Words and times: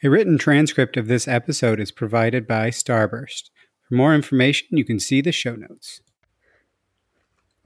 A 0.00 0.08
written 0.08 0.38
transcript 0.38 0.96
of 0.96 1.08
this 1.08 1.26
episode 1.26 1.80
is 1.80 1.90
provided 1.90 2.46
by 2.46 2.70
Starburst. 2.70 3.50
For 3.88 3.96
more 3.96 4.14
information, 4.14 4.68
you 4.70 4.84
can 4.84 5.00
see 5.00 5.20
the 5.20 5.32
show 5.32 5.56
notes. 5.56 6.02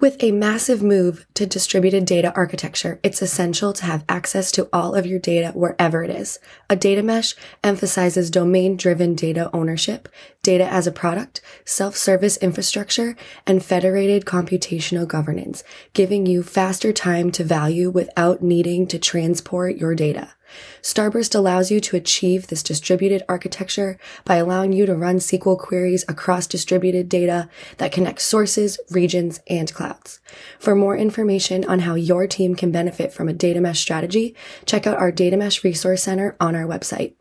With 0.00 0.16
a 0.18 0.32
massive 0.32 0.82
move 0.82 1.26
to 1.34 1.44
distributed 1.44 2.06
data 2.06 2.32
architecture, 2.34 2.98
it's 3.02 3.20
essential 3.20 3.74
to 3.74 3.84
have 3.84 4.06
access 4.08 4.50
to 4.52 4.66
all 4.72 4.94
of 4.94 5.04
your 5.04 5.18
data 5.18 5.52
wherever 5.54 6.02
it 6.02 6.10
is. 6.10 6.38
A 6.70 6.74
data 6.74 7.02
mesh 7.02 7.34
emphasizes 7.62 8.30
domain 8.30 8.78
driven 8.78 9.14
data 9.14 9.50
ownership, 9.52 10.08
data 10.42 10.66
as 10.66 10.86
a 10.86 10.92
product, 10.92 11.42
self-service 11.66 12.38
infrastructure, 12.38 13.14
and 13.46 13.62
federated 13.62 14.24
computational 14.24 15.06
governance, 15.06 15.62
giving 15.92 16.24
you 16.24 16.42
faster 16.42 16.94
time 16.94 17.30
to 17.30 17.44
value 17.44 17.90
without 17.90 18.40
needing 18.40 18.86
to 18.86 18.98
transport 18.98 19.76
your 19.76 19.94
data. 19.94 20.32
Starburst 20.82 21.34
allows 21.34 21.70
you 21.70 21.80
to 21.80 21.96
achieve 21.96 22.46
this 22.46 22.62
distributed 22.62 23.22
architecture 23.28 23.98
by 24.24 24.36
allowing 24.36 24.72
you 24.72 24.86
to 24.86 24.94
run 24.94 25.16
SQL 25.16 25.58
queries 25.58 26.04
across 26.08 26.46
distributed 26.46 27.08
data 27.08 27.48
that 27.78 27.92
connects 27.92 28.24
sources, 28.24 28.78
regions, 28.90 29.40
and 29.48 29.72
clouds. 29.72 30.20
For 30.58 30.74
more 30.74 30.96
information 30.96 31.64
on 31.64 31.80
how 31.80 31.94
your 31.94 32.26
team 32.26 32.54
can 32.54 32.72
benefit 32.72 33.12
from 33.12 33.28
a 33.28 33.32
data 33.32 33.60
mesh 33.60 33.80
strategy, 33.80 34.34
check 34.66 34.86
out 34.86 34.98
our 34.98 35.12
Data 35.12 35.36
Mesh 35.36 35.62
Resource 35.64 36.02
Center 36.02 36.36
on 36.40 36.56
our 36.56 36.64
website. 36.64 37.14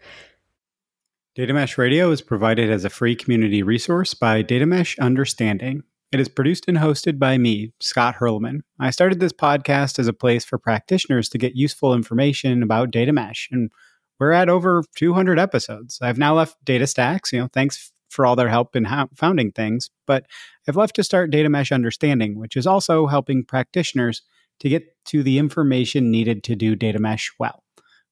Data 1.33 1.53
Mesh 1.53 1.77
Radio 1.77 2.11
is 2.11 2.21
provided 2.21 2.69
as 2.69 2.83
a 2.83 2.89
free 2.89 3.15
community 3.15 3.63
resource 3.63 4.13
by 4.13 4.41
Data 4.41 4.65
Mesh 4.65 4.99
Understanding. 4.99 5.83
It 6.11 6.19
is 6.19 6.27
produced 6.27 6.65
and 6.67 6.77
hosted 6.77 7.19
by 7.19 7.37
me, 7.37 7.71
Scott 7.79 8.15
Hirleman. 8.15 8.61
I 8.79 8.89
started 8.89 9.21
this 9.21 9.31
podcast 9.31 9.97
as 9.97 10.07
a 10.07 10.13
place 10.13 10.43
for 10.43 10.57
practitioners 10.57 11.29
to 11.29 11.37
get 11.37 11.55
useful 11.55 11.93
information 11.93 12.61
about 12.61 12.91
data 12.91 13.13
mesh, 13.13 13.47
and 13.49 13.71
we're 14.19 14.33
at 14.33 14.49
over 14.49 14.83
200 14.97 15.39
episodes. 15.39 15.99
I've 16.01 16.17
now 16.17 16.35
left 16.35 16.57
DataStax, 16.65 17.31
you 17.31 17.39
know, 17.39 17.47
thanks 17.53 17.93
for 18.09 18.25
all 18.25 18.35
their 18.35 18.49
help 18.49 18.75
in 18.75 18.85
founding 19.15 19.53
things, 19.53 19.89
but 20.05 20.25
I've 20.67 20.75
left 20.75 20.97
to 20.97 21.03
start 21.03 21.31
Data 21.31 21.47
Mesh 21.47 21.71
Understanding, 21.71 22.37
which 22.37 22.57
is 22.57 22.67
also 22.67 23.07
helping 23.07 23.45
practitioners 23.45 24.21
to 24.59 24.67
get 24.67 24.83
to 25.05 25.23
the 25.23 25.37
information 25.37 26.11
needed 26.11 26.43
to 26.43 26.57
do 26.57 26.75
data 26.75 26.99
mesh 26.99 27.31
well. 27.39 27.63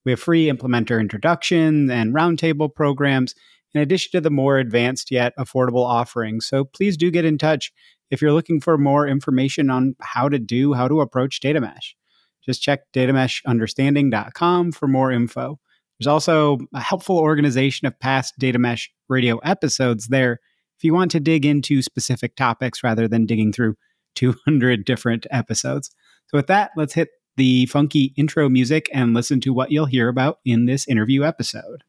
We 0.05 0.13
have 0.13 0.21
free 0.21 0.49
implementer 0.49 1.01
introduction 1.01 1.91
and 1.91 2.15
roundtable 2.15 2.73
programs 2.73 3.35
in 3.73 3.81
addition 3.81 4.11
to 4.11 4.21
the 4.21 4.31
more 4.31 4.57
advanced 4.57 5.11
yet 5.11 5.33
affordable 5.37 5.85
offerings. 5.85 6.47
So 6.47 6.65
please 6.65 6.97
do 6.97 7.11
get 7.11 7.25
in 7.25 7.37
touch 7.37 7.71
if 8.09 8.21
you're 8.21 8.33
looking 8.33 8.59
for 8.59 8.77
more 8.77 9.07
information 9.07 9.69
on 9.69 9.95
how 10.01 10.29
to 10.29 10.39
do, 10.39 10.73
how 10.73 10.87
to 10.87 11.01
approach 11.01 11.39
data 11.39 11.61
mesh. 11.61 11.95
Just 12.43 12.61
check 12.61 12.81
datameshunderstanding.com 12.93 14.71
for 14.71 14.87
more 14.87 15.11
info. 15.11 15.59
There's 15.99 16.07
also 16.07 16.59
a 16.73 16.79
helpful 16.79 17.17
organization 17.17 17.85
of 17.85 17.99
past 17.99 18.33
data 18.39 18.57
mesh 18.57 18.89
radio 19.09 19.37
episodes 19.39 20.07
there 20.07 20.39
if 20.77 20.83
you 20.83 20.93
want 20.93 21.11
to 21.11 21.19
dig 21.19 21.45
into 21.45 21.81
specific 21.81 22.37
topics 22.37 22.83
rather 22.83 23.07
than 23.07 23.25
digging 23.25 23.51
through 23.51 23.75
200 24.15 24.85
different 24.85 25.27
episodes. 25.29 25.91
So, 26.27 26.37
with 26.37 26.47
that, 26.47 26.71
let's 26.77 26.93
hit 26.93 27.09
the 27.35 27.65
funky 27.67 28.13
intro 28.17 28.49
music 28.49 28.89
and 28.93 29.13
listen 29.13 29.41
to 29.41 29.53
what 29.53 29.71
you'll 29.71 29.85
hear 29.85 30.07
about 30.07 30.39
in 30.45 30.65
this 30.65 30.87
interview 30.87 31.23
episode. 31.23 31.83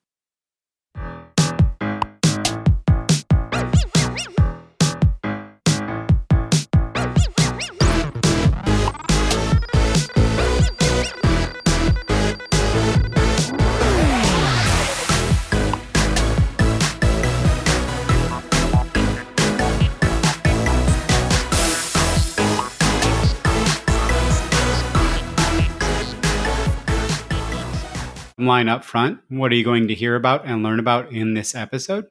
Line 28.40 28.70
up 28.70 28.84
front. 28.84 29.20
What 29.28 29.52
are 29.52 29.54
you 29.54 29.64
going 29.64 29.88
to 29.88 29.94
hear 29.94 30.16
about 30.16 30.46
and 30.46 30.62
learn 30.62 30.80
about 30.80 31.12
in 31.12 31.34
this 31.34 31.54
episode? 31.54 32.06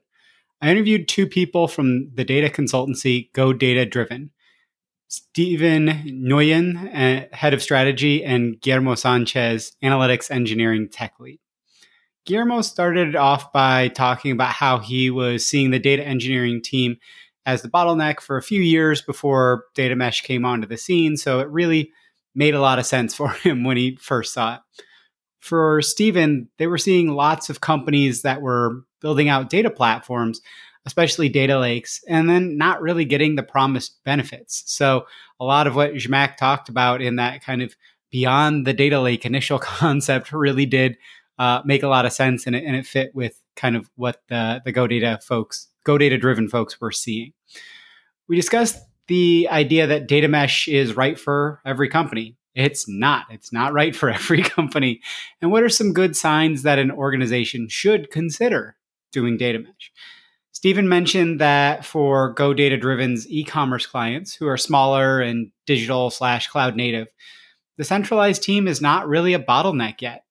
I 0.62 0.70
interviewed 0.70 1.08
two 1.08 1.26
people 1.26 1.66
from 1.66 2.14
the 2.14 2.24
data 2.24 2.48
consultancy 2.48 3.32
Go 3.32 3.52
Data 3.52 3.84
Driven. 3.84 4.30
Steven 5.08 5.88
Nooijen, 6.06 6.86
uh, 6.86 7.36
head 7.36 7.52
of 7.52 7.60
strategy, 7.60 8.22
and 8.22 8.60
Guillermo 8.60 8.94
Sanchez, 8.94 9.72
analytics 9.82 10.30
engineering 10.30 10.88
tech 10.88 11.18
lead. 11.18 11.40
Guillermo 12.26 12.62
started 12.62 13.16
off 13.16 13.52
by 13.52 13.88
talking 13.88 14.30
about 14.30 14.52
how 14.52 14.78
he 14.78 15.10
was 15.10 15.44
seeing 15.44 15.72
the 15.72 15.80
data 15.80 16.06
engineering 16.06 16.62
team 16.62 16.98
as 17.44 17.62
the 17.62 17.68
bottleneck 17.68 18.20
for 18.20 18.36
a 18.36 18.42
few 18.42 18.62
years 18.62 19.02
before 19.02 19.64
data 19.74 19.96
mesh 19.96 20.20
came 20.20 20.44
onto 20.44 20.68
the 20.68 20.76
scene. 20.76 21.16
So 21.16 21.40
it 21.40 21.48
really 21.48 21.90
made 22.36 22.54
a 22.54 22.60
lot 22.60 22.78
of 22.78 22.86
sense 22.86 23.14
for 23.16 23.30
him 23.30 23.64
when 23.64 23.76
he 23.76 23.96
first 23.96 24.32
saw 24.32 24.54
it 24.54 24.60
for 25.40 25.82
Steven, 25.82 26.48
they 26.58 26.66
were 26.66 26.78
seeing 26.78 27.08
lots 27.08 27.50
of 27.50 27.60
companies 27.60 28.22
that 28.22 28.42
were 28.42 28.84
building 29.00 29.28
out 29.28 29.50
data 29.50 29.70
platforms, 29.70 30.40
especially 30.86 31.28
data 31.28 31.58
lakes, 31.58 32.00
and 32.06 32.28
then 32.28 32.56
not 32.56 32.82
really 32.82 33.04
getting 33.04 33.34
the 33.34 33.42
promised 33.42 34.02
benefits. 34.04 34.62
So 34.66 35.06
a 35.40 35.44
lot 35.44 35.66
of 35.66 35.74
what 35.74 35.94
Zhamak 35.94 36.36
talked 36.36 36.68
about 36.68 37.00
in 37.00 37.16
that 37.16 37.42
kind 37.42 37.62
of 37.62 37.74
beyond 38.10 38.66
the 38.66 38.74
data 38.74 39.00
lake 39.00 39.24
initial 39.24 39.58
concept 39.58 40.32
really 40.32 40.66
did 40.66 40.96
uh, 41.38 41.62
make 41.64 41.82
a 41.82 41.88
lot 41.88 42.04
of 42.04 42.12
sense, 42.12 42.46
and 42.46 42.54
it, 42.54 42.64
and 42.64 42.76
it 42.76 42.86
fit 42.86 43.14
with 43.14 43.40
kind 43.56 43.74
of 43.74 43.90
what 43.96 44.20
the 44.28 44.60
the 44.64 44.72
Go 44.72 44.86
Data 44.86 45.18
folks, 45.22 45.68
Go 45.84 45.96
Data 45.96 46.18
driven 46.18 46.48
folks 46.48 46.78
were 46.78 46.92
seeing. 46.92 47.32
We 48.28 48.36
discussed 48.36 48.78
the 49.06 49.48
idea 49.50 49.86
that 49.86 50.06
data 50.06 50.28
mesh 50.28 50.68
is 50.68 50.96
right 50.96 51.18
for 51.18 51.60
every 51.64 51.88
company 51.88 52.36
it's 52.54 52.88
not. 52.88 53.26
It's 53.30 53.52
not 53.52 53.72
right 53.72 53.94
for 53.94 54.10
every 54.20 54.42
company. 54.42 55.00
And 55.40 55.50
what 55.50 55.62
are 55.62 55.68
some 55.68 55.92
good 55.92 56.16
signs 56.16 56.62
that 56.62 56.78
an 56.78 56.90
organization 56.90 57.68
should 57.68 58.10
consider 58.10 58.76
doing 59.12 59.36
data 59.36 59.58
mesh? 59.58 59.92
Steven 60.52 60.88
mentioned 60.88 61.40
that 61.40 61.86
for 61.86 62.34
Go 62.34 62.52
Data 62.52 62.76
Driven's 62.76 63.26
e 63.30 63.44
commerce 63.44 63.86
clients 63.86 64.34
who 64.34 64.46
are 64.46 64.58
smaller 64.58 65.20
and 65.20 65.50
digital 65.64 66.10
slash 66.10 66.48
cloud 66.48 66.76
native, 66.76 67.08
the 67.78 67.84
centralized 67.84 68.42
team 68.42 68.68
is 68.68 68.82
not 68.82 69.08
really 69.08 69.32
a 69.32 69.38
bottleneck 69.38 70.02
yet. 70.02 70.24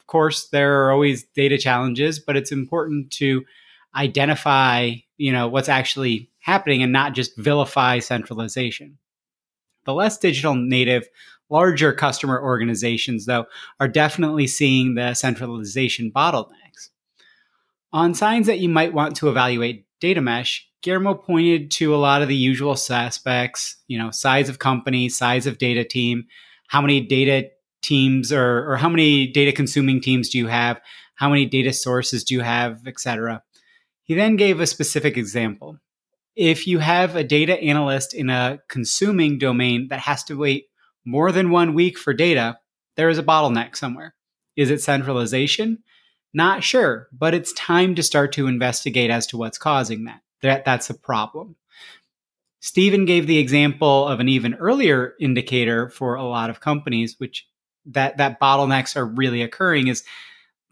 Of 0.00 0.06
course, 0.08 0.48
there 0.48 0.82
are 0.82 0.90
always 0.90 1.22
data 1.22 1.58
challenges, 1.58 2.18
but 2.18 2.36
it's 2.36 2.50
important 2.50 3.12
to 3.12 3.44
identify, 3.94 4.94
you 5.16 5.30
know, 5.30 5.46
what's 5.46 5.68
actually 5.68 6.28
happening 6.40 6.82
and 6.82 6.92
not 6.92 7.14
just 7.14 7.36
vilify 7.36 8.00
centralization. 8.00 8.98
The 9.84 9.94
less 9.94 10.18
digital 10.18 10.54
native 10.54 11.08
Larger 11.50 11.92
customer 11.92 12.40
organizations, 12.42 13.26
though, 13.26 13.46
are 13.80 13.88
definitely 13.88 14.46
seeing 14.46 14.94
the 14.94 15.14
centralization 15.14 16.12
bottlenecks. 16.14 16.90
On 17.92 18.14
signs 18.14 18.46
that 18.46 18.58
you 18.58 18.68
might 18.68 18.92
want 18.92 19.16
to 19.16 19.28
evaluate 19.28 19.86
data 20.00 20.20
mesh, 20.20 20.68
Guillermo 20.82 21.14
pointed 21.14 21.70
to 21.72 21.94
a 21.94 21.96
lot 21.96 22.22
of 22.22 22.28
the 22.28 22.36
usual 22.36 22.76
suspects, 22.76 23.76
you 23.88 23.98
know, 23.98 24.10
size 24.10 24.48
of 24.48 24.58
company, 24.58 25.08
size 25.08 25.46
of 25.46 25.58
data 25.58 25.84
team, 25.84 26.26
how 26.68 26.80
many 26.80 27.00
data 27.00 27.48
teams 27.82 28.32
or, 28.32 28.70
or 28.70 28.76
how 28.76 28.88
many 28.88 29.26
data 29.26 29.52
consuming 29.52 30.00
teams 30.00 30.28
do 30.28 30.38
you 30.38 30.46
have, 30.46 30.80
how 31.14 31.28
many 31.28 31.46
data 31.46 31.72
sources 31.72 32.22
do 32.22 32.34
you 32.34 32.42
have, 32.42 32.86
etc. 32.86 33.42
He 34.04 34.14
then 34.14 34.36
gave 34.36 34.60
a 34.60 34.66
specific 34.66 35.16
example. 35.16 35.78
If 36.36 36.66
you 36.66 36.78
have 36.78 37.16
a 37.16 37.24
data 37.24 37.60
analyst 37.60 38.14
in 38.14 38.30
a 38.30 38.60
consuming 38.68 39.38
domain 39.38 39.88
that 39.88 40.00
has 40.00 40.22
to 40.24 40.38
wait 40.38 40.66
more 41.08 41.32
than 41.32 41.50
one 41.50 41.72
week 41.72 41.98
for 41.98 42.12
data, 42.12 42.58
there 42.96 43.08
is 43.08 43.18
a 43.18 43.22
bottleneck 43.22 43.76
somewhere. 43.76 44.14
Is 44.56 44.70
it 44.70 44.82
centralization? 44.82 45.78
Not 46.34 46.62
sure, 46.62 47.08
but 47.12 47.32
it's 47.32 47.52
time 47.54 47.94
to 47.94 48.02
start 48.02 48.32
to 48.32 48.46
investigate 48.46 49.10
as 49.10 49.26
to 49.28 49.38
what's 49.38 49.56
causing 49.56 50.04
that. 50.04 50.20
that 50.42 50.64
that's 50.66 50.90
a 50.90 50.94
problem. 50.94 51.56
Steven 52.60 53.06
gave 53.06 53.26
the 53.26 53.38
example 53.38 54.06
of 54.06 54.20
an 54.20 54.28
even 54.28 54.54
earlier 54.54 55.14
indicator 55.18 55.88
for 55.88 56.16
a 56.16 56.24
lot 56.24 56.50
of 56.50 56.60
companies, 56.60 57.14
which 57.18 57.46
that 57.86 58.18
that 58.18 58.38
bottlenecks 58.38 58.94
are 58.94 59.06
really 59.06 59.42
occurring 59.42 59.86
is 59.86 60.04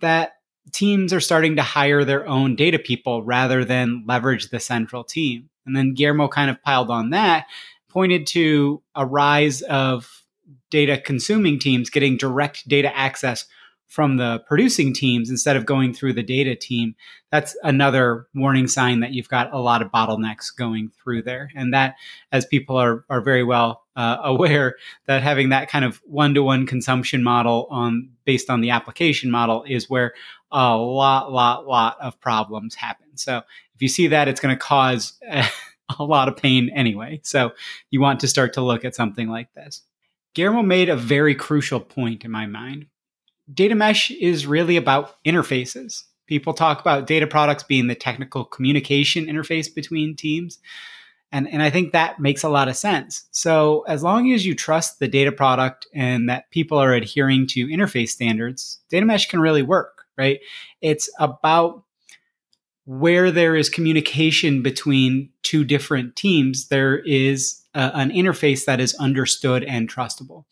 that 0.00 0.32
teams 0.72 1.12
are 1.12 1.20
starting 1.20 1.56
to 1.56 1.62
hire 1.62 2.05
their 2.05 2.26
own 2.26 2.56
data 2.56 2.78
people 2.78 3.22
rather 3.22 3.64
than 3.64 4.05
leverage 4.06 4.50
the 4.50 4.61
central 4.61 5.05
team. 5.05 5.49
And 5.64 5.75
then 5.75 5.94
Guillermo 5.94 6.28
kind 6.28 6.50
of 6.50 6.62
piled 6.62 6.90
on 6.90 7.11
that 7.11 7.46
pointed 7.88 8.26
to 8.26 8.82
a 8.94 9.06
rise 9.06 9.62
of 9.62 10.25
data 10.70 11.00
consuming 11.00 11.58
teams 11.58 11.90
getting 11.90 12.16
direct 12.16 12.66
data 12.68 12.94
access 12.96 13.46
from 13.88 14.16
the 14.16 14.42
producing 14.48 14.92
teams 14.92 15.30
instead 15.30 15.56
of 15.56 15.64
going 15.64 15.94
through 15.94 16.12
the 16.12 16.22
data 16.22 16.56
team. 16.56 16.94
That's 17.30 17.56
another 17.62 18.26
warning 18.34 18.66
sign 18.66 19.00
that 19.00 19.12
you've 19.12 19.28
got 19.28 19.52
a 19.52 19.58
lot 19.58 19.80
of 19.80 19.92
bottlenecks 19.92 20.54
going 20.54 20.90
through 20.90 21.22
there. 21.22 21.50
And 21.54 21.72
that, 21.72 21.94
as 22.32 22.44
people 22.44 22.76
are, 22.76 23.04
are 23.08 23.20
very 23.20 23.44
well 23.44 23.84
uh, 23.94 24.18
aware, 24.24 24.74
that 25.06 25.22
having 25.22 25.50
that 25.50 25.68
kind 25.68 25.84
of 25.84 26.00
one 26.04 26.34
to 26.34 26.42
one 26.42 26.66
consumption 26.66 27.22
model 27.22 27.68
on 27.70 28.10
based 28.24 28.50
on 28.50 28.60
the 28.60 28.70
application 28.70 29.30
model 29.30 29.64
is 29.66 29.88
where 29.88 30.14
a 30.50 30.76
lot, 30.76 31.32
lot, 31.32 31.66
lot 31.66 31.96
of 32.00 32.20
problems 32.20 32.74
happen. 32.74 33.16
So 33.16 33.42
if 33.74 33.82
you 33.82 33.88
see 33.88 34.08
that, 34.08 34.26
it's 34.26 34.40
going 34.40 34.54
to 34.54 34.58
cause 34.58 35.18
a 35.98 36.04
lot 36.04 36.28
of 36.28 36.36
pain 36.36 36.70
anyway. 36.74 37.20
So 37.22 37.52
you 37.90 38.00
want 38.00 38.20
to 38.20 38.28
start 38.28 38.52
to 38.54 38.62
look 38.62 38.84
at 38.84 38.96
something 38.96 39.28
like 39.28 39.52
this. 39.54 39.82
Guillermo 40.37 40.62
made 40.62 40.91
a 40.91 40.97
very 40.97 41.35
crucial 41.35 41.81
point 41.81 42.23
in 42.23 42.31
my 42.31 42.44
mind. 42.44 42.85
Data 43.53 43.75
mesh 43.75 44.11
is 44.11 44.47
really 44.47 44.77
about 44.77 45.17
interfaces. 45.25 46.03
People 46.27 46.53
talk 46.53 46.79
about 46.79 47.06
data 47.06 47.27
products 47.27 47.62
being 47.62 47.87
the 47.87 47.94
technical 47.94 48.44
communication 48.44 49.25
interface 49.25 49.75
between 49.75 50.15
teams. 50.15 50.59
And, 51.33 51.49
and 51.49 51.62
I 51.62 51.71
think 51.71 51.93
that 51.93 52.21
makes 52.21 52.43
a 52.43 52.50
lot 52.50 52.69
of 52.69 52.77
sense. 52.77 53.25
So, 53.31 53.87
as 53.88 54.03
long 54.03 54.31
as 54.31 54.44
you 54.44 54.55
trust 54.55 54.99
the 54.99 55.09
data 55.09 55.33
product 55.33 55.87
and 55.94 56.29
that 56.29 56.50
people 56.50 56.77
are 56.77 56.93
adhering 56.93 57.47
to 57.53 57.67
interface 57.69 58.11
standards, 58.11 58.81
data 58.91 59.06
mesh 59.06 59.31
can 59.31 59.41
really 59.41 59.62
work, 59.62 60.03
right? 60.19 60.41
It's 60.83 61.09
about 61.19 61.83
where 62.85 63.31
there 63.31 63.56
is 63.56 63.71
communication 63.71 64.62
between 64.62 65.31
two 65.43 65.65
different 65.65 66.15
teams, 66.15 66.69
there 66.69 66.99
is 66.99 67.62
a, 67.76 67.96
an 67.96 68.11
interface 68.11 68.64
that 68.64 68.81
is 68.81 68.94
understood 68.94 69.62
and 69.62 69.88
trustable. 69.88 70.44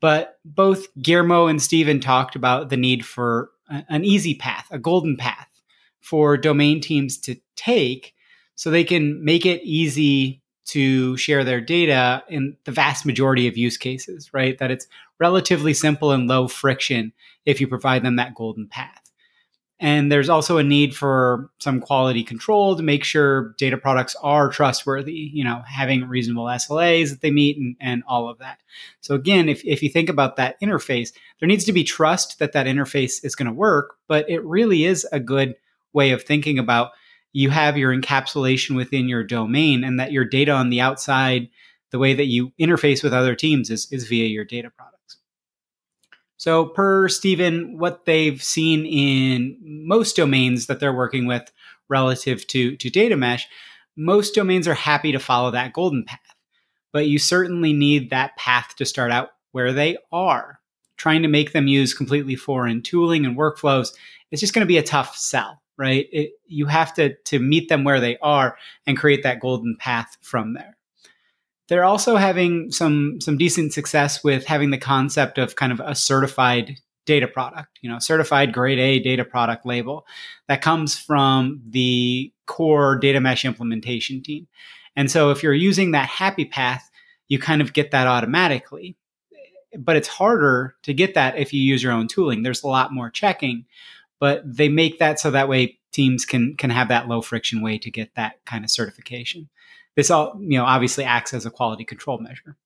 But 0.00 0.38
both 0.44 0.86
Guillermo 1.02 1.48
and 1.48 1.60
Steven 1.60 1.98
talked 1.98 2.36
about 2.36 2.68
the 2.68 2.76
need 2.76 3.04
for 3.04 3.50
a, 3.68 3.84
an 3.88 4.04
easy 4.04 4.34
path, 4.34 4.68
a 4.70 4.78
golden 4.78 5.16
path 5.16 5.48
for 6.00 6.36
domain 6.36 6.80
teams 6.80 7.18
to 7.18 7.36
take 7.56 8.14
so 8.54 8.70
they 8.70 8.84
can 8.84 9.24
make 9.24 9.46
it 9.46 9.62
easy 9.62 10.42
to 10.66 11.16
share 11.16 11.44
their 11.44 11.60
data 11.60 12.22
in 12.28 12.56
the 12.64 12.72
vast 12.72 13.06
majority 13.06 13.48
of 13.48 13.56
use 13.56 13.78
cases, 13.78 14.32
right? 14.34 14.58
That 14.58 14.70
it's 14.70 14.86
relatively 15.18 15.72
simple 15.72 16.12
and 16.12 16.28
low 16.28 16.46
friction 16.46 17.12
if 17.46 17.60
you 17.60 17.66
provide 17.66 18.02
them 18.04 18.16
that 18.16 18.34
golden 18.34 18.68
path. 18.68 19.07
And 19.80 20.10
there's 20.10 20.28
also 20.28 20.58
a 20.58 20.64
need 20.64 20.96
for 20.96 21.50
some 21.58 21.80
quality 21.80 22.24
control 22.24 22.74
to 22.74 22.82
make 22.82 23.04
sure 23.04 23.54
data 23.58 23.76
products 23.76 24.16
are 24.22 24.48
trustworthy, 24.48 25.30
you 25.32 25.44
know, 25.44 25.62
having 25.66 26.08
reasonable 26.08 26.46
SLAs 26.46 27.10
that 27.10 27.20
they 27.20 27.30
meet 27.30 27.58
and, 27.58 27.76
and 27.80 28.02
all 28.08 28.28
of 28.28 28.38
that. 28.38 28.58
So 29.02 29.14
again, 29.14 29.48
if, 29.48 29.64
if 29.64 29.82
you 29.82 29.88
think 29.88 30.08
about 30.08 30.34
that 30.36 30.60
interface, 30.60 31.12
there 31.38 31.46
needs 31.46 31.64
to 31.64 31.72
be 31.72 31.84
trust 31.84 32.40
that 32.40 32.52
that 32.52 32.66
interface 32.66 33.24
is 33.24 33.36
going 33.36 33.46
to 33.46 33.52
work, 33.52 33.96
but 34.08 34.28
it 34.28 34.44
really 34.44 34.84
is 34.84 35.06
a 35.12 35.20
good 35.20 35.54
way 35.92 36.10
of 36.10 36.24
thinking 36.24 36.58
about 36.58 36.90
you 37.32 37.50
have 37.50 37.76
your 37.76 37.94
encapsulation 37.94 38.74
within 38.74 39.08
your 39.08 39.22
domain 39.22 39.84
and 39.84 40.00
that 40.00 40.10
your 40.10 40.24
data 40.24 40.50
on 40.50 40.70
the 40.70 40.80
outside, 40.80 41.48
the 41.90 41.98
way 42.00 42.14
that 42.14 42.26
you 42.26 42.52
interface 42.58 43.04
with 43.04 43.14
other 43.14 43.36
teams 43.36 43.70
is, 43.70 43.86
is 43.92 44.08
via 44.08 44.26
your 44.26 44.44
data 44.44 44.70
product. 44.70 44.97
So, 46.38 46.66
per 46.66 47.08
Steven, 47.08 47.78
what 47.78 48.04
they've 48.04 48.40
seen 48.40 48.86
in 48.86 49.58
most 49.60 50.14
domains 50.14 50.66
that 50.66 50.78
they're 50.78 50.96
working 50.96 51.26
with 51.26 51.50
relative 51.88 52.46
to, 52.46 52.76
to 52.76 52.90
data 52.90 53.16
mesh, 53.16 53.48
most 53.96 54.36
domains 54.36 54.68
are 54.68 54.74
happy 54.74 55.10
to 55.10 55.18
follow 55.18 55.50
that 55.50 55.72
golden 55.72 56.04
path. 56.04 56.20
But 56.92 57.08
you 57.08 57.18
certainly 57.18 57.72
need 57.72 58.10
that 58.10 58.36
path 58.36 58.76
to 58.76 58.86
start 58.86 59.10
out 59.10 59.30
where 59.50 59.72
they 59.72 59.98
are. 60.12 60.60
Trying 60.96 61.22
to 61.22 61.28
make 61.28 61.52
them 61.52 61.66
use 61.66 61.92
completely 61.92 62.36
foreign 62.36 62.82
tooling 62.82 63.26
and 63.26 63.36
workflows 63.36 63.92
is 64.30 64.40
just 64.40 64.54
going 64.54 64.64
to 64.64 64.66
be 64.66 64.78
a 64.78 64.82
tough 64.82 65.16
sell, 65.16 65.60
right? 65.76 66.08
It, 66.12 66.32
you 66.46 66.66
have 66.66 66.94
to, 66.94 67.14
to 67.16 67.40
meet 67.40 67.68
them 67.68 67.82
where 67.82 68.00
they 68.00 68.16
are 68.18 68.56
and 68.86 68.96
create 68.96 69.24
that 69.24 69.40
golden 69.40 69.76
path 69.76 70.16
from 70.22 70.54
there. 70.54 70.77
They're 71.68 71.84
also 71.84 72.16
having 72.16 72.70
some 72.70 73.20
some 73.20 73.36
decent 73.36 73.72
success 73.72 74.24
with 74.24 74.46
having 74.46 74.70
the 74.70 74.78
concept 74.78 75.38
of 75.38 75.56
kind 75.56 75.72
of 75.72 75.80
a 75.80 75.94
certified 75.94 76.78
data 77.08 77.26
product, 77.26 77.78
you 77.80 77.90
know, 77.90 77.98
certified 77.98 78.52
grade 78.52 78.78
A 78.78 78.98
data 78.98 79.24
product 79.24 79.64
label 79.64 80.06
that 80.46 80.60
comes 80.60 80.98
from 80.98 81.62
the 81.66 82.32
core 82.46 82.98
data 82.98 83.20
mesh 83.20 83.44
implementation 83.44 84.22
team. 84.22 84.46
And 84.94 85.10
so 85.10 85.30
if 85.30 85.42
you're 85.42 85.54
using 85.54 85.92
that 85.92 86.08
happy 86.08 86.44
path, 86.44 86.90
you 87.28 87.38
kind 87.38 87.62
of 87.62 87.72
get 87.72 87.92
that 87.92 88.06
automatically. 88.06 88.96
But 89.78 89.96
it's 89.96 90.08
harder 90.08 90.74
to 90.82 90.92
get 90.92 91.14
that 91.14 91.38
if 91.38 91.52
you 91.52 91.62
use 91.62 91.82
your 91.82 91.92
own 91.92 92.08
tooling. 92.08 92.42
There's 92.42 92.62
a 92.62 92.68
lot 92.68 92.92
more 92.92 93.10
checking, 93.10 93.64
but 94.18 94.42
they 94.44 94.68
make 94.68 94.98
that 94.98 95.20
so 95.20 95.30
that 95.30 95.48
way 95.48 95.78
teams 95.92 96.24
can 96.24 96.56
can 96.56 96.70
have 96.70 96.88
that 96.88 97.08
low 97.08 97.22
friction 97.22 97.62
way 97.62 97.78
to 97.78 97.90
get 97.90 98.14
that 98.16 98.44
kind 98.44 98.64
of 98.64 98.70
certification. 98.70 99.48
This 99.98 100.12
all, 100.12 100.36
you 100.38 100.56
know, 100.56 100.64
obviously 100.64 101.02
acts 101.02 101.34
as 101.34 101.44
a 101.44 101.50
quality 101.50 101.84
control 101.84 102.18
measure. 102.18 102.56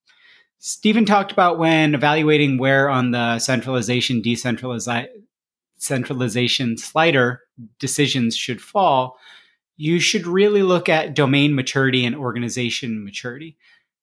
Steven 0.59 1.07
talked 1.07 1.33
about 1.33 1.59
when 1.59 1.95
evaluating 1.95 2.59
where 2.59 2.91
on 2.91 3.13
the 3.13 3.39
centralization 3.39 4.21
decentralization 4.21 5.25
centralization 5.79 6.77
slider 6.77 7.41
decisions 7.79 8.37
should 8.37 8.61
fall, 8.61 9.17
you 9.79 9.99
should 9.99 10.27
really 10.27 10.63
look 10.63 10.91
at 10.91 11.15
domain 11.15 11.55
maturity 11.55 12.05
and 12.05 12.15
organization 12.15 13.03
maturity. 13.03 13.57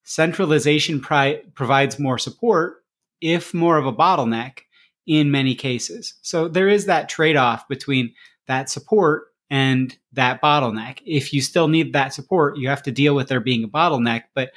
Centralization 0.04 1.00
pri- 1.00 1.44
provides 1.54 2.00
more 2.00 2.18
support, 2.18 2.84
if 3.22 3.54
more 3.54 3.78
of 3.78 3.86
a 3.86 3.94
bottleneck, 3.94 4.62
in 5.06 5.30
many 5.30 5.54
cases. 5.54 6.16
So 6.24 6.48
there 6.48 6.68
is 6.68 6.88
that 6.88 7.10
trade 7.10 7.38
off 7.38 7.68
between 7.68 8.12
that 8.48 8.72
support 8.72 9.29
and 9.50 9.98
that 10.14 10.42
bottleneck. 10.42 11.00
If 11.06 11.34
you 11.34 11.42
still 11.42 11.68
need 11.68 11.94
that 11.94 12.14
support, 12.14 12.58
you 12.58 12.70
have 12.70 12.84
to 12.84 12.92
deal 12.92 13.16
with 13.16 13.28
there 13.28 13.40
being 13.40 13.64
a 13.64 13.68
bottleneck, 13.68 14.24
but 14.34 14.52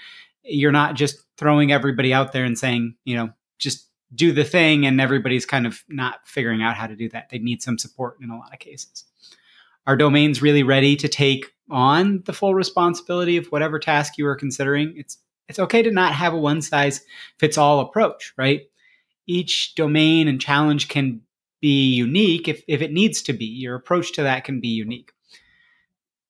you're 0.45 0.73
not 0.73 0.95
just 0.95 1.25
throwing 1.37 1.73
everybody 1.73 2.13
out 2.13 2.33
there 2.33 2.45
and 2.45 2.59
saying, 2.59 2.95
you 3.05 3.17
know, 3.17 3.31
just 3.59 3.89
do 4.15 4.33
the 4.33 4.45
thing 4.45 4.85
and 4.85 5.01
everybody's 5.01 5.47
kind 5.47 5.67
of 5.67 5.83
not 5.89 6.27
figuring 6.27 6.63
out 6.63 6.77
how 6.77 6.87
to 6.87 6.97
do 6.97 7.09
that. 7.11 7.31
They 7.31 7.39
need 7.39 7.63
some 7.63 7.79
support 7.79 8.19
in 8.21 8.31
a 8.31 8.37
lot 8.37 8.53
of 8.53 8.59
cases. 8.59 9.05
Are 9.87 9.97
domains 9.97 10.43
really 10.43 10.63
ready 10.63 10.97
to 10.97 11.09
take 11.09 11.47
on 11.71 12.23
the 12.27 12.33
full 12.33 12.55
responsibility 12.55 13.37
of 13.37 13.47
whatever 13.47 13.79
task 13.79 14.19
you 14.19 14.27
are 14.27 14.37
considering? 14.37 14.95
It's 14.97 15.19
it's 15.49 15.59
okay 15.59 15.83
to 15.83 15.91
not 15.91 16.15
have 16.15 16.35
a 16.35 16.39
one 16.39 16.63
size 16.63 17.03
fits 17.39 17.59
all 17.59 17.81
approach, 17.81 18.33
right? 18.37 18.63
Each 19.27 19.75
domain 19.75 20.29
and 20.29 20.41
challenge 20.41 20.89
can 20.89 21.23
be 21.63 21.95
unique 21.95 22.49
if, 22.49 22.63
if 22.69 22.83
it 22.83 22.93
needs 22.93 23.23
to 23.23 23.33
be. 23.33 23.47
Your 23.47 23.77
approach 23.77 24.13
to 24.13 24.23
that 24.25 24.45
can 24.45 24.61
be 24.61 24.69
unique. 24.69 25.13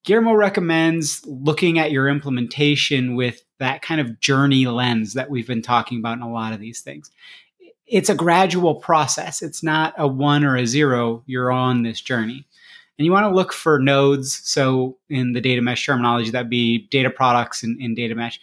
Guillermo 0.04 0.34
recommends 0.34 1.24
looking 1.26 1.78
at 1.78 1.90
your 1.90 2.08
implementation 2.08 3.16
with 3.16 3.42
that 3.58 3.82
kind 3.82 4.00
of 4.00 4.20
journey 4.20 4.66
lens 4.66 5.14
that 5.14 5.30
we've 5.30 5.46
been 5.46 5.62
talking 5.62 5.98
about 5.98 6.18
in 6.18 6.22
a 6.22 6.32
lot 6.32 6.52
of 6.52 6.60
these 6.60 6.80
things. 6.80 7.10
It's 7.86 8.10
a 8.10 8.14
gradual 8.14 8.76
process. 8.76 9.42
It's 9.42 9.62
not 9.62 9.94
a 9.96 10.06
one 10.06 10.44
or 10.44 10.56
a 10.56 10.66
zero. 10.66 11.22
You're 11.26 11.50
on 11.50 11.82
this 11.82 12.00
journey. 12.00 12.46
And 12.98 13.06
you 13.06 13.12
want 13.12 13.24
to 13.24 13.34
look 13.34 13.52
for 13.52 13.78
nodes. 13.78 14.40
So, 14.44 14.98
in 15.08 15.32
the 15.32 15.40
data 15.40 15.62
mesh 15.62 15.84
terminology, 15.84 16.30
that'd 16.30 16.50
be 16.50 16.86
data 16.88 17.10
products 17.10 17.62
in, 17.62 17.78
in 17.80 17.94
data 17.94 18.14
mesh 18.14 18.38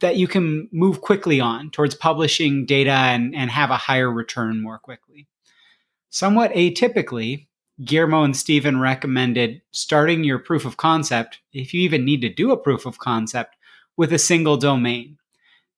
that 0.00 0.16
you 0.16 0.26
can 0.26 0.68
move 0.72 1.00
quickly 1.00 1.40
on 1.40 1.70
towards 1.70 1.94
publishing 1.94 2.66
data 2.66 2.90
and, 2.90 3.34
and 3.34 3.50
have 3.50 3.70
a 3.70 3.76
higher 3.76 4.10
return 4.10 4.62
more 4.62 4.78
quickly. 4.78 5.26
Somewhat 6.16 6.54
atypically, 6.54 7.46
Guillermo 7.84 8.24
and 8.24 8.34
Steven 8.34 8.80
recommended 8.80 9.60
starting 9.70 10.24
your 10.24 10.38
proof 10.38 10.64
of 10.64 10.78
concept, 10.78 11.40
if 11.52 11.74
you 11.74 11.82
even 11.82 12.06
need 12.06 12.22
to 12.22 12.30
do 12.30 12.52
a 12.52 12.56
proof 12.56 12.86
of 12.86 12.98
concept, 12.98 13.54
with 13.98 14.14
a 14.14 14.18
single 14.18 14.56
domain. 14.56 15.18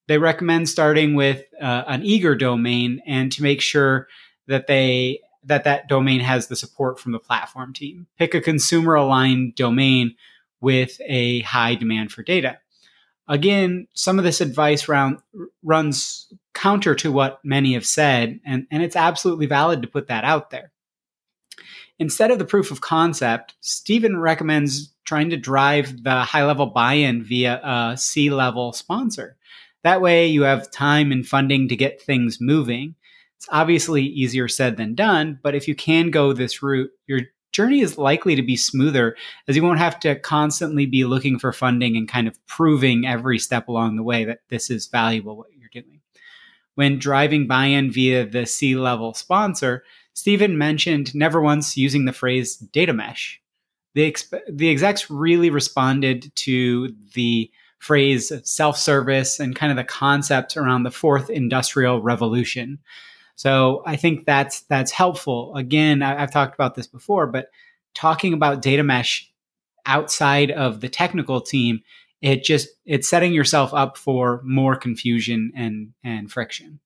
They 0.07 0.17
recommend 0.17 0.69
starting 0.69 1.17
with 1.17 1.43
uh, 1.61 1.83
an 1.89 2.05
eager 2.05 2.37
domain 2.37 3.03
and 3.05 3.33
to 3.33 3.43
make 3.43 3.61
sure 3.61 4.07
that 4.47 4.69
they 4.69 5.23
that 5.43 5.65
that 5.65 5.89
domain 5.89 6.21
has 6.21 6.47
the 6.47 6.55
support 6.55 7.01
from 7.01 7.11
the 7.11 7.19
platform 7.19 7.73
team. 7.73 8.07
Pick 8.17 8.33
a 8.33 8.41
consumer 8.41 8.95
aligned 8.95 9.57
domain 9.57 10.15
with 10.61 11.01
a 11.05 11.41
high 11.41 11.75
demand 11.75 12.13
for 12.13 12.23
data. 12.23 12.59
Again, 13.29 13.87
some 13.93 14.19
of 14.19 14.25
this 14.25 14.41
advice 14.41 14.89
round 14.89 15.19
runs 15.63 16.33
counter 16.55 16.95
to 16.97 17.13
what 17.13 17.41
many 17.45 17.75
have 17.75 17.87
said, 17.87 18.41
and, 18.45 18.67
and 18.71 18.83
it's 18.83 18.97
absolutely 18.97 19.47
valid 19.47 19.83
to 19.83 19.89
put 19.89 20.09
that 20.09 20.25
out 20.25 20.51
there. 20.51 20.73
Instead 21.99 22.31
of 22.31 22.39
the 22.39 22.45
proof 22.45 22.71
of 22.71 22.81
concept, 22.81 23.55
Steven 23.61 24.19
recommends 24.19 24.95
trying 25.05 25.31
to 25.31 25.37
drive 25.37 26.03
the 26.05 26.21
high 26.21 26.45
level 26.45 26.67
buy 26.67 26.95
in 26.95 27.25
via 27.25 27.61
a 27.63 27.97
C 27.97 28.31
level 28.31 28.73
sponsor. 28.73 29.37
That 29.85 30.01
way, 30.01 30.27
you 30.27 30.43
have 30.43 30.71
time 30.71 31.13
and 31.13 31.27
funding 31.27 31.69
to 31.69 31.77
get 31.77 32.01
things 32.01 32.41
moving. 32.41 32.95
It's 33.37 33.49
obviously 33.51 34.03
easier 34.03 34.49
said 34.49 34.77
than 34.77 34.95
done, 34.95 35.39
but 35.43 35.55
if 35.55 35.69
you 35.69 35.75
can 35.75 36.11
go 36.11 36.33
this 36.33 36.63
route, 36.63 36.91
you're 37.07 37.23
journey 37.53 37.81
is 37.81 37.99
likely 37.99 38.35
to 38.35 38.43
be 38.43 38.57
smoother 38.57 39.17
as 39.47 39.57
you 39.57 39.63
won't 39.63 39.79
have 39.79 39.99
to 40.01 40.19
constantly 40.19 40.87
be 40.87 41.05
looking 41.05 41.39
for 41.39 41.53
funding 41.53 41.97
and 41.97 42.09
kind 42.09 42.29
of 42.29 42.45
proving 42.47 43.07
every 43.07 43.39
step 43.39 43.69
along 43.69 43.97
the 43.97 44.03
way 44.03 44.25
that 44.25 44.41
this 44.49 44.71
is 44.71 44.87
valuable 44.87 45.37
what 45.37 45.49
you're 45.57 45.69
doing. 45.73 46.01
When 46.75 46.99
driving 46.99 47.47
buy 47.47 47.67
in 47.67 47.91
via 47.91 48.27
the 48.27 48.47
C 48.47 48.77
level 48.77 49.15
sponsor, 49.15 49.85
Steven 50.15 50.59
mentioned 50.59 51.15
never 51.15 51.41
once 51.41 51.77
using 51.77 52.05
the 52.05 52.13
phrase 52.13 52.57
data 52.57 52.93
mesh. 52.93 53.41
The, 53.95 54.13
exp- 54.13 54.41
the 54.49 54.71
execs 54.71 55.11
really 55.11 55.51
responded 55.51 56.35
to 56.37 56.95
the 57.15 57.51
phrase 57.79 58.33
self 58.45 58.77
service 58.77 59.41
and 59.41 59.57
kind 59.57 59.71
of 59.71 59.77
the 59.77 59.85
concept 59.85 60.57
around 60.57 60.83
the 60.83 60.91
fourth 60.91 61.31
industrial 61.31 62.03
revolution 62.03 62.79
So 63.39 63.85
I 63.87 63.95
think 63.95 64.27
that's 64.27 64.63
that's 64.63 64.91
helpful. 64.91 65.55
Again, 65.55 66.03
I, 66.03 66.21
I've 66.21 66.33
talked 66.33 66.55
about 66.55 66.75
this 66.75 66.89
before, 66.89 67.29
but 67.29 67.47
talking 67.95 68.33
about 68.33 68.63
data 68.63 68.83
mesh 68.83 69.31
outside 69.87 70.51
of 70.51 70.81
the 70.81 70.89
technical 70.89 71.41
team, 71.41 71.83
it 72.21 72.43
just 72.43 72.69
it's 72.85 73.09
setting 73.09 73.33
yourself 73.33 73.73
up 73.73 73.97
for 73.97 74.43
more 74.43 74.75
confusion 74.75 75.53
and 75.55 75.93
and 76.03 76.33
friction. 76.33 76.81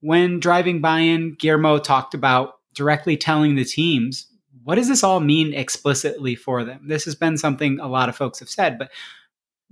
When 0.00 0.40
driving 0.40 0.80
buy-in, 0.80 1.34
Guillermo 1.38 1.78
talked 1.78 2.14
about 2.14 2.54
directly 2.74 3.18
telling 3.18 3.54
the 3.54 3.66
teams 3.66 4.28
what 4.64 4.76
does 4.76 4.88
this 4.88 5.04
all 5.04 5.20
mean 5.20 5.52
explicitly 5.52 6.36
for 6.36 6.64
them? 6.64 6.86
This 6.86 7.04
has 7.04 7.14
been 7.14 7.36
something 7.36 7.80
a 7.80 7.88
lot 7.88 8.08
of 8.08 8.16
folks 8.16 8.38
have 8.38 8.48
said, 8.48 8.78
but 8.78 8.90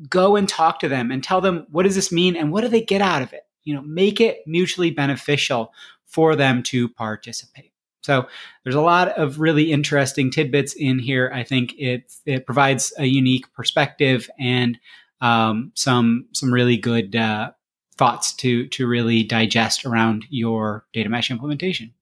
go 0.06 0.36
and 0.36 0.46
talk 0.46 0.80
to 0.80 0.88
them 0.88 1.10
and 1.10 1.24
tell 1.24 1.40
them 1.40 1.66
what 1.70 1.84
does 1.84 1.94
this 1.94 2.12
mean 2.12 2.36
and 2.36 2.52
what 2.52 2.60
do 2.60 2.68
they 2.68 2.82
get 2.82 3.00
out 3.00 3.22
of 3.22 3.32
it? 3.32 3.47
You 3.68 3.74
know, 3.74 3.82
make 3.82 4.18
it 4.18 4.38
mutually 4.46 4.90
beneficial 4.90 5.74
for 6.06 6.34
them 6.34 6.62
to 6.64 6.88
participate. 6.88 7.72
So 8.00 8.26
there's 8.64 8.74
a 8.74 8.80
lot 8.80 9.08
of 9.18 9.38
really 9.38 9.70
interesting 9.70 10.30
tidbits 10.30 10.72
in 10.72 10.98
here. 10.98 11.30
I 11.34 11.44
think 11.44 11.74
it 11.78 12.10
it 12.24 12.46
provides 12.46 12.94
a 12.96 13.04
unique 13.04 13.52
perspective 13.52 14.30
and 14.38 14.78
um, 15.20 15.72
some 15.74 16.28
some 16.32 16.50
really 16.50 16.78
good 16.78 17.14
uh, 17.14 17.50
thoughts 17.98 18.32
to 18.36 18.66
to 18.68 18.86
really 18.86 19.22
digest 19.22 19.84
around 19.84 20.24
your 20.30 20.86
data 20.94 21.10
mesh 21.10 21.30
implementation. 21.30 21.92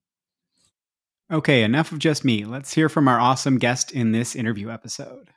Okay, 1.32 1.64
enough 1.64 1.90
of 1.90 1.98
just 1.98 2.24
me. 2.24 2.44
Let's 2.44 2.74
hear 2.74 2.88
from 2.88 3.08
our 3.08 3.18
awesome 3.18 3.58
guest 3.58 3.90
in 3.90 4.12
this 4.12 4.36
interview 4.36 4.70
episode. 4.70 5.30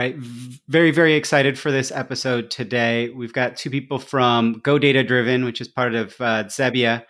Right. 0.00 0.16
Very, 0.66 0.92
very 0.92 1.12
excited 1.12 1.58
for 1.58 1.70
this 1.70 1.92
episode 1.92 2.50
today. 2.50 3.10
We've 3.10 3.34
got 3.34 3.58
two 3.58 3.68
people 3.68 3.98
from 3.98 4.54
Go 4.64 4.78
Data 4.78 5.04
Driven, 5.04 5.44
which 5.44 5.60
is 5.60 5.68
part 5.68 5.94
of 5.94 6.18
uh, 6.22 6.44
Xebia. 6.44 7.04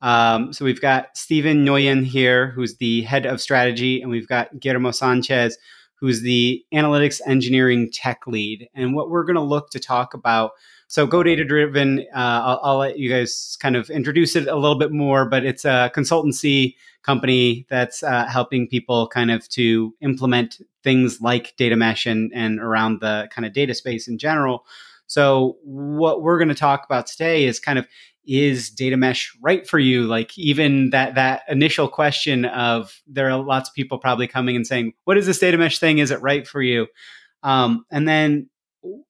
Um, 0.00 0.52
so 0.52 0.64
we've 0.64 0.80
got 0.80 1.16
Steven 1.16 1.64
Nooijen 1.64 2.04
here, 2.04 2.50
who's 2.50 2.78
the 2.78 3.02
head 3.02 3.26
of 3.26 3.40
strategy, 3.40 4.02
and 4.02 4.10
we've 4.10 4.26
got 4.26 4.58
Guillermo 4.58 4.90
Sanchez, 4.90 5.56
who's 6.00 6.22
the 6.22 6.64
analytics 6.74 7.20
engineering 7.28 7.92
tech 7.92 8.26
lead. 8.26 8.68
And 8.74 8.96
what 8.96 9.08
we're 9.08 9.22
going 9.22 9.36
to 9.36 9.40
look 9.40 9.70
to 9.70 9.78
talk 9.78 10.12
about. 10.12 10.50
So, 10.92 11.06
Go 11.06 11.22
Data 11.22 11.42
Driven, 11.42 12.00
uh, 12.14 12.42
I'll, 12.44 12.60
I'll, 12.62 12.76
let 12.76 12.98
you 12.98 13.08
guys 13.08 13.56
kind 13.62 13.76
of 13.76 13.88
introduce 13.88 14.36
it 14.36 14.46
a 14.46 14.56
little 14.56 14.76
bit 14.76 14.92
more, 14.92 15.24
but 15.24 15.42
it's 15.42 15.64
a 15.64 15.90
consultancy 15.96 16.74
company 17.00 17.64
that's 17.70 18.02
uh, 18.02 18.26
helping 18.26 18.68
people 18.68 19.08
kind 19.08 19.30
of 19.30 19.48
to 19.48 19.94
implement 20.02 20.60
things 20.84 21.22
like 21.22 21.56
data 21.56 21.76
mesh 21.76 22.04
and, 22.04 22.30
and 22.34 22.60
around 22.60 23.00
the 23.00 23.26
kind 23.30 23.46
of 23.46 23.54
data 23.54 23.72
space 23.72 24.06
in 24.06 24.18
general. 24.18 24.66
So, 25.06 25.56
what 25.64 26.20
we're 26.20 26.36
going 26.36 26.48
to 26.48 26.54
talk 26.54 26.84
about 26.84 27.06
today 27.06 27.46
is 27.46 27.58
kind 27.58 27.78
of 27.78 27.88
is 28.26 28.68
data 28.68 28.98
mesh 28.98 29.34
right 29.40 29.66
for 29.66 29.78
you? 29.78 30.02
Like 30.02 30.36
even 30.36 30.90
that 30.90 31.14
that 31.14 31.44
initial 31.48 31.88
question 31.88 32.44
of 32.44 33.00
there 33.06 33.30
are 33.30 33.42
lots 33.42 33.70
of 33.70 33.74
people 33.74 33.96
probably 33.96 34.26
coming 34.26 34.56
and 34.56 34.66
saying, 34.66 34.92
"What 35.04 35.16
is 35.16 35.24
this 35.24 35.38
data 35.38 35.56
mesh 35.56 35.78
thing? 35.78 36.00
Is 36.00 36.10
it 36.10 36.20
right 36.20 36.46
for 36.46 36.60
you?" 36.60 36.86
Um, 37.42 37.86
and 37.90 38.06
then 38.06 38.50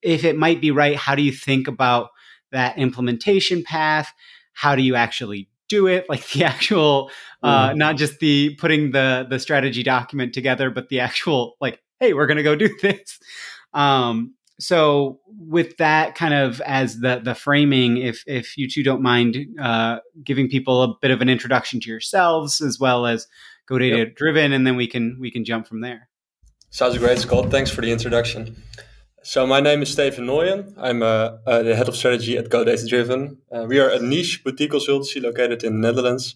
if 0.02 0.24
it 0.24 0.36
might 0.36 0.60
be 0.60 0.70
right, 0.70 0.96
how 0.96 1.14
do 1.14 1.22
you 1.22 1.32
think 1.32 1.68
about 1.68 2.10
that 2.50 2.78
implementation 2.78 3.62
path? 3.62 4.12
How 4.52 4.76
do 4.76 4.82
you 4.82 4.94
actually 4.94 5.48
do 5.72 5.86
it 5.86 6.04
like 6.08 6.28
the 6.30 6.44
actual 6.54 7.10
uh, 7.42 7.70
mm. 7.70 7.76
not 7.76 7.96
just 7.96 8.18
the 8.18 8.54
putting 8.56 8.92
the 8.92 9.26
the 9.28 9.38
strategy 9.38 9.82
document 9.82 10.34
together 10.34 10.70
but 10.70 10.90
the 10.90 11.00
actual 11.00 11.56
like 11.60 11.80
hey 11.98 12.12
we're 12.12 12.26
going 12.26 12.36
to 12.36 12.42
go 12.42 12.54
do 12.54 12.68
this 12.82 13.18
um, 13.72 14.34
so 14.60 15.18
with 15.26 15.78
that 15.78 16.14
kind 16.14 16.34
of 16.34 16.60
as 16.60 17.00
the 17.00 17.20
the 17.24 17.34
framing 17.34 17.96
if 17.96 18.22
if 18.26 18.58
you 18.58 18.68
two 18.68 18.82
don't 18.82 19.02
mind 19.02 19.36
uh, 19.58 19.98
giving 20.22 20.48
people 20.48 20.82
a 20.82 20.94
bit 21.00 21.10
of 21.10 21.22
an 21.22 21.30
introduction 21.30 21.80
to 21.80 21.88
yourselves 21.88 22.60
as 22.60 22.78
well 22.78 23.06
as 23.06 23.26
go 23.66 23.78
data 23.78 23.96
yep. 23.98 24.14
driven 24.14 24.52
and 24.52 24.66
then 24.66 24.76
we 24.76 24.86
can 24.86 25.16
we 25.18 25.30
can 25.30 25.44
jump 25.44 25.66
from 25.66 25.80
there 25.80 26.08
sounds 26.68 26.98
great 26.98 27.18
scott 27.18 27.50
thanks 27.50 27.70
for 27.70 27.80
the 27.80 27.90
introduction 27.90 28.54
so 29.22 29.46
my 29.46 29.60
name 29.60 29.82
is 29.82 29.92
Steven 29.92 30.26
Nooijen. 30.26 30.74
I'm 30.76 31.02
uh, 31.02 31.38
uh, 31.46 31.62
the 31.62 31.76
head 31.76 31.88
of 31.88 31.96
strategy 31.96 32.36
at 32.36 32.50
Go 32.50 32.64
Data 32.64 32.86
Driven. 32.86 33.38
Uh, 33.50 33.64
we 33.68 33.78
are 33.78 33.88
a 33.88 34.00
niche 34.00 34.42
boutique 34.42 34.72
consultancy 34.72 35.22
located 35.22 35.62
in 35.62 35.80
the 35.80 35.88
Netherlands. 35.88 36.34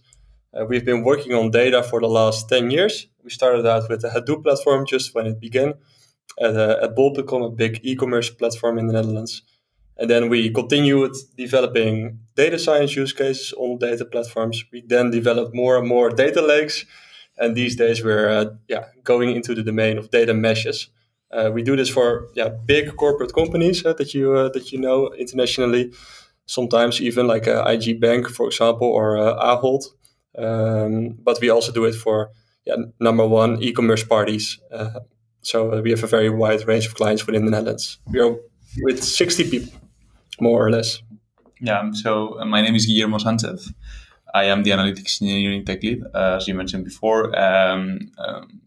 Uh, 0.54 0.64
we've 0.64 0.84
been 0.84 1.02
working 1.02 1.34
on 1.34 1.50
data 1.50 1.82
for 1.82 2.00
the 2.00 2.08
last 2.08 2.48
10 2.48 2.70
years. 2.70 3.08
We 3.24 3.30
started 3.30 3.66
out 3.66 3.88
with 3.88 4.02
the 4.02 4.08
Hadoop 4.08 4.44
platform 4.44 4.86
just 4.86 5.14
when 5.14 5.26
it 5.26 5.40
began 5.40 5.74
at, 6.40 6.54
at 6.54 6.94
Bol.com, 6.94 7.42
a 7.42 7.50
big 7.50 7.80
e-commerce 7.82 8.30
platform 8.30 8.78
in 8.78 8.86
the 8.86 8.92
Netherlands. 8.92 9.42
And 9.98 10.08
then 10.08 10.28
we 10.28 10.50
continued 10.50 11.12
developing 11.36 12.20
data 12.36 12.58
science 12.58 12.94
use 12.94 13.12
cases 13.12 13.52
on 13.56 13.78
data 13.78 14.04
platforms. 14.04 14.64
We 14.72 14.82
then 14.86 15.10
developed 15.10 15.54
more 15.54 15.76
and 15.76 15.88
more 15.88 16.10
data 16.10 16.40
lakes. 16.40 16.84
And 17.38 17.56
these 17.56 17.76
days 17.76 18.04
we're 18.04 18.28
uh, 18.28 18.44
yeah, 18.68 18.86
going 19.02 19.34
into 19.34 19.54
the 19.54 19.62
domain 19.62 19.98
of 19.98 20.10
data 20.10 20.34
meshes. 20.34 20.88
Uh, 21.30 21.50
we 21.52 21.62
do 21.62 21.76
this 21.76 21.88
for 21.88 22.28
yeah 22.34 22.48
big 22.48 22.96
corporate 22.96 23.34
companies 23.34 23.84
uh, 23.84 23.92
that 23.94 24.14
you 24.14 24.32
uh, 24.32 24.48
that 24.50 24.72
you 24.72 24.78
know 24.78 25.12
internationally. 25.18 25.92
Sometimes 26.46 27.00
even 27.00 27.26
like 27.26 27.48
a 27.48 27.64
ING 27.72 27.98
Bank, 27.98 28.28
for 28.28 28.46
example, 28.46 28.86
or 28.86 29.18
uh, 29.18 29.34
Ahold. 29.34 29.84
Um, 30.38 31.18
but 31.24 31.40
we 31.40 31.50
also 31.50 31.72
do 31.72 31.84
it 31.86 31.94
for 31.94 32.30
yeah, 32.64 32.76
number 33.00 33.26
one 33.26 33.60
e-commerce 33.60 34.04
parties. 34.04 34.60
Uh, 34.72 35.00
so 35.42 35.72
uh, 35.72 35.80
we 35.80 35.90
have 35.90 36.04
a 36.04 36.06
very 36.06 36.30
wide 36.30 36.66
range 36.68 36.86
of 36.86 36.94
clients 36.94 37.26
within 37.26 37.44
the 37.44 37.50
Netherlands. 37.50 37.98
We 38.12 38.20
are 38.20 38.36
with 38.82 39.02
60 39.02 39.50
people, 39.50 39.72
more 40.40 40.64
or 40.64 40.70
less. 40.70 41.02
Yeah. 41.60 41.90
So 41.92 42.38
my 42.46 42.60
name 42.60 42.76
is 42.76 42.86
Guillermo 42.86 43.18
Sanchez. 43.18 43.72
I 44.34 44.44
am 44.44 44.62
the 44.62 44.70
analytics 44.70 45.22
engineering 45.22 45.64
tech 45.64 45.82
lead, 45.82 46.02
as 46.14 46.46
you 46.46 46.54
mentioned 46.54 46.84
before. 46.84 47.36
Um, 47.36 48.12
um, 48.18 48.60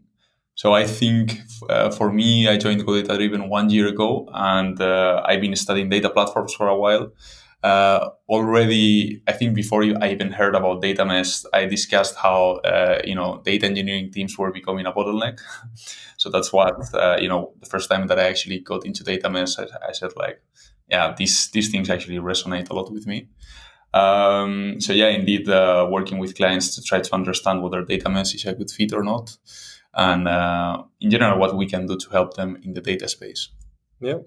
so 0.60 0.74
I 0.74 0.86
think 0.86 1.40
uh, 1.70 1.90
for 1.90 2.12
me, 2.12 2.50
I 2.50 2.58
joined 2.58 2.86
Go 2.86 3.02
Data 3.02 3.16
Driven 3.16 3.48
one 3.48 3.70
year 3.70 3.88
ago, 3.88 4.28
and 4.34 4.78
uh, 4.82 5.24
I've 5.26 5.40
been 5.40 5.56
studying 5.56 5.88
data 5.88 6.10
platforms 6.10 6.54
for 6.54 6.68
a 6.68 6.76
while. 6.76 7.14
Uh, 7.64 8.10
already, 8.28 9.24
I 9.26 9.32
think 9.32 9.56
before 9.56 9.84
I 10.02 10.12
even 10.12 10.34
heard 10.34 10.56
about 10.56 10.82
data 10.82 11.06
mesh, 11.06 11.44
I 11.54 11.64
discussed 11.64 12.18
how 12.18 12.56
uh, 12.66 13.00
you 13.06 13.16
know 13.16 13.42
data 13.46 13.68
engineering 13.68 14.12
teams 14.12 14.38
were 14.38 14.52
becoming 14.52 14.86
a 14.86 14.92
bottleneck. 14.92 15.40
so 16.18 16.30
that's 16.30 16.52
what 16.52 16.76
uh, 16.94 17.16
you 17.22 17.30
know. 17.30 17.54
The 17.62 17.70
first 17.70 17.90
time 17.90 18.08
that 18.08 18.20
I 18.20 18.28
actually 18.28 18.60
got 18.60 18.86
into 18.86 19.02
data 19.06 19.30
mesh, 19.30 19.58
I, 19.58 19.68
I 19.88 19.94
said 19.94 20.12
like, 20.18 20.42
yeah, 20.90 21.16
these 21.18 21.50
these 21.52 21.72
things 21.72 21.90
actually 21.90 22.18
resonate 22.18 22.70
a 22.70 22.74
lot 22.74 22.92
with 22.92 23.08
me. 23.08 23.30
Um, 23.94 24.82
so 24.82 24.92
yeah, 24.92 25.08
indeed, 25.08 25.48
uh, 25.48 25.88
working 25.90 26.18
with 26.18 26.36
clients 26.36 26.76
to 26.76 26.82
try 26.82 27.00
to 27.00 27.16
understand 27.16 27.64
whether 27.64 27.82
data 27.82 28.10
mesh 28.10 28.36
is 28.36 28.46
a 28.46 28.54
good 28.54 28.70
fit 28.70 28.92
or 28.92 29.04
not 29.06 29.38
and 29.94 30.28
uh, 30.28 30.84
in 31.00 31.10
general 31.10 31.40
what 31.40 31.56
we 31.56 31.66
can 31.66 31.86
do 31.86 31.98
to 31.98 32.10
help 32.10 32.36
them 32.36 32.58
in 32.64 32.74
the 32.74 32.82
data 32.82 33.08
space. 33.08 33.50
Yeah, 34.00 34.20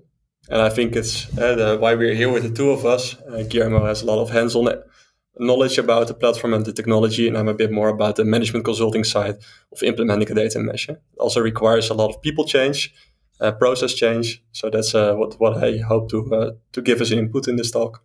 and 0.48 0.60
I 0.60 0.68
think 0.68 0.96
it's 0.96 1.26
uh, 1.38 1.54
the, 1.54 1.78
why 1.78 1.94
we're 1.94 2.14
here 2.14 2.30
with 2.30 2.42
the 2.42 2.50
two 2.50 2.70
of 2.70 2.84
us. 2.84 3.16
Uh, 3.22 3.42
Guillermo 3.48 3.84
has 3.84 4.02
a 4.02 4.06
lot 4.06 4.20
of 4.20 4.30
hands-on 4.30 4.68
knowledge 5.38 5.78
about 5.78 6.08
the 6.08 6.14
platform 6.14 6.54
and 6.54 6.64
the 6.64 6.72
technology, 6.72 7.28
and 7.28 7.38
I'm 7.38 7.48
a 7.48 7.54
bit 7.54 7.70
more 7.70 7.88
about 7.88 8.16
the 8.16 8.24
management 8.24 8.64
consulting 8.64 9.04
side 9.04 9.36
of 9.72 9.82
implementing 9.82 10.30
a 10.30 10.34
data 10.34 10.58
mesh. 10.58 10.88
It 10.88 11.00
also 11.18 11.40
requires 11.40 11.90
a 11.90 11.94
lot 11.94 12.10
of 12.10 12.20
people 12.22 12.44
change, 12.44 12.94
uh, 13.40 13.52
process 13.52 13.94
change. 13.94 14.42
So 14.52 14.70
that's 14.70 14.94
uh, 14.94 15.14
what 15.14 15.40
what 15.40 15.62
I 15.62 15.78
hope 15.78 16.10
to 16.10 16.34
uh, 16.34 16.50
to 16.72 16.82
give 16.82 17.00
as 17.00 17.12
an 17.12 17.18
input 17.18 17.48
in 17.48 17.56
this 17.56 17.70
talk. 17.70 18.02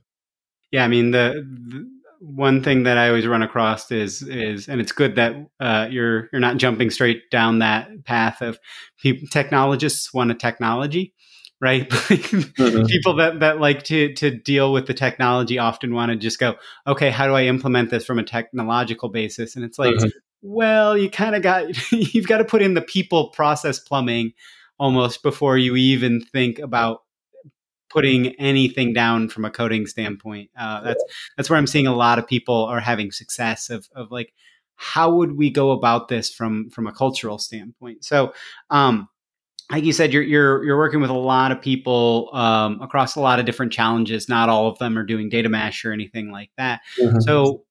Yeah, 0.72 0.86
I 0.86 0.88
mean 0.88 1.12
the, 1.12 1.46
the 1.70 1.90
one 2.20 2.64
thing 2.64 2.84
that 2.84 2.98
I 2.98 3.08
always 3.10 3.28
run 3.28 3.44
across 3.44 3.92
is 3.92 4.22
is, 4.22 4.68
and 4.68 4.82
it's 4.82 4.92
good 4.92 5.16
that 5.16 5.36
uh, 5.60 5.88
you're 5.90 6.30
you're 6.32 6.40
not 6.40 6.58
jumping 6.58 6.90
straight 6.90 7.30
down 7.30 7.60
that 7.60 8.06
path 8.06 8.42
of 8.42 8.60
people, 9.00 9.28
technologists 9.30 10.14
want 10.14 10.32
a 10.32 10.36
technology, 10.36 11.14
right? 11.60 11.90
mm-hmm. 11.90 12.86
People 12.86 13.16
that 13.16 13.40
that 13.40 13.60
like 13.60 13.84
to 13.84 14.14
to 14.16 14.32
deal 14.32 14.74
with 14.74 14.88
the 14.88 14.94
technology 14.94 15.58
often 15.58 15.94
want 15.94 16.12
to 16.12 16.18
just 16.18 16.40
go, 16.40 16.56
okay, 16.86 17.10
how 17.10 17.28
do 17.28 17.34
I 17.34 17.44
implement 17.44 17.90
this 17.90 18.06
from 18.06 18.20
a 18.20 18.24
technological 18.24 19.10
basis? 19.10 19.56
And 19.56 19.64
it's 19.64 19.80
like, 19.80 19.96
mm-hmm. 19.96 20.08
well, 20.42 20.98
you 20.98 21.10
kind 21.10 21.36
of 21.36 21.42
got 21.42 21.66
you've 21.92 22.28
got 22.28 22.38
to 22.38 22.46
put 22.46 22.62
in 22.62 22.74
the 22.74 22.82
people 22.82 23.30
process 23.30 23.80
plumbing 23.80 24.34
almost 24.80 25.24
before 25.24 25.58
you 25.58 25.76
even 25.76 26.22
think 26.22 26.60
about 26.60 27.02
putting 27.98 28.28
anything 28.36 28.94
down 28.94 29.28
from 29.28 29.44
a 29.44 29.50
coding 29.50 29.88
standpoint. 29.88 30.52
Uh, 30.56 30.82
that's 30.82 31.04
that's 31.36 31.50
where 31.50 31.58
I'm 31.58 31.66
seeing 31.66 31.88
a 31.88 31.96
lot 31.96 32.20
of 32.20 32.28
people 32.28 32.66
are 32.66 32.80
having 32.80 33.12
success 33.12 33.72
of 33.72 33.88
of 33.96 34.12
like 34.12 34.36
how 34.76 35.16
would 35.16 35.36
we 35.36 35.50
go 35.50 35.72
about 35.72 36.10
this 36.10 36.32
from 36.32 36.70
from 36.70 36.86
a 36.86 36.92
cultural 36.92 37.40
standpoint. 37.40 38.06
So. 38.06 38.34
Um, 38.70 39.10
like 39.70 39.84
you 39.84 39.92
said, 39.92 40.14
you're 40.14 40.24
you're 40.24 40.64
you're 40.64 40.78
working 40.78 41.02
with 41.02 41.10
a 41.10 41.14
lot 41.14 41.52
of 41.52 41.62
people 41.62 42.30
um, 42.32 42.82
across 42.82 43.18
a 43.18 43.20
lot 43.20 43.40
of 43.40 43.46
different 43.46 43.74
challenges. 43.74 44.30
Not 44.30 44.48
all 44.48 44.70
of 44.70 44.78
them 44.78 44.98
are 44.98 45.04
doing 45.04 45.28
data 45.28 45.50
mesh 45.50 45.84
or 45.84 45.92
anything 45.92 46.32
like 46.32 46.52
that. 46.58 46.80
Mm-hmm. 46.98 47.20
So, 47.20 47.66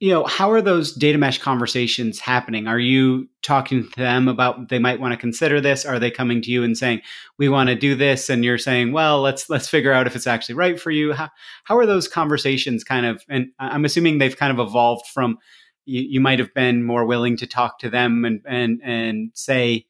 you 0.00 0.10
know, 0.10 0.24
how 0.24 0.50
are 0.50 0.60
those 0.60 0.92
data 0.92 1.18
mesh 1.18 1.38
conversations 1.38 2.18
happening? 2.18 2.66
Are 2.66 2.78
you 2.78 3.28
talking 3.42 3.88
to 3.88 3.96
them 3.96 4.28
about 4.28 4.68
they 4.68 4.78
might 4.78 5.00
want 5.00 5.12
to 5.12 5.16
consider 5.16 5.60
this? 5.60 5.84
Are 5.84 5.98
they 5.98 6.10
coming 6.10 6.42
to 6.42 6.50
you 6.50 6.64
and 6.64 6.76
saying 6.76 7.00
we 7.38 7.48
want 7.48 7.68
to 7.68 7.74
do 7.74 7.94
this, 7.94 8.28
and 8.28 8.44
you're 8.44 8.58
saying, 8.58 8.92
well, 8.92 9.22
let's 9.22 9.48
let's 9.48 9.68
figure 9.68 9.92
out 9.92 10.06
if 10.06 10.16
it's 10.16 10.26
actually 10.26 10.56
right 10.56 10.80
for 10.80 10.90
you? 10.90 11.12
How 11.12 11.30
how 11.64 11.78
are 11.78 11.86
those 11.86 12.08
conversations 12.08 12.82
kind 12.84 13.06
of? 13.06 13.24
And 13.28 13.48
I'm 13.58 13.84
assuming 13.84 14.18
they've 14.18 14.36
kind 14.36 14.52
of 14.52 14.66
evolved 14.66 15.06
from 15.06 15.38
you, 15.86 16.02
you 16.02 16.20
might 16.20 16.38
have 16.38 16.52
been 16.54 16.82
more 16.82 17.04
willing 17.04 17.36
to 17.38 17.46
talk 17.46 17.78
to 17.80 17.90
them 17.90 18.24
and 18.24 18.40
and 18.46 18.80
and 18.82 19.30
say 19.34 19.86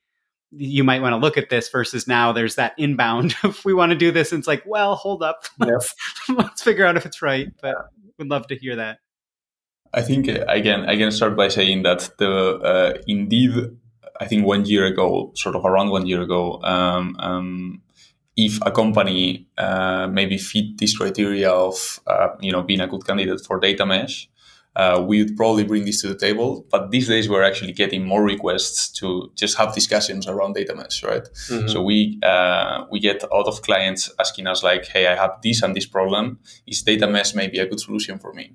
you 0.56 0.84
might 0.84 1.02
want 1.02 1.12
to 1.12 1.16
look 1.16 1.36
at 1.36 1.50
this 1.50 1.68
versus 1.68 2.06
now 2.06 2.32
there's 2.32 2.54
that 2.54 2.74
inbound 2.78 3.34
if 3.44 3.64
we 3.64 3.74
want 3.74 3.90
to 3.90 3.98
do 3.98 4.12
this 4.12 4.30
and 4.32 4.38
it's 4.38 4.46
like 4.46 4.62
well 4.66 4.94
hold 4.94 5.22
up 5.22 5.44
let's, 5.58 5.94
yep. 6.28 6.38
let's 6.38 6.62
figure 6.62 6.86
out 6.86 6.96
if 6.96 7.06
it's 7.06 7.22
right 7.22 7.48
but 7.60 7.74
would 8.18 8.30
love 8.30 8.46
to 8.46 8.56
hear 8.56 8.76
that 8.76 8.98
i 9.94 10.02
think 10.02 10.28
again 10.48 10.84
i 10.88 10.96
can 10.96 11.10
start 11.10 11.36
by 11.36 11.48
saying 11.48 11.82
that 11.82 12.10
the 12.18 12.30
uh, 12.72 13.02
indeed 13.06 13.52
i 14.20 14.26
think 14.26 14.44
one 14.44 14.64
year 14.64 14.84
ago 14.84 15.32
sort 15.34 15.54
of 15.54 15.64
around 15.64 15.90
one 15.90 16.06
year 16.06 16.22
ago 16.22 16.60
um, 16.62 17.16
um, 17.18 17.82
if 18.36 18.58
a 18.62 18.70
company 18.70 19.46
uh, 19.58 20.08
maybe 20.08 20.36
fit 20.38 20.76
this 20.78 20.96
criteria 20.96 21.50
of 21.50 22.00
uh, 22.06 22.28
you 22.40 22.52
know 22.52 22.62
being 22.62 22.80
a 22.80 22.86
good 22.86 23.06
candidate 23.06 23.40
for 23.46 23.58
data 23.60 23.86
mesh 23.86 24.28
uh, 24.76 25.02
we 25.06 25.22
would 25.22 25.36
probably 25.36 25.64
bring 25.64 25.84
this 25.84 26.00
to 26.02 26.08
the 26.08 26.16
table. 26.16 26.66
But 26.70 26.90
these 26.90 27.08
days, 27.08 27.28
we're 27.28 27.42
actually 27.42 27.72
getting 27.72 28.04
more 28.04 28.24
requests 28.24 28.88
to 28.98 29.30
just 29.36 29.56
have 29.56 29.74
discussions 29.74 30.26
around 30.26 30.54
data 30.54 30.74
mesh, 30.74 31.02
right? 31.04 31.22
Mm-hmm. 31.22 31.68
So 31.68 31.82
we 31.82 32.18
uh, 32.22 32.84
we 32.90 32.98
get 32.98 33.22
a 33.22 33.34
lot 33.34 33.46
of 33.46 33.62
clients 33.62 34.12
asking 34.18 34.46
us 34.46 34.62
like, 34.62 34.86
"Hey, 34.86 35.06
I 35.06 35.14
have 35.14 35.38
this 35.42 35.62
and 35.62 35.76
this 35.76 35.86
problem. 35.86 36.40
Is 36.66 36.82
data 36.82 37.06
mesh 37.06 37.34
maybe 37.34 37.58
a 37.58 37.66
good 37.66 37.80
solution 37.80 38.18
for 38.18 38.32
me?" 38.32 38.52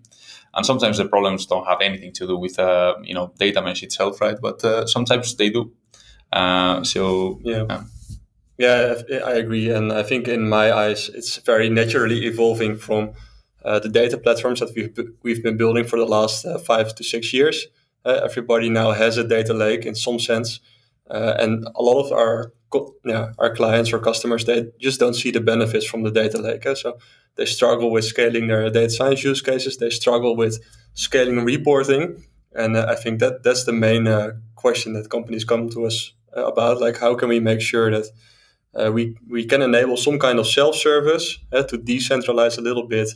And 0.54 0.66
sometimes 0.66 0.98
the 0.98 1.08
problems 1.08 1.46
don't 1.46 1.66
have 1.68 1.82
anything 1.82 2.12
to 2.14 2.28
do 2.28 2.38
with 2.38 2.60
uh, 2.60 2.96
you 3.04 3.14
know 3.14 3.34
data 3.38 3.62
mesh 3.62 3.84
itself, 3.84 4.22
right? 4.22 4.38
But 4.42 4.64
uh, 4.64 4.88
sometimes 4.88 5.36
they 5.36 5.50
do. 5.50 5.72
Uh, 6.32 6.84
so 6.84 7.40
yeah. 7.44 7.84
Yeah, 8.58 8.96
I 9.26 9.36
agree, 9.36 9.70
and 9.70 9.94
I 9.94 10.04
think 10.04 10.28
in 10.28 10.50
my 10.50 10.74
eyes, 10.74 11.08
it's 11.08 11.38
very 11.38 11.70
naturally 11.70 12.26
evolving 12.26 12.76
from 12.76 13.14
uh, 13.64 13.80
the 13.80 13.88
data 13.88 14.18
platforms 14.18 14.60
that 14.60 14.74
we've 14.76 14.94
we've 15.24 15.42
been 15.42 15.56
building 15.56 15.86
for 15.86 15.98
the 15.98 16.06
last 16.06 16.46
uh, 16.46 16.58
five 16.58 16.94
to 16.96 17.04
six 17.04 17.34
years. 17.34 17.68
Uh, 18.06 18.20
everybody 18.24 18.70
now 18.70 18.92
has 18.92 19.18
a 19.18 19.24
data 19.24 19.54
lake 19.54 19.86
in 19.86 19.96
some 19.96 20.20
sense, 20.20 20.60
uh, 21.10 21.36
and 21.40 21.68
a 21.76 21.82
lot 21.82 22.06
of 22.06 22.12
our 22.12 22.52
yeah 23.06 23.32
our 23.38 23.54
clients 23.56 23.94
or 23.94 24.00
customers 24.00 24.46
they 24.46 24.68
just 24.80 25.00
don't 25.00 25.16
see 25.16 25.32
the 25.32 25.42
benefits 25.42 25.86
from 25.86 26.04
the 26.04 26.12
data 26.12 26.38
lake. 26.38 26.66
Uh, 26.66 26.76
so 26.76 26.98
they 27.36 27.46
struggle 27.46 27.92
with 27.92 28.06
scaling 28.06 28.48
their 28.48 28.70
data 28.70 28.90
science 28.90 29.24
use 29.24 29.42
cases. 29.42 29.78
They 29.78 29.90
struggle 29.90 30.36
with 30.36 30.60
scaling 30.94 31.44
reporting, 31.46 32.24
and 32.54 32.76
uh, 32.76 32.86
I 32.90 32.96
think 32.96 33.20
that 33.20 33.44
that's 33.44 33.64
the 33.64 33.74
main 33.74 34.08
question 34.56 34.94
that 34.94 35.10
companies 35.10 35.46
come 35.46 35.70
to 35.70 35.86
us 35.86 36.14
about. 36.34 36.82
Like, 36.82 36.98
how 37.00 37.16
can 37.16 37.30
we 37.30 37.40
make 37.40 37.62
sure 37.62 37.90
that 37.92 38.94
we 38.94 39.16
we 39.28 39.46
can 39.46 39.62
enable 39.62 39.98
some 39.98 40.20
kind 40.20 40.40
of 40.40 40.48
self 40.48 40.76
service 40.76 41.40
to 41.52 41.78
decentralize 41.78 42.58
a 42.58 42.62
little 42.62 42.88
bit 42.88 43.10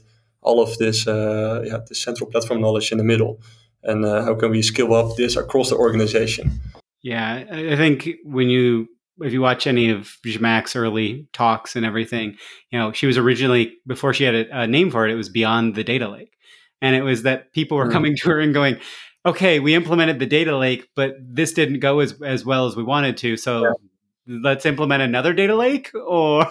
all 0.43 0.62
of 0.62 0.77
this 0.77 1.08
uh, 1.08 1.63
yeah, 1.65 1.79
the 1.88 1.96
central 1.96 2.29
platform 2.29 2.62
knowledge 2.62 2.91
in 2.91 2.98
the 2.98 3.03
middle. 3.03 3.39
And 3.84 4.05
uh, 4.05 4.24
how 4.24 4.36
can 4.36 4.51
we 4.51 4.62
scale 4.62 4.93
up 4.93 5.15
this 5.17 5.36
across 5.36 5.70
the 5.70 5.75
organization? 5.75 6.62
Yeah, 7.01 7.43
I 7.52 7.76
think 7.76 8.10
when 8.23 8.49
you 8.49 8.88
if 9.21 9.34
you 9.34 9.41
watch 9.41 9.67
any 9.67 9.89
of 9.89 10.17
Zhamak's 10.26 10.76
early 10.76 11.28
talks 11.34 11.76
and 11.76 11.86
everything, 11.86 12.38
you 12.71 12.80
know, 12.80 12.91
she 12.91 13.06
was 13.06 13.17
originally 13.17 13.78
before 13.86 14.13
she 14.13 14.23
had 14.23 14.36
a, 14.36 14.62
a, 14.62 14.67
name 14.67 14.91
for 14.91 15.08
it, 15.08 15.12
it 15.12 15.15
was 15.15 15.30
Beyond 15.30 15.76
the 15.76 15.84
Data 15.84 16.10
Lake, 16.10 16.38
and 16.82 16.95
it 16.95 17.04
was 17.04 17.23
that 17.23 17.54
people 17.54 17.78
were 17.78 17.88
mm. 17.88 17.91
coming 17.91 18.15
to 18.17 18.30
her 18.30 18.39
and 18.39 18.54
going, 18.54 18.78
"Okay, 19.26 19.60
we 19.60 19.76
implemented 19.76 20.19
the 20.19 20.26
data 20.26 20.58
lake, 20.58 20.89
but 20.95 21.15
this 21.19 21.54
didn't 21.54 21.80
go 21.80 21.99
as 21.99 22.19
as 22.21 22.45
well 22.45 22.65
as 22.65 22.76
we 22.76 22.84
wanted 22.84 23.17
to, 23.17 23.38
so." 23.38 23.63
Yeah. 23.63 23.71
Let's 24.26 24.65
implement 24.65 25.02
another 25.02 25.34
data 25.34 25.54
lake, 25.54 25.91
or 26.08 26.49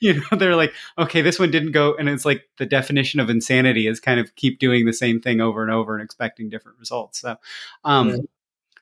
you 0.00 0.14
know, 0.14 0.38
they're 0.38 0.54
like, 0.54 0.72
okay, 0.96 1.20
this 1.20 1.36
one 1.36 1.50
didn't 1.50 1.72
go. 1.72 1.96
And 1.96 2.08
it's 2.08 2.24
like 2.24 2.48
the 2.58 2.64
definition 2.64 3.18
of 3.18 3.28
insanity 3.28 3.88
is 3.88 3.98
kind 3.98 4.20
of 4.20 4.36
keep 4.36 4.60
doing 4.60 4.86
the 4.86 4.92
same 4.92 5.20
thing 5.20 5.40
over 5.40 5.64
and 5.64 5.72
over 5.72 5.96
and 5.96 6.04
expecting 6.04 6.48
different 6.48 6.78
results. 6.78 7.18
So, 7.18 7.38
um. 7.82 8.28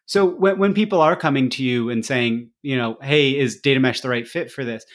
So 0.08 0.24
when, 0.24 0.58
when 0.58 0.72
people 0.72 1.02
are 1.02 1.14
coming 1.14 1.50
to 1.50 1.62
you 1.62 1.90
and 1.90 2.04
saying, 2.04 2.48
you 2.62 2.78
know, 2.78 2.96
hey, 3.02 3.38
is 3.38 3.60
data 3.60 3.78
mesh 3.78 4.00
the 4.00 4.08
right 4.08 4.26
fit 4.26 4.50
for 4.50 4.64
this? 4.64 4.86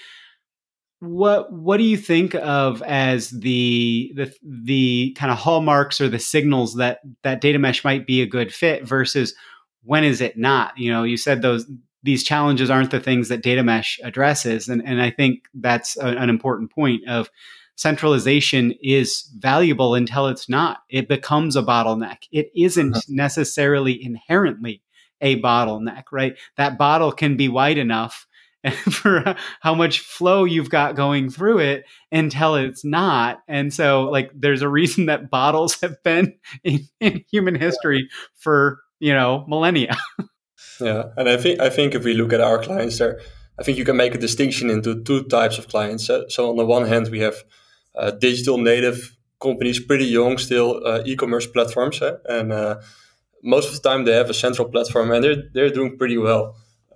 What 1.02 1.54
what 1.54 1.78
do 1.78 1.84
you 1.84 1.97
think 1.97 2.34
of 2.34 2.82
as 2.82 3.30
the 3.30 4.12
the 4.15 4.34
the 4.41 5.15
kind 5.15 5.32
of 5.32 5.38
hallmarks 5.38 6.02
or 6.02 6.10
the 6.10 6.17
signals 6.17 6.76
that 6.76 7.02
that 7.21 7.41
data 7.41 7.60
mesh 7.60 7.84
might 7.84 8.08
be 8.08 8.21
a 8.23 8.26
good 8.26 8.52
fit 8.52 8.88
versus 8.88 9.36
when 9.84 10.04
is 10.04 10.19
it 10.19 10.36
not? 10.36 10.76
You 10.78 10.91
know, 10.91 11.04
you 11.04 11.17
said 11.17 11.43
those 11.43 11.69
these 12.02 12.23
challenges 12.23 12.71
aren't 12.71 12.89
the 12.89 12.99
things 12.99 13.30
that 13.30 13.43
data 13.43 13.63
mesh 13.63 13.99
addresses. 14.04 14.67
And, 14.67 14.82
and 14.84 14.99
I 14.99 15.12
think 15.12 15.43
that's 15.54 15.95
a, 15.97 16.08
an 16.08 16.30
important 16.30 16.71
point 16.71 17.08
of 17.08 17.30
centralization 17.76 18.73
is 18.82 19.30
valuable 19.38 19.93
until 19.93 20.28
it's 20.28 20.49
not. 20.49 20.80
It 20.89 21.08
becomes 21.08 21.56
a 21.56 21.62
bottleneck. 21.62 22.23
It 22.32 22.49
isn't 22.56 22.93
uh-huh. 22.93 23.02
necessarily 23.10 24.04
inherently 24.04 24.82
a 25.23 25.41
bottleneck, 25.41 26.03
right? 26.12 26.38
That 26.57 26.77
bottle 26.77 27.12
can 27.12 27.36
be 27.38 27.49
wide 27.49 27.79
enough 27.79 28.27
for 28.91 29.36
how 29.62 29.73
much 29.73 29.99
flow 29.99 30.43
you've 30.43 30.69
got 30.69 30.95
going 30.95 31.29
through 31.29 31.59
it 31.59 31.86
until 32.12 32.55
it's 32.55 32.86
not. 32.86 33.39
And 33.47 33.73
so, 33.73 34.03
like, 34.03 34.31
there's 34.36 34.62
a 34.62 34.69
reason 34.69 35.07
that 35.07 35.31
bottles 35.31 35.79
have 35.81 36.01
been 36.03 36.36
in, 36.63 36.88
in 36.99 37.23
human 37.31 37.55
history 37.55 38.09
for, 38.36 38.79
you 38.99 39.13
know, 39.13 39.45
millennia. 39.47 39.97
Yeah, 40.81 41.03
and 41.17 41.29
I 41.29 41.38
think 41.38 41.59
I 41.59 41.69
think 41.69 41.93
if 41.93 42.03
we 42.03 42.15
look 42.15 42.33
at 42.33 42.41
our 42.41 42.57
clients 42.57 42.97
there, 42.97 43.21
I 43.59 43.63
think 43.63 43.77
you 43.77 43.86
can 43.86 43.95
make 43.95 44.15
a 44.15 44.17
distinction 44.17 44.71
into 44.71 45.03
two 45.03 45.23
types 45.23 45.59
of 45.59 45.67
clients. 45.67 46.07
So, 46.07 46.25
so 46.29 46.49
on 46.49 46.57
the 46.57 46.65
one 46.65 46.88
hand, 46.88 47.09
we 47.09 47.19
have 47.19 47.36
uh, 47.95 48.12
digital 48.12 48.57
native 48.57 49.15
companies, 49.39 49.79
pretty 49.79 50.05
young 50.05 50.39
still, 50.39 50.81
uh, 50.86 51.03
e-commerce 51.05 51.45
platforms, 51.45 52.01
eh? 52.01 52.13
and 52.27 52.51
uh, 52.51 52.81
most 53.43 53.67
of 53.67 53.82
the 53.82 53.88
time 53.89 54.06
they 54.06 54.13
have 54.13 54.29
a 54.29 54.34
central 54.34 54.67
platform, 54.67 55.12
and 55.12 55.23
they're 55.23 55.43
they're 55.53 55.69
doing 55.69 55.97
pretty 55.97 56.17
well 56.17 56.56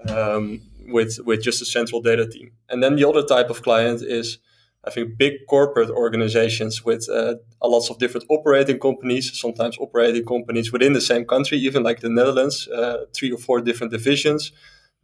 um, 0.10 0.62
with 0.88 1.20
with 1.26 1.44
just 1.44 1.62
a 1.62 1.66
central 1.66 2.02
data 2.02 2.26
team. 2.28 2.52
And 2.70 2.82
then 2.82 2.96
the 2.96 3.08
other 3.08 3.24
type 3.24 3.50
of 3.50 3.62
client 3.62 4.02
is 4.02 4.40
I 4.88 4.90
think 4.90 5.18
big 5.18 5.46
corporate 5.50 5.90
organizations 5.90 6.86
with 6.86 7.10
uh, 7.10 7.36
lots 7.62 7.90
of 7.90 7.98
different 8.00 8.26
operating 8.30 8.80
companies, 8.80 9.38
sometimes 9.38 9.78
operating 9.80 10.26
companies 10.26 10.72
within 10.72 10.94
the 10.94 11.02
same 11.02 11.26
country, 11.26 11.58
even 11.58 11.84
like 11.84 12.00
the 12.00 12.10
Netherlands, 12.10 12.68
uh, 12.70 13.06
three 13.14 13.32
or 13.32 13.38
four 13.38 13.60
different 13.60 13.92
divisions, 13.92 14.54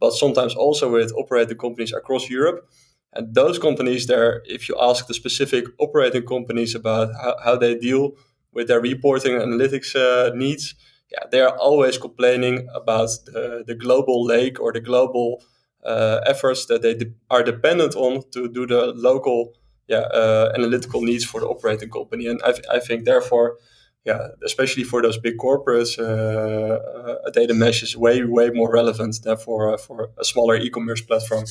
but 0.00 0.12
sometimes 0.12 0.54
also 0.54 0.90
with 0.90 1.12
operating 1.12 1.58
companies 1.58 1.92
across 1.92 2.30
Europe. 2.30 2.66
And 3.12 3.34
those 3.34 3.58
companies, 3.58 4.06
there, 4.06 4.42
if 4.46 4.68
you 4.68 4.76
ask 4.80 5.06
the 5.06 5.14
specific 5.14 5.64
operating 5.78 6.26
companies 6.26 6.74
about 6.74 7.12
how, 7.20 7.36
how 7.44 7.56
they 7.56 7.74
deal 7.74 8.12
with 8.52 8.68
their 8.68 8.80
reporting 8.80 9.34
and 9.34 9.52
analytics 9.52 9.94
uh, 9.94 10.34
needs, 10.34 10.74
yeah, 11.14 11.28
they 11.30 11.40
are 11.40 11.56
always 11.58 11.98
complaining 11.98 12.68
about 12.74 13.10
the, 13.26 13.64
the 13.66 13.74
global 13.74 14.24
lake 14.24 14.60
or 14.60 14.72
the 14.72 14.80
global 14.80 15.42
uh, 15.84 16.20
efforts 16.26 16.66
that 16.66 16.82
they 16.82 16.94
de- 16.94 17.14
are 17.30 17.42
dependent 17.42 17.94
on 17.94 18.22
to 18.32 18.48
do 18.48 18.66
the 18.66 18.92
local 18.96 19.52
yeah, 19.86 19.98
uh, 19.98 20.52
analytical 20.54 21.02
needs 21.02 21.24
for 21.24 21.40
the 21.40 21.46
operating 21.46 21.90
company. 21.90 22.26
And 22.26 22.40
I, 22.42 22.54
I 22.76 22.80
think 22.80 23.04
therefore, 23.04 23.58
yeah, 24.04 24.28
especially 24.44 24.84
for 24.84 25.02
those 25.02 25.18
big 25.18 25.36
corporates, 25.38 25.98
uh, 25.98 27.18
a 27.26 27.30
data 27.30 27.54
mesh 27.54 27.82
is 27.82 27.96
way 27.96 28.24
way 28.24 28.50
more 28.50 28.72
relevant 28.72 29.22
than 29.22 29.36
for 29.36 29.72
uh, 29.72 29.76
for 29.76 30.10
a 30.18 30.24
smaller 30.24 30.56
e-commerce 30.56 31.00
platform 31.00 31.44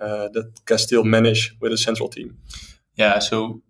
uh, 0.00 0.28
that 0.28 0.52
can 0.64 0.78
still 0.78 1.04
manage 1.04 1.54
with 1.60 1.72
a 1.72 1.78
central 1.78 2.08
team. 2.08 2.38
Yeah, 2.96 3.18
so 3.20 3.62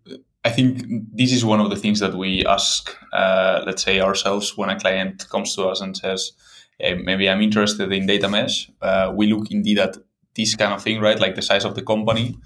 I 0.44 0.50
think 0.50 0.82
this 1.12 1.32
is 1.32 1.44
one 1.44 1.60
of 1.60 1.70
the 1.70 1.76
things 1.76 2.00
that 2.00 2.14
we 2.14 2.44
ask, 2.44 2.94
uh, 3.12 3.62
let's 3.66 3.82
say 3.82 4.00
ourselves, 4.00 4.56
when 4.56 4.68
a 4.68 4.78
client 4.78 5.26
comes 5.30 5.54
to 5.56 5.64
us 5.64 5.80
and 5.80 5.96
says, 5.96 6.32
hey, 6.78 6.94
maybe 6.94 7.28
I'm 7.28 7.40
interested 7.40 7.90
in 7.92 8.06
data 8.06 8.28
mesh. 8.28 8.70
Uh, 8.82 9.12
we 9.14 9.26
look 9.26 9.50
indeed 9.50 9.78
at 9.78 9.96
this 10.36 10.54
kind 10.54 10.74
of 10.74 10.82
thing, 10.82 11.00
right? 11.00 11.18
Like 11.18 11.34
the 11.34 11.42
size 11.42 11.64
of 11.64 11.74
the 11.74 11.82
company 11.82 12.36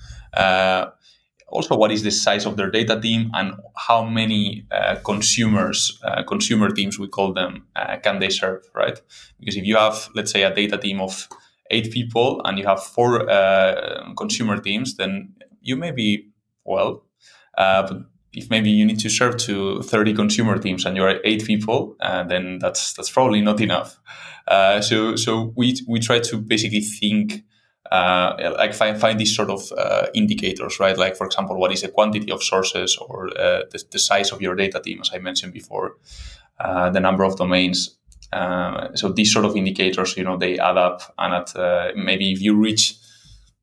also 1.49 1.77
what 1.77 1.91
is 1.91 2.03
the 2.03 2.11
size 2.11 2.47
of 2.47 2.57
their 2.57 2.71
data 2.71 3.01
team 3.01 3.31
and 3.35 3.55
how 3.77 4.05
many 4.05 4.67
uh, 4.71 4.97
consumers 5.05 5.99
uh, 6.05 6.23
consumer 6.23 6.71
teams 6.71 6.99
we 6.99 7.09
call 7.09 7.33
them 7.33 7.67
uh, 7.77 7.97
can 8.03 8.19
they 8.19 8.29
serve 8.29 8.63
right 8.75 9.01
because 9.41 9.57
if 9.57 9.65
you 9.65 9.77
have 9.77 10.09
let's 10.15 10.31
say 10.31 10.43
a 10.43 10.55
data 10.55 10.77
team 10.77 11.01
of 11.01 11.27
eight 11.71 11.91
people 11.91 12.41
and 12.45 12.59
you 12.59 12.67
have 12.67 12.83
four 12.83 13.29
uh, 13.31 14.13
consumer 14.17 14.59
teams 14.59 14.97
then 14.97 15.33
you 15.61 15.77
may 15.77 15.91
be 15.91 16.29
well, 16.69 16.91
uh, 16.91 17.08
but 17.59 18.03
if 18.33 18.51
maybe 18.51 18.71
you 18.71 18.85
need 18.85 19.01
to 19.01 19.09
serve 19.09 19.37
to 19.37 19.83
30 19.83 20.15
consumer 20.15 20.59
teams 20.59 20.85
and 20.85 20.97
you're 20.97 21.21
eight 21.25 21.45
people, 21.45 21.97
uh, 22.01 22.25
then 22.25 22.59
that's 22.59 22.93
that's 22.95 23.11
probably 23.11 23.41
not 23.41 23.61
enough. 23.61 23.99
Uh, 24.47 24.81
so 24.81 25.17
so 25.17 25.53
we 25.57 25.77
we 25.87 26.01
try 26.01 26.19
to 26.21 26.39
basically 26.39 26.81
think. 26.81 27.45
Uh, 27.91 28.53
like 28.59 28.75
find, 28.75 29.01
find 29.01 29.19
these 29.19 29.35
sort 29.35 29.49
of 29.49 29.73
uh, 29.79 30.09
indicators, 30.13 30.79
right? 30.79 30.99
Like 30.99 31.17
for 31.17 31.25
example, 31.25 31.59
what 31.59 31.73
is 31.73 31.81
the 31.81 31.89
quantity 31.89 32.31
of 32.31 32.43
sources 32.43 32.99
or 32.99 33.29
uh, 33.29 33.63
the, 33.71 33.83
the, 33.91 33.99
size 33.99 34.31
of 34.31 34.43
your 34.43 34.55
data 34.55 34.79
team, 34.79 34.99
as 35.01 35.11
I 35.15 35.17
mentioned 35.17 35.55
before, 35.55 35.97
the 36.59 37.01
number 37.01 37.25
of 37.25 37.37
domains. 37.37 37.97
so 38.95 39.09
these 39.17 39.33
sort 39.33 39.47
of 39.47 39.57
indicators, 39.57 40.19
you 40.19 40.25
know, 40.25 40.37
they 40.37 40.59
add 40.59 40.77
up, 40.77 41.01
and 41.17 41.33
at 41.33 41.97
maybe 41.97 42.31
if 42.31 42.43
you 42.43 42.55
reach 42.55 42.95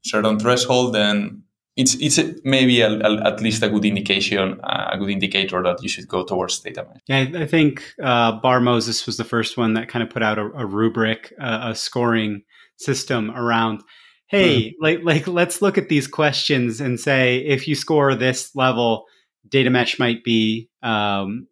certain 0.04 0.40
threshold, 0.40 0.96
then 0.96 1.44
it's 1.76 1.96
it's 1.96 2.20
maybe 2.44 2.82
a, 2.82 2.90
a, 2.90 3.28
at 3.28 3.42
least 3.42 3.62
a 3.62 3.70
good 3.70 3.84
indication, 3.84 4.60
uh, 4.64 4.92
a 4.94 4.98
good 4.98 5.10
indicator 5.10 5.62
that 5.64 5.84
you 5.84 5.90
should 5.90 6.08
go 6.08 6.24
towards 6.24 6.60
data 6.60 6.86
mesh. 6.88 7.02
Yeah, 7.08 7.42
I 7.42 7.46
think 7.46 7.84
uh, 8.02 8.34
Barr 8.34 8.62
Moses 8.62 9.06
was 9.06 9.18
the 9.18 9.26
first 9.26 9.58
one 9.58 9.74
that 9.74 9.90
kind 9.90 10.02
of 10.02 10.10
put 10.10 10.24
out 10.24 10.40
a, 10.40 10.44
a 10.56 10.66
rubric, 10.66 11.34
uh, 11.40 11.72
a 11.72 11.76
scoring 11.76 12.44
system 12.78 13.32
around. 13.32 13.84
Hey, 14.28 14.70
mm-hmm. 14.70 14.84
like 14.84 15.00
like 15.04 15.28
let's 15.28 15.62
look 15.62 15.78
at 15.78 15.90
these 15.90 16.08
questions 16.08 16.80
and 16.80 17.00
say 17.00 17.40
if 17.40 17.68
you 17.68 17.76
score 17.76 18.16
this 18.16 18.56
level, 18.56 19.06
data 19.48 19.70
mesh 19.70 20.00
might 20.00 20.24
be 20.24 20.70
um, 20.82 21.48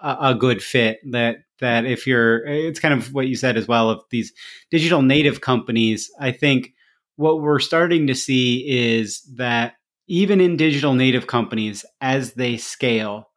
a, 0.00 0.16
a 0.20 0.34
good 0.34 0.62
fit. 0.62 0.98
That 1.12 1.36
that 1.60 1.84
if 1.84 2.06
you're, 2.06 2.44
it's 2.46 2.80
kind 2.80 2.94
of 2.94 3.14
what 3.14 3.28
you 3.28 3.36
said 3.36 3.56
as 3.56 3.68
well 3.68 3.90
of 3.90 4.02
these 4.10 4.32
digital 4.70 5.02
native 5.02 5.40
companies. 5.40 6.10
I 6.18 6.32
think 6.32 6.72
what 7.20 7.42
we're 7.42 7.60
starting 7.60 8.06
to 8.06 8.14
see 8.14 8.64
is 8.66 9.20
that 9.34 9.74
even 10.06 10.40
in 10.40 10.56
digital 10.56 10.94
native 10.94 11.26
companies, 11.26 11.84
as 12.00 12.32
they 12.32 12.56
scale, 12.56 13.28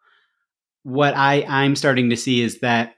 what 0.83 1.13
I, 1.17 1.45
I'm 1.49 1.75
starting 1.75 2.09
to 2.09 2.15
see 2.15 2.41
is 2.41 2.61
that 2.61 2.93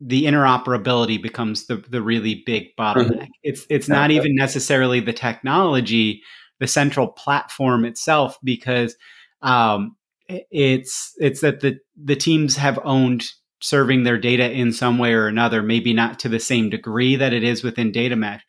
the 0.00 0.24
interoperability 0.24 1.22
becomes 1.22 1.66
the, 1.66 1.76
the 1.76 2.00
really 2.00 2.42
big 2.46 2.68
bottleneck. 2.78 3.10
Mm-hmm. 3.10 3.24
It's 3.42 3.66
it's 3.68 3.88
not 3.88 4.10
even 4.10 4.34
necessarily 4.34 5.00
the 5.00 5.12
technology, 5.12 6.22
the 6.58 6.66
central 6.66 7.08
platform 7.08 7.84
itself, 7.84 8.38
because 8.42 8.96
um, 9.42 9.94
it's 10.26 11.12
it's 11.18 11.42
that 11.42 11.60
the 11.60 11.76
the 12.02 12.16
teams 12.16 12.56
have 12.56 12.78
owned 12.82 13.26
serving 13.60 14.04
their 14.04 14.18
data 14.18 14.50
in 14.50 14.72
some 14.72 14.98
way 14.98 15.12
or 15.12 15.26
another, 15.26 15.62
maybe 15.62 15.92
not 15.92 16.18
to 16.20 16.30
the 16.30 16.40
same 16.40 16.70
degree 16.70 17.14
that 17.14 17.34
it 17.34 17.44
is 17.44 17.62
within 17.62 17.92
data 17.92 18.16
mesh, 18.16 18.42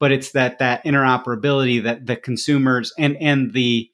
but 0.00 0.12
it's 0.12 0.32
that 0.32 0.58
that 0.58 0.84
interoperability 0.84 1.82
that 1.82 2.06
the 2.06 2.16
consumers 2.16 2.92
and 2.98 3.16
and 3.18 3.52
the 3.52 3.90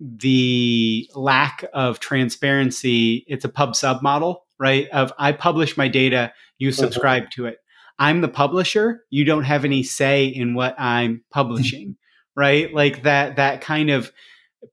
the 0.00 1.10
lack 1.14 1.64
of 1.72 1.98
transparency 1.98 3.24
it's 3.26 3.44
a 3.44 3.48
pub 3.48 3.74
sub 3.74 4.02
model 4.02 4.44
right 4.58 4.88
of 4.90 5.12
i 5.18 5.32
publish 5.32 5.76
my 5.76 5.88
data 5.88 6.32
you 6.58 6.68
uh-huh. 6.68 6.76
subscribe 6.76 7.24
mm-hmm. 7.24 7.42
to 7.42 7.46
it 7.46 7.58
i'm 7.98 8.20
the 8.20 8.28
publisher 8.28 9.04
you 9.10 9.24
don't 9.24 9.44
have 9.44 9.64
any 9.64 9.82
say 9.82 10.26
in 10.26 10.54
what 10.54 10.74
i'm 10.78 11.22
publishing 11.30 11.96
right 12.36 12.72
like 12.72 13.02
that 13.02 13.36
that 13.36 13.60
kind 13.60 13.90
of 13.90 14.12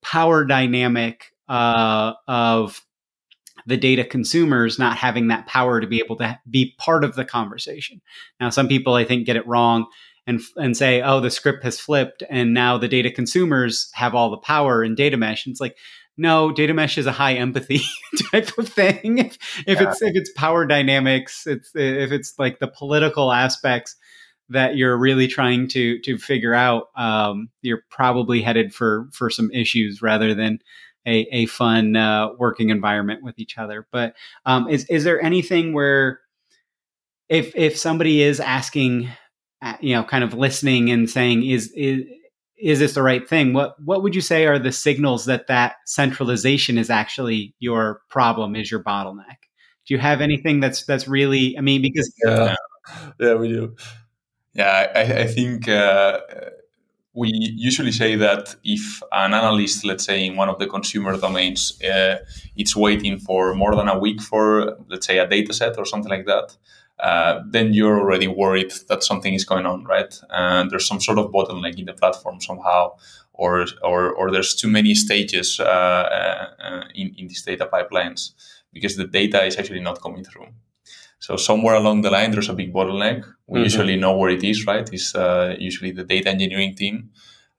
power 0.01 0.45
dynamic 0.45 1.31
uh, 1.47 2.13
of 2.27 2.84
the 3.65 3.77
data 3.77 4.03
consumers 4.03 4.77
not 4.77 4.97
having 4.97 5.27
that 5.29 5.47
power 5.47 5.81
to 5.81 5.87
be 5.87 5.99
able 5.99 6.17
to 6.17 6.39
be 6.49 6.75
part 6.77 7.03
of 7.03 7.15
the 7.15 7.25
conversation. 7.25 8.01
Now, 8.39 8.49
some 8.49 8.67
people 8.67 8.93
I 8.93 9.05
think 9.05 9.25
get 9.25 9.35
it 9.35 9.47
wrong 9.47 9.87
and 10.27 10.41
and 10.55 10.75
say, 10.75 11.01
"Oh, 11.01 11.19
the 11.19 11.31
script 11.31 11.63
has 11.63 11.79
flipped, 11.79 12.23
and 12.29 12.53
now 12.53 12.77
the 12.77 12.87
data 12.87 13.11
consumers 13.11 13.89
have 13.93 14.15
all 14.15 14.29
the 14.29 14.37
power 14.37 14.83
in 14.83 14.95
data 14.95 15.17
mesh." 15.17 15.45
And 15.45 15.53
it's 15.53 15.61
like, 15.61 15.77
no, 16.17 16.51
data 16.51 16.73
mesh 16.73 16.97
is 16.97 17.05
a 17.05 17.11
high 17.11 17.33
empathy 17.33 17.81
type 18.31 18.57
of 18.57 18.69
thing. 18.69 19.17
If, 19.17 19.37
if 19.67 19.81
yeah. 19.81 19.89
it's 19.89 20.01
if 20.01 20.15
it's 20.15 20.31
power 20.33 20.65
dynamics, 20.65 21.45
it's 21.45 21.71
if 21.75 22.11
it's 22.11 22.35
like 22.39 22.59
the 22.59 22.67
political 22.67 23.31
aspects 23.31 23.95
that 24.49 24.75
you're 24.75 24.97
really 24.97 25.27
trying 25.27 25.67
to 25.69 25.99
to 26.01 26.17
figure 26.17 26.53
out, 26.53 26.87
um, 26.95 27.49
you're 27.61 27.83
probably 27.89 28.41
headed 28.41 28.73
for 28.73 29.07
for 29.11 29.29
some 29.29 29.51
issues 29.51 30.01
rather 30.01 30.33
than 30.33 30.59
a, 31.05 31.27
a 31.31 31.45
fun 31.47 31.95
uh, 31.95 32.29
working 32.37 32.69
environment 32.69 33.23
with 33.23 33.37
each 33.39 33.57
other. 33.57 33.87
But 33.91 34.15
um, 34.45 34.67
is 34.69 34.85
is 34.85 35.03
there 35.03 35.21
anything 35.21 35.73
where 35.73 36.19
if 37.29 37.55
if 37.55 37.77
somebody 37.77 38.21
is 38.21 38.39
asking, 38.39 39.09
uh, 39.61 39.77
you 39.81 39.95
know, 39.95 40.03
kind 40.03 40.23
of 40.23 40.33
listening 40.33 40.89
and 40.89 41.09
saying, 41.09 41.45
is 41.45 41.71
is 41.75 42.03
is 42.57 42.79
this 42.79 42.93
the 42.93 43.03
right 43.03 43.27
thing? 43.27 43.53
What 43.53 43.75
what 43.83 44.03
would 44.03 44.15
you 44.15 44.21
say 44.21 44.45
are 44.45 44.59
the 44.59 44.71
signals 44.71 45.25
that 45.25 45.47
that 45.47 45.75
centralization 45.85 46.77
is 46.77 46.89
actually 46.89 47.53
your 47.59 48.01
problem, 48.09 48.55
is 48.55 48.71
your 48.71 48.83
bottleneck? 48.83 49.37
Do 49.87 49.93
you 49.93 49.99
have 49.99 50.21
anything 50.21 50.59
that's 50.59 50.85
that's 50.85 51.07
really? 51.07 51.57
I 51.57 51.61
mean, 51.61 51.81
because 51.81 52.11
yeah, 52.25 52.55
yeah, 53.19 53.33
we 53.35 53.49
do. 53.49 53.75
Yeah, 54.53 54.91
I, 54.95 55.01
I 55.01 55.27
think 55.27 55.67
uh, 55.67 56.21
we 57.15 57.31
usually 57.55 57.93
say 57.93 58.15
that 58.17 58.55
if 58.63 59.01
an 59.11 59.33
analyst, 59.33 59.85
let's 59.85 60.03
say 60.03 60.25
in 60.25 60.35
one 60.35 60.49
of 60.49 60.59
the 60.59 60.67
consumer 60.67 61.17
domains, 61.17 61.81
uh, 61.81 62.17
it's 62.57 62.75
waiting 62.75 63.17
for 63.19 63.55
more 63.55 63.73
than 63.73 63.87
a 63.87 63.97
week 63.97 64.21
for, 64.21 64.77
let's 64.89 65.07
say, 65.07 65.17
a 65.17 65.27
data 65.27 65.53
set 65.53 65.77
or 65.77 65.85
something 65.85 66.11
like 66.11 66.25
that, 66.25 66.57
uh, 66.99 67.41
then 67.49 67.73
you're 67.73 67.99
already 67.99 68.27
worried 68.27 68.73
that 68.89 69.03
something 69.03 69.33
is 69.33 69.45
going 69.45 69.65
on, 69.65 69.85
right? 69.85 70.13
And 70.29 70.69
there's 70.69 70.87
some 70.87 70.99
sort 70.99 71.17
of 71.17 71.31
bottleneck 71.31 71.79
in 71.79 71.85
the 71.85 71.93
platform 71.93 72.41
somehow, 72.41 72.97
or 73.33 73.65
or, 73.83 74.11
or 74.11 74.31
there's 74.31 74.55
too 74.55 74.69
many 74.69 74.93
stages 74.95 75.59
uh, 75.59 75.63
uh 75.63 76.83
in, 76.93 77.13
in 77.17 77.27
these 77.27 77.43
data 77.43 77.67
pipelines 77.71 78.31
because 78.73 78.95
the 78.97 79.07
data 79.07 79.43
is 79.45 79.57
actually 79.57 79.81
not 79.81 80.01
coming 80.01 80.23
through. 80.23 80.47
So 81.25 81.37
somewhere 81.37 81.73
along 81.73 82.03
the 82.03 82.11
line, 82.11 82.29
there's 82.29 82.49
a 82.49 82.53
big 82.53 82.71
bottleneck. 82.71 83.25
We 83.47 83.57
mm-hmm. 83.57 83.63
usually 83.63 83.95
know 83.95 84.15
where 84.15 84.29
it 84.29 84.43
is, 84.43 84.67
right? 84.67 84.87
It's 84.93 85.15
uh, 85.15 85.55
usually 85.57 85.91
the 85.91 86.03
data 86.03 86.29
engineering 86.29 86.75
team. 86.75 87.09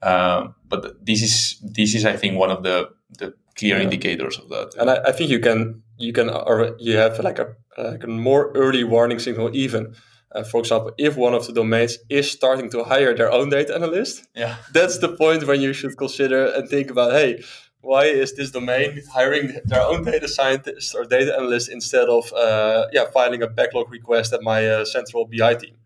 Uh, 0.00 0.48
but 0.68 1.04
this 1.04 1.20
is 1.20 1.60
this 1.76 1.92
is, 1.96 2.04
I 2.04 2.16
think, 2.16 2.38
one 2.38 2.52
of 2.52 2.62
the 2.62 2.76
the 3.18 3.34
clear 3.58 3.76
yeah. 3.76 3.82
indicators 3.82 4.38
of 4.38 4.48
that. 4.50 4.68
And 4.78 4.88
I, 4.88 4.96
I, 5.08 5.12
think 5.12 5.30
you 5.30 5.40
can 5.40 5.82
you 5.98 6.12
can 6.12 6.30
or 6.30 6.76
you 6.78 6.96
have 6.96 7.18
like 7.18 7.40
a 7.40 7.46
like 7.76 8.04
a 8.04 8.06
more 8.06 8.52
early 8.54 8.84
warning 8.84 9.18
signal 9.18 9.50
even. 9.52 9.94
Uh, 10.30 10.44
for 10.44 10.60
example, 10.60 10.92
if 10.96 11.16
one 11.16 11.34
of 11.34 11.46
the 11.46 11.52
domains 11.52 11.98
is 12.08 12.30
starting 12.30 12.70
to 12.70 12.84
hire 12.84 13.14
their 13.16 13.32
own 13.32 13.48
data 13.48 13.74
analyst, 13.74 14.28
yeah, 14.34 14.56
that's 14.72 14.98
the 14.98 15.08
point 15.08 15.44
when 15.46 15.60
you 15.60 15.72
should 15.72 15.96
consider 15.96 16.46
and 16.54 16.68
think 16.68 16.90
about, 16.90 17.12
hey, 17.12 17.42
why 17.86 18.04
is 18.06 18.34
this 18.34 18.50
domain 18.50 19.02
hiring 19.12 19.46
their 19.64 19.82
own 19.82 20.02
data 20.04 20.28
scientist 20.28 20.94
or 20.96 21.04
data 21.04 21.32
analyst 21.38 21.68
instead 21.70 22.08
of 22.08 22.32
uh, 22.32 22.86
yeah 22.92 23.06
filing 23.12 23.42
a 23.42 23.46
backlog 23.46 23.90
request 23.90 24.32
at 24.32 24.42
my 24.42 24.60
uh, 24.66 24.84
central 24.84 25.24
BI 25.26 25.54
team? 25.54 25.76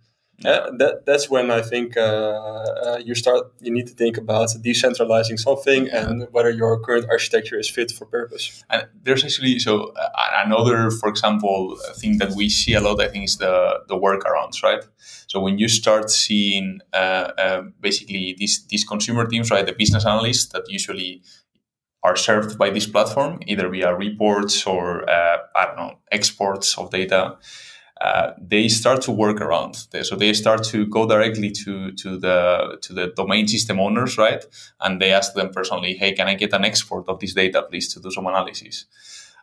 Yeah, 0.42 0.70
that 0.78 1.04
that's 1.04 1.28
when 1.28 1.50
I 1.50 1.60
think 1.60 1.98
uh, 1.98 2.00
uh, 2.00 2.98
you 3.04 3.14
start. 3.14 3.52
You 3.60 3.70
need 3.70 3.86
to 3.88 3.92
think 3.92 4.16
about 4.16 4.48
decentralizing 4.64 5.38
something 5.38 5.90
and 5.90 6.26
whether 6.32 6.48
your 6.48 6.80
current 6.80 7.06
architecture 7.10 7.58
is 7.58 7.68
fit 7.68 7.92
for 7.92 8.06
purpose. 8.06 8.64
And 8.70 8.86
there's 9.02 9.22
actually 9.22 9.58
so 9.58 9.92
uh, 9.94 10.08
another, 10.46 10.90
for 10.90 11.10
example, 11.10 11.76
thing 11.96 12.16
that 12.18 12.30
we 12.30 12.48
see 12.48 12.72
a 12.72 12.80
lot. 12.80 13.02
I 13.02 13.08
think 13.08 13.24
is 13.24 13.36
the 13.36 13.80
the 13.88 13.96
workarounds, 13.96 14.62
right? 14.62 14.82
So 15.26 15.40
when 15.40 15.58
you 15.58 15.68
start 15.68 16.10
seeing 16.10 16.80
uh, 16.94 17.32
uh, 17.44 17.62
basically 17.80 18.34
these 18.38 18.64
these 18.68 18.84
consumer 18.84 19.26
teams, 19.26 19.50
right, 19.50 19.66
the 19.66 19.74
business 19.74 20.06
analysts 20.06 20.46
that 20.52 20.64
usually 20.70 21.22
are 22.02 22.16
served 22.16 22.58
by 22.58 22.70
this 22.70 22.86
platform, 22.86 23.40
either 23.46 23.68
via 23.68 23.94
reports 23.94 24.66
or 24.66 25.08
uh, 25.08 25.38
I 25.54 25.66
don't 25.66 25.76
know 25.76 25.98
exports 26.10 26.78
of 26.78 26.90
data. 26.90 27.36
Uh, 28.00 28.32
they 28.40 28.66
start 28.68 29.02
to 29.02 29.12
work 29.12 29.42
around. 29.42 29.74
So 30.02 30.16
they 30.16 30.32
start 30.32 30.64
to 30.64 30.86
go 30.86 31.06
directly 31.06 31.50
to 31.50 31.92
to 31.92 32.18
the 32.18 32.78
to 32.80 32.94
the 32.94 33.12
domain 33.14 33.46
system 33.46 33.78
owners, 33.78 34.16
right? 34.16 34.42
And 34.80 35.00
they 35.00 35.12
ask 35.12 35.34
them 35.34 35.50
personally, 35.50 35.94
"Hey, 35.94 36.12
can 36.12 36.26
I 36.26 36.34
get 36.34 36.54
an 36.54 36.64
export 36.64 37.08
of 37.08 37.18
this 37.18 37.34
data, 37.34 37.62
please, 37.62 37.92
to 37.92 38.00
do 38.00 38.10
some 38.10 38.26
analysis?" 38.26 38.86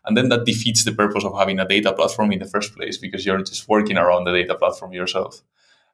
And 0.05 0.17
then 0.17 0.29
that 0.29 0.45
defeats 0.45 0.85
the 0.85 0.93
purpose 0.93 1.25
of 1.25 1.37
having 1.37 1.59
a 1.59 1.67
data 1.67 1.93
platform 1.93 2.31
in 2.31 2.39
the 2.39 2.45
first 2.45 2.73
place 2.75 2.97
because 2.97 3.25
you're 3.25 3.43
just 3.43 3.67
working 3.67 3.97
around 3.97 4.23
the 4.23 4.31
data 4.31 4.55
platform 4.55 4.93
yourself. 4.93 5.41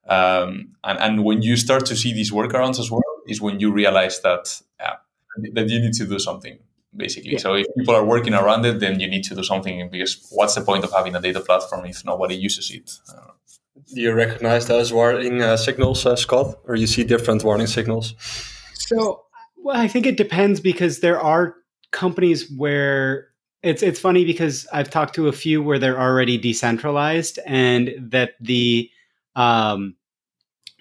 Um, 0.07 0.75
and, 0.83 0.99
and 0.99 1.23
when 1.23 1.41
you 1.41 1.57
start 1.57 1.85
to 1.87 1.95
see 1.95 2.13
these 2.13 2.31
workarounds 2.31 2.79
as 2.79 2.91
well, 2.91 3.01
is 3.27 3.41
when 3.41 3.59
you 3.59 3.71
realize 3.71 4.21
that 4.21 4.61
that 5.53 5.69
you 5.69 5.79
need 5.79 5.93
to 5.93 6.05
do 6.05 6.19
something 6.19 6.59
basically. 6.95 7.33
Yeah. 7.33 7.39
So 7.39 7.53
if 7.55 7.65
people 7.77 7.95
are 7.95 8.05
working 8.05 8.33
around 8.33 8.65
it, 8.65 8.79
then 8.79 8.99
you 8.99 9.07
need 9.07 9.23
to 9.25 9.35
do 9.35 9.43
something 9.43 9.89
because 9.89 10.27
what's 10.31 10.55
the 10.55 10.61
point 10.61 10.83
of 10.83 10.91
having 10.91 11.15
a 11.15 11.21
data 11.21 11.39
platform 11.39 11.85
if 11.85 12.05
nobody 12.05 12.35
uses 12.35 12.69
it? 12.71 12.91
Do 13.93 14.01
you 14.01 14.13
recognize 14.13 14.67
those 14.67 14.93
warning 14.93 15.41
uh, 15.41 15.57
signals, 15.57 16.05
uh, 16.05 16.15
Scott, 16.15 16.59
or 16.65 16.75
you 16.75 16.87
see 16.87 17.03
different 17.03 17.43
warning 17.43 17.67
signals? 17.67 18.15
So, 18.73 19.23
well, 19.57 19.77
I 19.77 19.87
think 19.87 20.05
it 20.05 20.17
depends 20.17 20.59
because 20.59 20.99
there 20.99 21.19
are 21.19 21.55
companies 21.91 22.51
where 22.55 23.29
it's 23.61 23.81
it's 23.81 23.99
funny 23.99 24.25
because 24.25 24.67
I've 24.71 24.89
talked 24.89 25.15
to 25.15 25.27
a 25.27 25.31
few 25.31 25.61
where 25.61 25.79
they're 25.79 25.99
already 25.99 26.37
decentralized 26.37 27.39
and 27.45 27.93
that 28.11 28.31
the 28.39 28.89
um, 29.35 29.95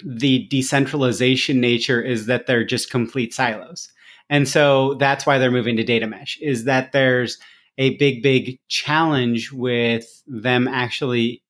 the 0.04 0.46
decentralization 0.48 1.60
nature 1.60 2.00
is 2.00 2.26
that 2.26 2.46
they're 2.46 2.64
just 2.64 2.90
complete 2.90 3.32
silos 3.32 3.92
And 4.32 4.48
so 4.48 4.94
that's 4.94 5.26
why 5.26 5.36
they're 5.36 5.50
moving 5.50 5.76
to 5.76 5.84
data 5.84 6.06
mesh 6.06 6.38
is 6.40 6.64
that 6.64 6.92
there's 6.92 7.36
a 7.76 7.98
big, 7.98 8.22
big 8.22 8.58
challenge 8.66 9.52
with 9.52 10.06
them 10.26 10.66
actually 10.66 11.42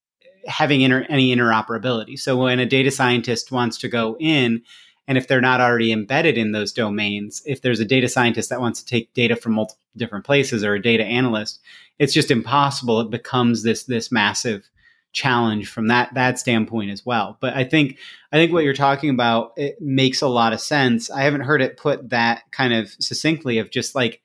having 0.49 0.81
inter- 0.81 1.07
any 1.09 1.33
interoperability. 1.33 2.18
So 2.18 2.37
when 2.37 2.59
a 2.59 2.66
data 2.66 2.90
scientist 2.90 3.53
wants 3.53 3.79
to 3.79 3.88
go 3.88 4.16
in, 4.18 4.62
and 5.07 5.16
if 5.16 5.29
they're 5.29 5.40
not 5.40 5.61
already 5.61 5.92
embedded 5.92 6.37
in 6.37 6.51
those 6.51 6.73
domains, 6.73 7.40
if 7.47 7.62
there's 7.62 7.79
a 7.79 7.85
data 7.85 8.09
scientist 8.09 8.51
that 8.51 8.61
wants 8.61 8.83
to 8.83 8.87
take 8.87 9.14
data 9.14 9.37
from 9.37 9.53
multiple 9.53 9.81
different 9.97 10.25
places 10.25 10.64
or 10.64 10.75
a 10.75 10.83
data 10.83 11.05
analyst, 11.05 11.61
it's 12.01 12.12
just 12.12 12.33
impossible. 12.33 13.01
It 13.01 13.11
becomes 13.11 13.62
this 13.62 13.85
this 13.85 14.11
massive 14.11 14.68
challenge 15.12 15.68
from 15.68 15.88
that 15.88 16.12
that 16.14 16.38
standpoint 16.38 16.90
as 16.90 17.05
well. 17.05 17.37
But 17.40 17.55
I 17.55 17.64
think 17.64 17.98
I 18.33 18.37
think 18.37 18.53
what 18.53 18.64
you're 18.64 18.75
talking 18.75 19.11
about 19.11 19.53
it 19.57 19.81
makes 19.81 20.22
a 20.22 20.29
lot 20.29 20.53
of 20.53 20.61
sense. 20.61 21.11
I 21.11 21.22
haven't 21.22 21.42
heard 21.42 21.62
it 21.62 21.77
put 21.77 22.11
that 22.11 22.51
kind 22.51 22.72
of 22.72 22.90
succinctly 22.98 23.59
of 23.59 23.70
just 23.70 23.94
like, 23.94 24.22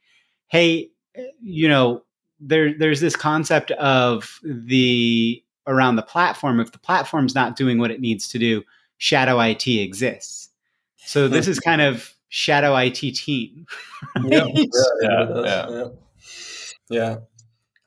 hey, 0.48 0.90
you 1.42 1.68
know, 1.68 2.04
there 2.40 2.78
there's 2.78 3.02
this 3.02 3.16
concept 3.16 3.72
of 3.72 4.40
the 4.44 5.44
around 5.66 5.98
the 5.98 6.04
platform. 6.04 6.60
If 6.60 6.72
the 6.72 6.80
platform's 6.80 7.36
not 7.36 7.56
doing 7.56 7.78
what 7.78 7.92
it 7.92 8.00
needs 8.00 8.30
to 8.30 8.40
do, 8.40 8.64
shadow 8.98 9.40
IT 9.40 9.68
exists. 9.68 10.50
So 10.98 11.28
this 11.28 11.48
is 11.48 11.60
kind 11.60 11.82
of 11.82 12.14
shadow 12.30 12.76
IT 12.76 13.16
team. 13.16 13.66
Right? 14.16 14.32
Yeah, 14.32 14.46
yeah, 15.02 15.26
yeah, 15.30 15.70
yeah, 15.70 15.88
yeah. 16.90 17.16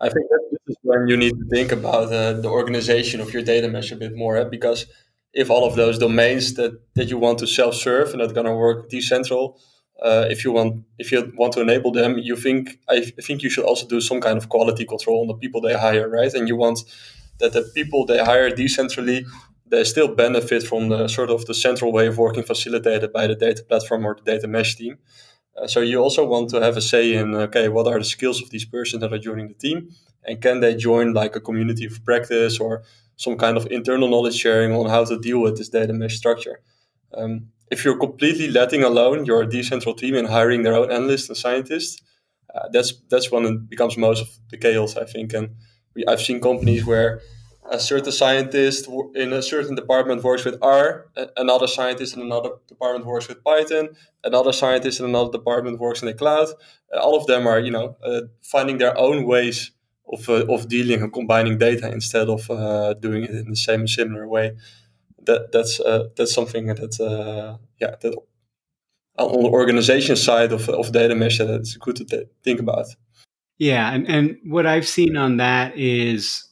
I 0.00 0.08
think 0.08 0.28
that 0.30 0.40
this 0.49 0.49
is 0.49 0.49
when 0.90 1.08
you 1.08 1.16
need 1.16 1.34
to 1.40 1.46
think 1.54 1.72
about 1.72 2.12
uh, 2.12 2.32
the 2.44 2.48
organization 2.48 3.20
of 3.20 3.32
your 3.32 3.42
data 3.42 3.68
mesh 3.68 3.92
a 3.92 3.96
bit 3.96 4.14
more, 4.16 4.36
eh? 4.36 4.44
because 4.44 4.86
if 5.32 5.50
all 5.50 5.64
of 5.66 5.76
those 5.76 5.98
domains 5.98 6.54
that, 6.54 6.72
that 6.96 7.08
you 7.08 7.18
want 7.18 7.38
to 7.38 7.46
self-serve 7.46 8.10
and 8.10 8.20
that's 8.20 8.32
going 8.32 8.46
to 8.46 8.54
work 8.54 8.90
decentral, 8.90 9.58
uh, 10.02 10.26
if 10.30 10.44
you 10.44 10.50
want 10.50 10.84
if 10.98 11.12
you 11.12 11.32
want 11.36 11.52
to 11.52 11.60
enable 11.60 11.92
them, 11.92 12.18
you 12.18 12.34
think 12.34 12.78
I 12.88 13.00
think 13.26 13.42
you 13.42 13.50
should 13.50 13.66
also 13.66 13.86
do 13.86 14.00
some 14.00 14.20
kind 14.20 14.38
of 14.38 14.48
quality 14.48 14.84
control 14.84 15.20
on 15.22 15.28
the 15.28 15.34
people 15.34 15.60
they 15.60 15.74
hire, 15.74 16.08
right? 16.08 16.32
And 16.32 16.48
you 16.48 16.56
want 16.56 16.78
that 17.38 17.52
the 17.52 17.62
people 17.74 18.06
they 18.06 18.18
hire 18.30 18.50
decentrally 18.50 19.26
they 19.70 19.84
still 19.84 20.08
benefit 20.08 20.62
from 20.64 20.88
the 20.88 21.06
sort 21.06 21.30
of 21.30 21.46
the 21.46 21.54
central 21.54 21.92
way 21.92 22.06
of 22.08 22.18
working 22.18 22.42
facilitated 22.42 23.12
by 23.12 23.26
the 23.26 23.36
data 23.36 23.62
platform 23.62 24.04
or 24.04 24.16
the 24.16 24.32
data 24.32 24.48
mesh 24.48 24.74
team. 24.74 24.98
Uh, 25.56 25.66
so 25.66 25.80
you 25.80 26.02
also 26.02 26.26
want 26.26 26.50
to 26.50 26.60
have 26.60 26.76
a 26.76 26.80
say 26.80 27.14
in 27.14 27.34
okay, 27.34 27.68
what 27.68 27.86
are 27.86 27.98
the 27.98 28.04
skills 28.04 28.42
of 28.42 28.50
these 28.50 28.64
persons 28.64 29.00
that 29.00 29.12
are 29.12 29.18
joining 29.18 29.48
the 29.48 29.54
team, 29.54 29.90
and 30.24 30.40
can 30.40 30.60
they 30.60 30.74
join 30.74 31.12
like 31.12 31.36
a 31.36 31.40
community 31.40 31.86
of 31.86 32.04
practice 32.04 32.58
or 32.58 32.82
some 33.16 33.36
kind 33.36 33.56
of 33.58 33.66
internal 33.70 34.08
knowledge 34.08 34.36
sharing 34.36 34.72
on 34.72 34.88
how 34.88 35.04
to 35.04 35.18
deal 35.18 35.40
with 35.40 35.58
this 35.58 35.68
data 35.68 35.92
mesh 35.92 36.16
structure. 36.16 36.60
Um, 37.14 37.48
if 37.70 37.84
you're 37.84 37.98
completely 37.98 38.48
letting 38.48 38.82
alone 38.82 39.26
your 39.26 39.44
decentral 39.44 39.96
team 39.96 40.14
and 40.16 40.26
hiring 40.26 40.62
their 40.62 40.74
own 40.74 40.90
analysts 40.90 41.28
and 41.28 41.36
scientists, 41.36 42.00
uh, 42.54 42.68
that's 42.72 42.94
that's 43.10 43.30
when 43.30 43.44
it 43.44 43.68
becomes 43.68 43.96
most 43.96 44.22
of 44.22 44.28
the 44.50 44.56
chaos, 44.56 44.96
I 44.96 45.04
think. 45.04 45.34
And 45.34 45.50
we, 45.94 46.04
I've 46.06 46.22
seen 46.22 46.40
companies 46.40 46.86
where 46.86 47.20
a 47.70 47.78
certain 47.78 48.10
scientist 48.10 48.88
in 49.14 49.32
a 49.32 49.42
certain 49.42 49.74
department 49.74 50.24
works 50.24 50.44
with 50.44 50.56
R, 50.62 51.06
another 51.36 51.66
scientist 51.66 52.16
in 52.16 52.22
another 52.22 52.50
department 52.68 53.04
works 53.06 53.28
with 53.28 53.44
Python, 53.44 53.90
another 54.24 54.52
scientist 54.52 54.98
in 54.98 55.06
another 55.06 55.30
department 55.30 55.78
works 55.78 56.00
in 56.02 56.06
the 56.06 56.14
cloud. 56.14 56.48
Uh, 56.92 56.98
all 56.98 57.16
of 57.16 57.26
them 57.26 57.46
are, 57.46 57.60
you 57.60 57.70
know, 57.70 57.96
uh, 58.02 58.22
finding 58.42 58.78
their 58.78 58.96
own 58.98 59.26
ways 59.26 59.72
of, 60.12 60.28
uh, 60.28 60.44
of 60.52 60.68
dealing 60.68 61.02
and 61.02 61.12
combining 61.12 61.58
data 61.58 61.90
instead 61.90 62.28
of 62.28 62.50
uh, 62.50 62.94
doing 62.94 63.24
it 63.24 63.30
in 63.30 63.50
the 63.50 63.56
same 63.56 63.86
similar 63.86 64.26
way. 64.26 64.56
That 65.24 65.52
that's 65.52 65.80
uh, 65.80 66.08
that's 66.16 66.34
something 66.34 66.66
that 66.66 67.58
yeah 67.80 67.94
that 68.00 68.14
on 69.18 69.42
the 69.42 69.48
organization 69.48 70.16
side 70.16 70.52
of, 70.52 70.68
of 70.68 70.92
data 70.92 71.14
mesh 71.14 71.38
that 71.38 71.50
it's 71.50 71.76
good 71.76 71.96
to 71.96 72.04
th- 72.04 72.28
think 72.42 72.60
about. 72.60 72.86
Yeah, 73.58 73.92
and, 73.92 74.08
and 74.08 74.38
what 74.44 74.66
I've 74.66 74.88
seen 74.88 75.16
on 75.16 75.36
that 75.36 75.76
is 75.76 76.48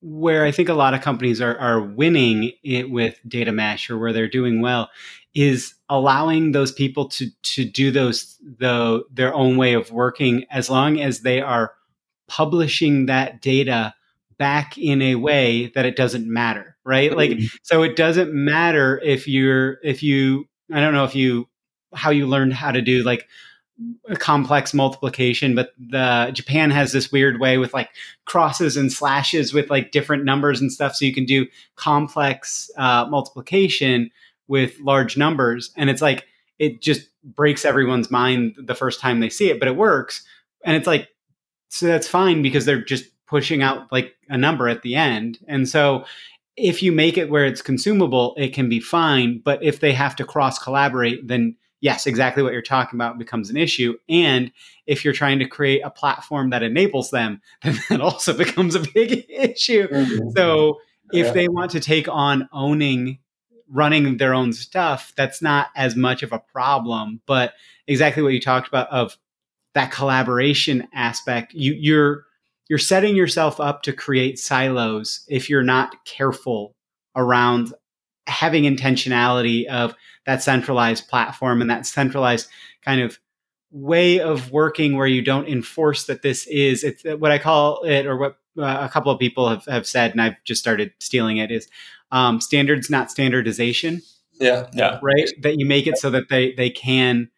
where 0.00 0.44
I 0.44 0.50
think 0.50 0.68
a 0.68 0.74
lot 0.74 0.94
of 0.94 1.00
companies 1.00 1.40
are, 1.40 1.56
are 1.58 1.80
winning 1.80 2.52
it 2.64 2.90
with 2.90 3.20
data 3.26 3.52
mesh 3.52 3.88
or 3.88 3.98
where 3.98 4.12
they're 4.12 4.28
doing 4.28 4.60
well 4.60 4.90
is 5.34 5.74
allowing 5.88 6.52
those 6.52 6.72
people 6.72 7.08
to 7.08 7.30
to 7.42 7.64
do 7.64 7.90
those 7.90 8.36
the 8.58 9.04
their 9.12 9.32
own 9.32 9.56
way 9.56 9.74
of 9.74 9.92
working 9.92 10.44
as 10.50 10.68
long 10.68 11.00
as 11.00 11.20
they 11.20 11.40
are 11.40 11.74
publishing 12.32 13.06
that 13.06 13.42
data 13.42 13.94
back 14.38 14.78
in 14.78 15.02
a 15.02 15.16
way 15.16 15.70
that 15.74 15.84
it 15.84 15.96
doesn't 15.96 16.26
matter 16.26 16.76
right 16.84 17.14
like 17.14 17.30
mm-hmm. 17.30 17.46
so 17.62 17.82
it 17.82 17.94
doesn't 17.94 18.32
matter 18.32 18.98
if 19.04 19.28
you're 19.28 19.78
if 19.84 20.02
you 20.02 20.48
i 20.72 20.80
don't 20.80 20.94
know 20.94 21.04
if 21.04 21.14
you 21.14 21.46
how 21.92 22.10
you 22.10 22.26
learned 22.26 22.54
how 22.54 22.72
to 22.72 22.80
do 22.80 23.02
like 23.02 23.28
complex 24.18 24.74
multiplication, 24.74 25.54
but 25.54 25.72
the 25.78 26.30
Japan 26.32 26.70
has 26.70 26.92
this 26.92 27.10
weird 27.10 27.40
way 27.40 27.58
with 27.58 27.72
like 27.72 27.90
crosses 28.24 28.76
and 28.76 28.92
slashes 28.92 29.52
with 29.52 29.70
like 29.70 29.90
different 29.90 30.24
numbers 30.24 30.60
and 30.60 30.72
stuff. 30.72 30.94
So 30.94 31.04
you 31.04 31.14
can 31.14 31.24
do 31.24 31.46
complex 31.76 32.70
uh, 32.76 33.06
multiplication 33.08 34.10
with 34.48 34.78
large 34.80 35.16
numbers, 35.16 35.70
and 35.76 35.88
it's 35.88 36.02
like 36.02 36.26
it 36.58 36.80
just 36.80 37.08
breaks 37.24 37.64
everyone's 37.64 38.10
mind 38.10 38.54
the 38.58 38.74
first 38.74 39.00
time 39.00 39.20
they 39.20 39.30
see 39.30 39.50
it, 39.50 39.58
but 39.58 39.68
it 39.68 39.76
works. 39.76 40.24
And 40.64 40.76
it's 40.76 40.86
like 40.86 41.08
so 41.72 41.86
that's 41.86 42.08
fine 42.08 42.42
because 42.42 42.64
they're 42.64 42.82
just 42.82 43.04
pushing 43.26 43.62
out 43.62 43.90
like 43.90 44.14
a 44.28 44.36
number 44.36 44.68
at 44.68 44.82
the 44.82 44.94
end, 44.94 45.38
and 45.46 45.68
so. 45.68 46.04
If 46.54 46.82
you 46.82 46.92
make 46.92 47.16
it 47.16 47.30
where 47.30 47.46
it's 47.46 47.62
consumable, 47.62 48.34
it 48.36 48.52
can 48.52 48.68
be 48.68 48.78
fine. 48.78 49.40
But 49.42 49.62
if 49.62 49.80
they 49.80 49.94
have 49.94 50.14
to 50.16 50.24
cross 50.26 50.58
collaborate, 50.58 51.26
then 51.26 51.56
yes, 51.82 52.06
exactly 52.06 52.42
what 52.42 52.54
you're 52.54 52.62
talking 52.62 52.96
about 52.96 53.18
becomes 53.18 53.50
an 53.50 53.58
issue. 53.58 53.96
And 54.08 54.50
if 54.86 55.04
you're 55.04 55.12
trying 55.12 55.40
to 55.40 55.46
create 55.46 55.82
a 55.84 55.90
platform 55.90 56.50
that 56.50 56.62
enables 56.62 57.10
them, 57.10 57.42
then 57.62 57.78
that 57.90 58.00
also 58.00 58.32
becomes 58.38 58.74
a 58.74 58.80
big 58.80 59.26
issue. 59.28 59.86
Mm-hmm. 59.88 60.30
So 60.34 60.80
if 61.12 61.26
yeah. 61.26 61.32
they 61.32 61.48
want 61.48 61.72
to 61.72 61.80
take 61.80 62.08
on 62.08 62.48
owning 62.52 63.18
running 63.68 64.18
their 64.18 64.34
own 64.34 64.52
stuff, 64.52 65.14
that's 65.16 65.40
not 65.40 65.68
as 65.74 65.96
much 65.96 66.22
of 66.22 66.32
a 66.32 66.38
problem. 66.38 67.20
But 67.26 67.54
exactly 67.86 68.22
what 68.22 68.32
you 68.32 68.40
talked 68.40 68.68
about 68.68 68.90
of 68.90 69.16
that 69.74 69.90
collaboration 69.90 70.86
aspect, 70.94 71.54
you, 71.54 71.72
you're 71.72 72.24
you're 72.68 72.78
setting 72.78 73.16
yourself 73.16 73.60
up 73.60 73.82
to 73.82 73.92
create 73.92 74.38
silos 74.38 75.24
if 75.28 75.50
you're 75.50 75.62
not 75.62 76.04
careful 76.04 76.74
around 77.14 77.74
having 78.26 78.64
intentionality 78.64 79.66
of 79.66 79.94
that 80.26 80.42
centralized 80.42 81.08
platform 81.08 81.60
and 81.60 81.70
that 81.70 81.86
centralized 81.86 82.48
kind 82.84 83.00
of 83.00 83.18
way 83.72 84.20
of 84.20 84.52
working 84.52 84.96
where 84.96 85.06
you 85.06 85.22
don't 85.22 85.48
enforce 85.48 86.04
that 86.04 86.22
this 86.22 86.46
is 86.46 86.84
it's 86.84 87.02
what 87.18 87.32
I 87.32 87.38
call 87.38 87.82
it 87.84 88.06
or 88.06 88.16
what 88.16 88.38
uh, 88.58 88.78
a 88.80 88.88
couple 88.88 89.10
of 89.10 89.18
people 89.18 89.48
have, 89.48 89.64
have 89.64 89.86
said 89.86 90.12
and 90.12 90.20
I've 90.20 90.36
just 90.44 90.60
started 90.60 90.92
stealing 91.00 91.38
it 91.38 91.50
is 91.50 91.68
um, 92.10 92.40
standards 92.40 92.90
not 92.90 93.10
standardization. 93.10 94.02
Yeah 94.38 94.68
yeah. 94.72 94.98
Right? 95.02 95.28
That 95.42 95.58
you 95.58 95.66
make 95.66 95.86
it 95.86 95.98
so 95.98 96.10
that 96.10 96.28
they 96.28 96.52
they 96.52 96.70
can 96.70 97.30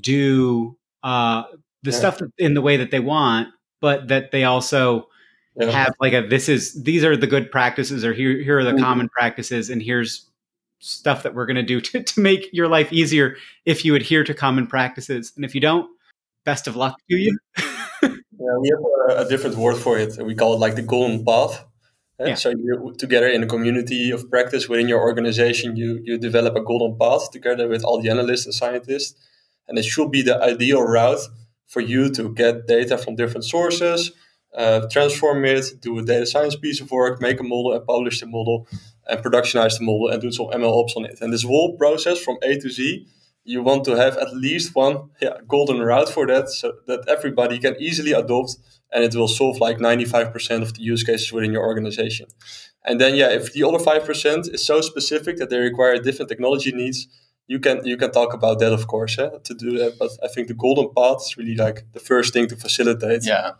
do 0.00 0.78
uh, 1.02 1.44
the 1.82 1.90
yeah. 1.90 1.96
stuff 1.96 2.20
in 2.38 2.54
the 2.54 2.62
way 2.62 2.76
that 2.76 2.90
they 2.90 3.00
want 3.00 3.48
but 3.80 4.08
that 4.08 4.30
they 4.30 4.44
also 4.44 5.08
yeah. 5.56 5.70
have 5.70 5.94
like 6.00 6.12
a 6.12 6.26
this 6.26 6.48
is 6.48 6.82
these 6.82 7.04
are 7.04 7.16
the 7.16 7.26
good 7.26 7.50
practices 7.50 8.04
or 8.04 8.12
here 8.12 8.38
here 8.42 8.58
are 8.58 8.64
the 8.64 8.70
mm-hmm. 8.70 8.84
common 8.84 9.08
practices 9.08 9.70
and 9.70 9.82
here's 9.82 10.30
stuff 10.82 11.22
that 11.22 11.34
we're 11.34 11.46
going 11.46 11.56
to 11.66 11.80
do 11.80 11.80
to 11.80 12.20
make 12.20 12.48
your 12.52 12.68
life 12.68 12.92
easier 12.92 13.36
if 13.64 13.84
you 13.84 13.94
adhere 13.94 14.24
to 14.24 14.34
common 14.34 14.66
practices. 14.66 15.32
And 15.36 15.44
if 15.44 15.54
you 15.54 15.60
don't, 15.60 15.88
best 16.44 16.66
of 16.66 16.76
luck 16.76 16.96
to 17.10 17.16
you. 17.16 17.38
yeah, 17.58 18.56
we 18.60 18.68
have 18.70 19.16
a, 19.18 19.22
a, 19.22 19.28
different 19.28 19.56
word 19.56 19.76
for 19.76 19.98
it. 19.98 20.16
We 20.22 20.34
call 20.34 20.54
it 20.54 20.58
like 20.58 20.74
the 20.74 20.82
golden 20.82 21.24
path. 21.24 21.64
Yeah. 22.18 22.34
So 22.34 22.50
you 22.50 22.94
together 22.98 23.26
in 23.26 23.42
a 23.42 23.46
community 23.46 24.10
of 24.10 24.30
practice 24.30 24.68
within 24.68 24.86
your 24.86 25.00
organization, 25.00 25.76
you 25.76 26.00
you 26.04 26.18
develop 26.18 26.54
a 26.54 26.62
golden 26.62 26.96
path 26.96 27.32
together 27.32 27.66
with 27.66 27.82
all 27.82 28.00
the 28.00 28.10
analysts 28.10 28.44
and 28.44 28.54
scientists, 28.54 29.14
and 29.66 29.76
it 29.76 29.84
should 29.84 30.12
be 30.12 30.22
the 30.22 30.40
ideal 30.40 30.82
route 30.82 31.18
for 31.66 31.80
you 31.80 32.10
to 32.10 32.32
get 32.34 32.66
data 32.66 32.98
from 32.98 33.16
different 33.16 33.44
sources, 33.44 34.12
uh, 34.56 34.86
transform 34.90 35.44
it, 35.44 35.64
do 35.80 35.98
a 35.98 36.02
data 36.02 36.26
science 36.26 36.56
piece 36.56 36.80
of 36.80 36.90
work, 36.90 37.20
make 37.20 37.40
a 37.40 37.42
model, 37.42 37.72
and 37.72 37.86
publish 37.86 38.20
the 38.20 38.26
model, 38.26 38.68
and 39.08 39.20
productionize 39.22 39.78
the 39.78 39.84
model 39.84 40.08
and 40.08 40.20
do 40.20 40.30
some 40.30 40.46
ML 40.46 40.82
ops 40.82 40.94
on 40.96 41.04
it. 41.04 41.18
And 41.20 41.32
this 41.32 41.44
whole 41.44 41.76
process 41.76 42.18
from 42.18 42.36
A 42.42 42.58
to 42.58 42.68
Z, 42.68 43.06
you 43.44 43.62
want 43.62 43.84
to 43.84 43.96
have 43.96 44.16
at 44.18 44.34
least 44.34 44.74
one 44.74 45.10
yeah, 45.20 45.38
golden 45.48 45.80
route 45.80 46.08
for 46.08 46.26
that 46.26 46.48
so 46.48 46.74
that 46.86 47.04
everybody 47.08 47.58
can 47.58 47.74
easily 47.80 48.12
adopt 48.12 48.56
and 48.92 49.02
it 49.02 49.14
will 49.14 49.28
solve 49.28 49.58
like 49.58 49.78
95% 49.78 50.62
of 50.62 50.74
the 50.74 50.82
use 50.82 51.02
cases 51.02 51.32
within 51.32 51.52
your 51.52 51.64
organization. 51.64 52.26
And 52.84 53.00
then 53.00 53.14
yeah, 53.14 53.30
if 53.30 53.52
the 53.52 53.64
other 53.64 53.78
5% 53.78 54.54
is 54.54 54.64
so 54.64 54.80
specific 54.80 55.38
that 55.38 55.50
they 55.50 55.58
require 55.58 55.98
different 55.98 56.28
technology 56.28 56.72
needs, 56.72 57.08
you 57.46 57.58
can 57.60 57.84
you 57.84 57.96
can 57.96 58.10
talk 58.10 58.34
about 58.34 58.58
that 58.60 58.72
of 58.72 58.86
course 58.86 59.18
eh, 59.18 59.30
to 59.44 59.54
do 59.54 59.78
that. 59.78 59.98
But 59.98 60.10
I 60.22 60.28
think 60.28 60.48
the 60.48 60.54
golden 60.54 60.92
path 60.94 61.22
is 61.26 61.36
really 61.36 61.54
like 61.54 61.84
the 61.92 62.00
first 62.00 62.32
thing 62.32 62.48
to 62.48 62.56
facilitate. 62.56 63.24
Yeah. 63.24 63.52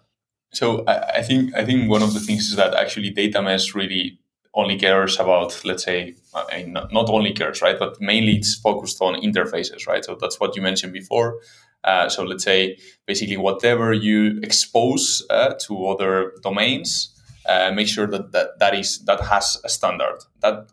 So 0.53 0.85
I, 0.87 1.19
I 1.19 1.23
think 1.23 1.55
I 1.55 1.65
think 1.65 1.91
one 1.91 2.03
of 2.03 2.15
the 2.15 2.21
things 2.21 2.51
is 2.51 2.57
that 2.57 2.75
actually 2.75 3.11
data 3.11 3.43
mesh 3.43 3.75
really 3.75 4.19
only 4.55 4.79
cares 4.79 5.19
about, 5.19 5.65
let's 5.65 5.85
say, 5.85 6.15
I 6.35 6.59
mean, 6.59 6.75
not, 6.75 7.09
only 7.09 7.33
cares, 7.33 7.63
right? 7.63 7.79
But 7.79 8.01
mainly 8.01 8.37
it's 8.37 8.55
focused 8.57 9.01
on 9.01 9.15
interfaces, 9.23 9.87
right? 9.87 10.05
So 10.05 10.17
that's 10.21 10.39
what 10.39 10.55
you 10.57 10.63
mentioned 10.63 10.93
before. 10.93 11.39
Uh, 11.85 12.09
so 12.09 12.23
let's 12.23 12.45
say 12.45 12.77
basically 13.07 13.37
whatever 13.37 13.93
you 13.93 14.39
expose 14.43 15.25
uh, 15.31 15.55
to 15.67 15.87
other 15.87 16.33
domains, 16.43 17.19
uh, 17.49 17.73
make 17.75 17.89
sure 17.89 18.07
that, 18.07 18.33
that 18.33 18.59
that 18.61 18.75
is 18.75 19.05
that 19.07 19.21
has 19.21 19.59
a 19.65 19.69
standard. 19.69 20.19
That 20.41 20.69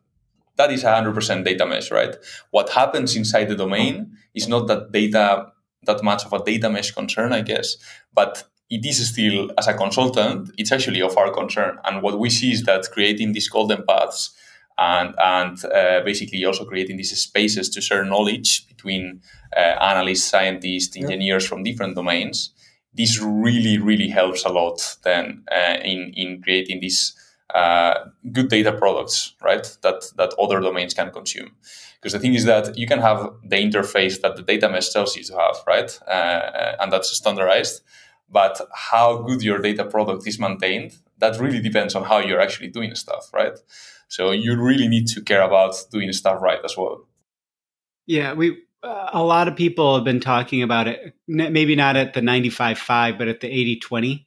that 0.59 0.71
is 0.71 0.83
100% 0.83 1.45
data 1.45 1.65
mesh, 1.65 1.89
right? 1.89 2.15
What 2.51 2.69
happens 2.69 3.15
inside 3.15 3.45
the 3.45 3.55
domain 3.55 4.11
is 4.35 4.49
not 4.49 4.67
that 4.67 4.91
data 4.91 5.47
that 5.83 6.03
much 6.03 6.25
of 6.25 6.33
a 6.33 6.43
data 6.43 6.69
mesh 6.69 6.91
concern, 6.91 7.31
I 7.31 7.41
guess, 7.41 7.77
but 8.13 8.43
it 8.69 8.85
is 8.85 9.09
still 9.09 9.49
as 9.57 9.69
a 9.69 9.73
consultant, 9.73 10.51
it's 10.57 10.73
actually 10.73 11.01
of 11.01 11.17
our 11.17 11.31
concern. 11.31 11.77
And 11.85 12.03
what 12.03 12.19
we 12.19 12.29
see 12.29 12.51
is 12.51 12.63
that 12.63 12.91
creating 12.91 13.31
these 13.31 13.47
golden 13.47 13.83
paths 13.87 14.31
and 14.77 15.15
and 15.17 15.65
uh, 15.65 16.01
basically 16.03 16.43
also 16.43 16.65
creating 16.65 16.97
these 16.97 17.17
spaces 17.17 17.69
to 17.69 17.79
share 17.79 18.03
knowledge 18.03 18.67
between 18.67 19.21
uh, 19.55 19.59
analysts, 19.59 20.25
scientists, 20.25 20.97
engineers 20.97 21.47
from 21.47 21.63
different 21.63 21.95
domains. 21.95 22.51
This 22.93 23.17
really, 23.21 23.77
really 23.77 24.09
helps 24.09 24.43
a 24.43 24.49
lot 24.49 24.97
then 25.05 25.45
uh, 25.49 25.77
in 25.83 26.11
in 26.15 26.41
creating 26.41 26.81
these 26.81 27.15
uh, 27.53 28.05
good 28.31 28.49
data 28.49 28.71
products, 28.71 29.33
right? 29.41 29.65
That 29.81 30.03
that 30.17 30.33
other 30.39 30.59
domains 30.59 30.93
can 30.93 31.11
consume. 31.11 31.51
Because 31.95 32.13
the 32.13 32.19
thing 32.19 32.33
is 32.33 32.45
that 32.45 32.77
you 32.77 32.87
can 32.87 32.99
have 32.99 33.31
the 33.43 33.57
interface 33.57 34.21
that 34.21 34.35
the 34.35 34.41
data 34.41 34.69
mesh 34.69 34.89
tells 34.89 35.17
you 35.17 35.23
to 35.23 35.37
have, 35.37 35.57
right? 35.67 35.99
Uh, 36.07 36.75
and 36.79 36.91
that's 36.91 37.09
standardized. 37.15 37.81
But 38.31 38.61
how 38.73 39.17
good 39.23 39.41
your 39.41 39.59
data 39.59 39.83
product 39.83 40.27
is 40.27 40.39
maintained, 40.39 40.97
that 41.17 41.39
really 41.39 41.59
depends 41.59 41.95
on 41.95 42.03
how 42.03 42.19
you're 42.19 42.39
actually 42.39 42.69
doing 42.69 42.95
stuff, 42.95 43.29
right? 43.33 43.57
So 44.07 44.31
you 44.31 44.55
really 44.55 44.87
need 44.87 45.07
to 45.07 45.21
care 45.21 45.41
about 45.41 45.75
doing 45.91 46.11
stuff 46.13 46.41
right 46.41 46.59
as 46.63 46.77
well. 46.77 47.05
Yeah, 48.05 48.33
we 48.33 48.57
uh, 48.81 49.09
a 49.13 49.23
lot 49.23 49.47
of 49.47 49.55
people 49.55 49.95
have 49.95 50.05
been 50.05 50.19
talking 50.19 50.63
about 50.63 50.87
it. 50.87 51.13
Maybe 51.27 51.75
not 51.75 51.95
at 51.95 52.13
the 52.13 52.21
95-5, 52.21 53.17
but 53.17 53.27
at 53.27 53.41
the 53.41 53.47
80-20. 53.47 54.25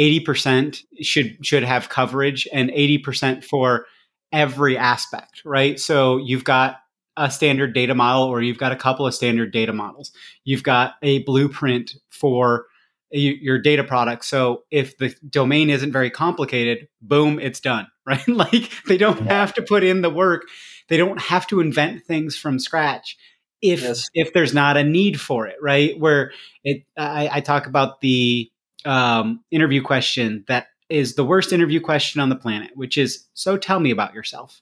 80% 0.00 0.82
should 1.02 1.44
should 1.44 1.62
have 1.62 1.90
coverage 1.90 2.48
and 2.52 2.70
80% 2.70 3.44
for 3.44 3.86
every 4.32 4.78
aspect, 4.78 5.42
right? 5.44 5.78
So 5.78 6.16
you've 6.16 6.44
got 6.44 6.76
a 7.16 7.30
standard 7.30 7.74
data 7.74 7.94
model 7.94 8.24
or 8.24 8.40
you've 8.40 8.58
got 8.58 8.72
a 8.72 8.76
couple 8.76 9.06
of 9.06 9.14
standard 9.14 9.52
data 9.52 9.72
models. 9.74 10.12
You've 10.44 10.62
got 10.62 10.94
a 11.02 11.22
blueprint 11.24 11.94
for 12.08 12.66
your 13.12 13.58
data 13.58 13.84
product. 13.84 14.24
So 14.24 14.62
if 14.70 14.96
the 14.96 15.14
domain 15.28 15.68
isn't 15.68 15.92
very 15.92 16.10
complicated, 16.10 16.88
boom, 17.02 17.38
it's 17.40 17.60
done, 17.60 17.88
right? 18.06 18.26
like 18.26 18.70
they 18.86 18.96
don't 18.96 19.26
have 19.26 19.52
to 19.54 19.62
put 19.62 19.84
in 19.84 20.00
the 20.00 20.10
work. 20.10 20.44
They 20.88 20.96
don't 20.96 21.20
have 21.20 21.46
to 21.48 21.60
invent 21.60 22.04
things 22.04 22.36
from 22.36 22.58
scratch 22.58 23.16
if 23.60 23.82
yes. 23.82 24.08
if 24.14 24.32
there's 24.32 24.54
not 24.54 24.76
a 24.76 24.84
need 24.84 25.20
for 25.20 25.46
it, 25.46 25.56
right? 25.60 25.98
Where 25.98 26.32
it 26.64 26.84
I, 26.96 27.28
I 27.32 27.40
talk 27.40 27.66
about 27.66 28.00
the 28.00 28.50
um, 28.84 29.42
interview 29.50 29.82
question 29.82 30.44
that 30.48 30.68
is 30.88 31.14
the 31.14 31.24
worst 31.24 31.52
interview 31.52 31.80
question 31.80 32.20
on 32.20 32.28
the 32.28 32.36
planet, 32.36 32.70
which 32.74 32.98
is 32.98 33.26
so 33.34 33.56
tell 33.56 33.80
me 33.80 33.90
about 33.90 34.14
yourself, 34.14 34.60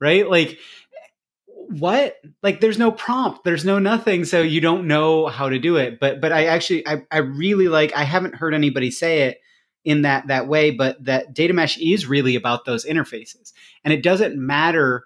right? 0.00 0.28
Like 0.28 0.58
what? 1.68 2.16
Like 2.42 2.60
there's 2.60 2.78
no 2.78 2.90
prompt. 2.90 3.44
There's 3.44 3.64
no 3.64 3.78
nothing 3.78 4.24
so 4.24 4.42
you 4.42 4.60
don't 4.60 4.86
know 4.86 5.26
how 5.26 5.48
to 5.48 5.58
do 5.58 5.76
it. 5.76 6.00
But 6.00 6.20
but 6.20 6.32
i 6.32 6.46
actually 6.46 6.86
i, 6.88 7.02
I 7.10 7.18
really 7.18 7.68
like 7.68 7.94
i 7.94 8.04
haven't 8.04 8.34
heard 8.34 8.54
anybody 8.54 8.90
say 8.90 9.22
it 9.22 9.38
in 9.84 10.02
that 10.02 10.26
that 10.26 10.48
way 10.48 10.70
but 10.70 11.02
that 11.04 11.32
data 11.32 11.54
mesh 11.54 11.78
is 11.78 12.06
really 12.06 12.36
about 12.36 12.64
those 12.64 12.84
interfaces. 12.84 13.52
And 13.84 13.92
it 13.92 14.02
doesn't 14.02 14.36
matter 14.36 15.04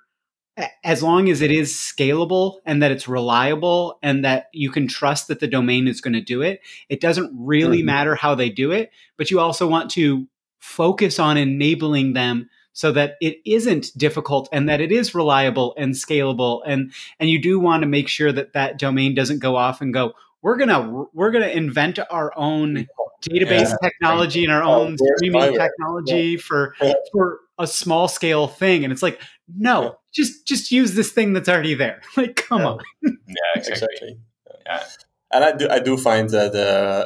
as 0.84 1.02
long 1.02 1.28
as 1.30 1.40
it 1.40 1.50
is 1.50 1.72
scalable 1.72 2.58
and 2.66 2.82
that 2.82 2.90
it's 2.90 3.08
reliable 3.08 3.98
and 4.02 4.24
that 4.24 4.46
you 4.52 4.70
can 4.70 4.86
trust 4.86 5.28
that 5.28 5.40
the 5.40 5.46
domain 5.46 5.88
is 5.88 6.00
going 6.00 6.12
to 6.12 6.20
do 6.20 6.42
it 6.42 6.60
it 6.88 7.00
doesn't 7.00 7.32
really 7.34 7.78
mm-hmm. 7.78 7.86
matter 7.86 8.14
how 8.14 8.34
they 8.34 8.50
do 8.50 8.70
it 8.70 8.90
but 9.16 9.30
you 9.30 9.40
also 9.40 9.66
want 9.66 9.90
to 9.90 10.26
focus 10.60 11.18
on 11.18 11.36
enabling 11.36 12.12
them 12.12 12.48
so 12.74 12.92
that 12.92 13.16
it 13.20 13.36
isn't 13.44 13.96
difficult 13.96 14.48
and 14.52 14.68
that 14.68 14.80
it 14.80 14.92
is 14.92 15.14
reliable 15.14 15.74
and 15.76 15.94
scalable 15.94 16.62
and 16.66 16.92
and 17.18 17.30
you 17.30 17.40
do 17.40 17.58
want 17.58 17.82
to 17.82 17.88
make 17.88 18.08
sure 18.08 18.32
that 18.32 18.52
that 18.52 18.78
domain 18.78 19.14
doesn't 19.14 19.38
go 19.38 19.56
off 19.56 19.80
and 19.80 19.94
go 19.94 20.12
we're 20.42 20.56
gonna 20.56 21.06
we're 21.14 21.30
gonna 21.30 21.48
invent 21.48 21.98
our 22.10 22.32
own 22.36 22.86
database 23.22 23.70
yeah. 23.70 23.76
technology 23.82 24.44
and 24.44 24.52
our 24.52 24.62
oh, 24.62 24.82
own 24.82 24.96
streaming 25.16 25.56
technology 25.56 26.30
yeah. 26.30 26.38
for 26.38 26.74
for 27.12 27.40
a 27.58 27.66
small 27.66 28.08
scale 28.08 28.48
thing 28.48 28.84
and 28.84 28.92
it's 28.92 29.02
like 29.02 29.20
no. 29.56 29.96
Just 30.12 30.46
just 30.46 30.70
use 30.70 30.94
this 30.94 31.12
thing 31.12 31.32
that's 31.32 31.48
already 31.48 31.74
there 31.74 32.00
like 32.16 32.36
come 32.36 32.62
on 32.62 32.78
yeah 33.02 33.52
exactly, 33.54 33.86
exactly. 33.90 34.18
yeah 34.66 34.84
and 35.32 35.44
i 35.44 35.52
do 35.52 35.68
i 35.70 35.78
do 35.78 35.96
find 35.96 36.30
that 36.30 36.54
uh, 36.54 37.04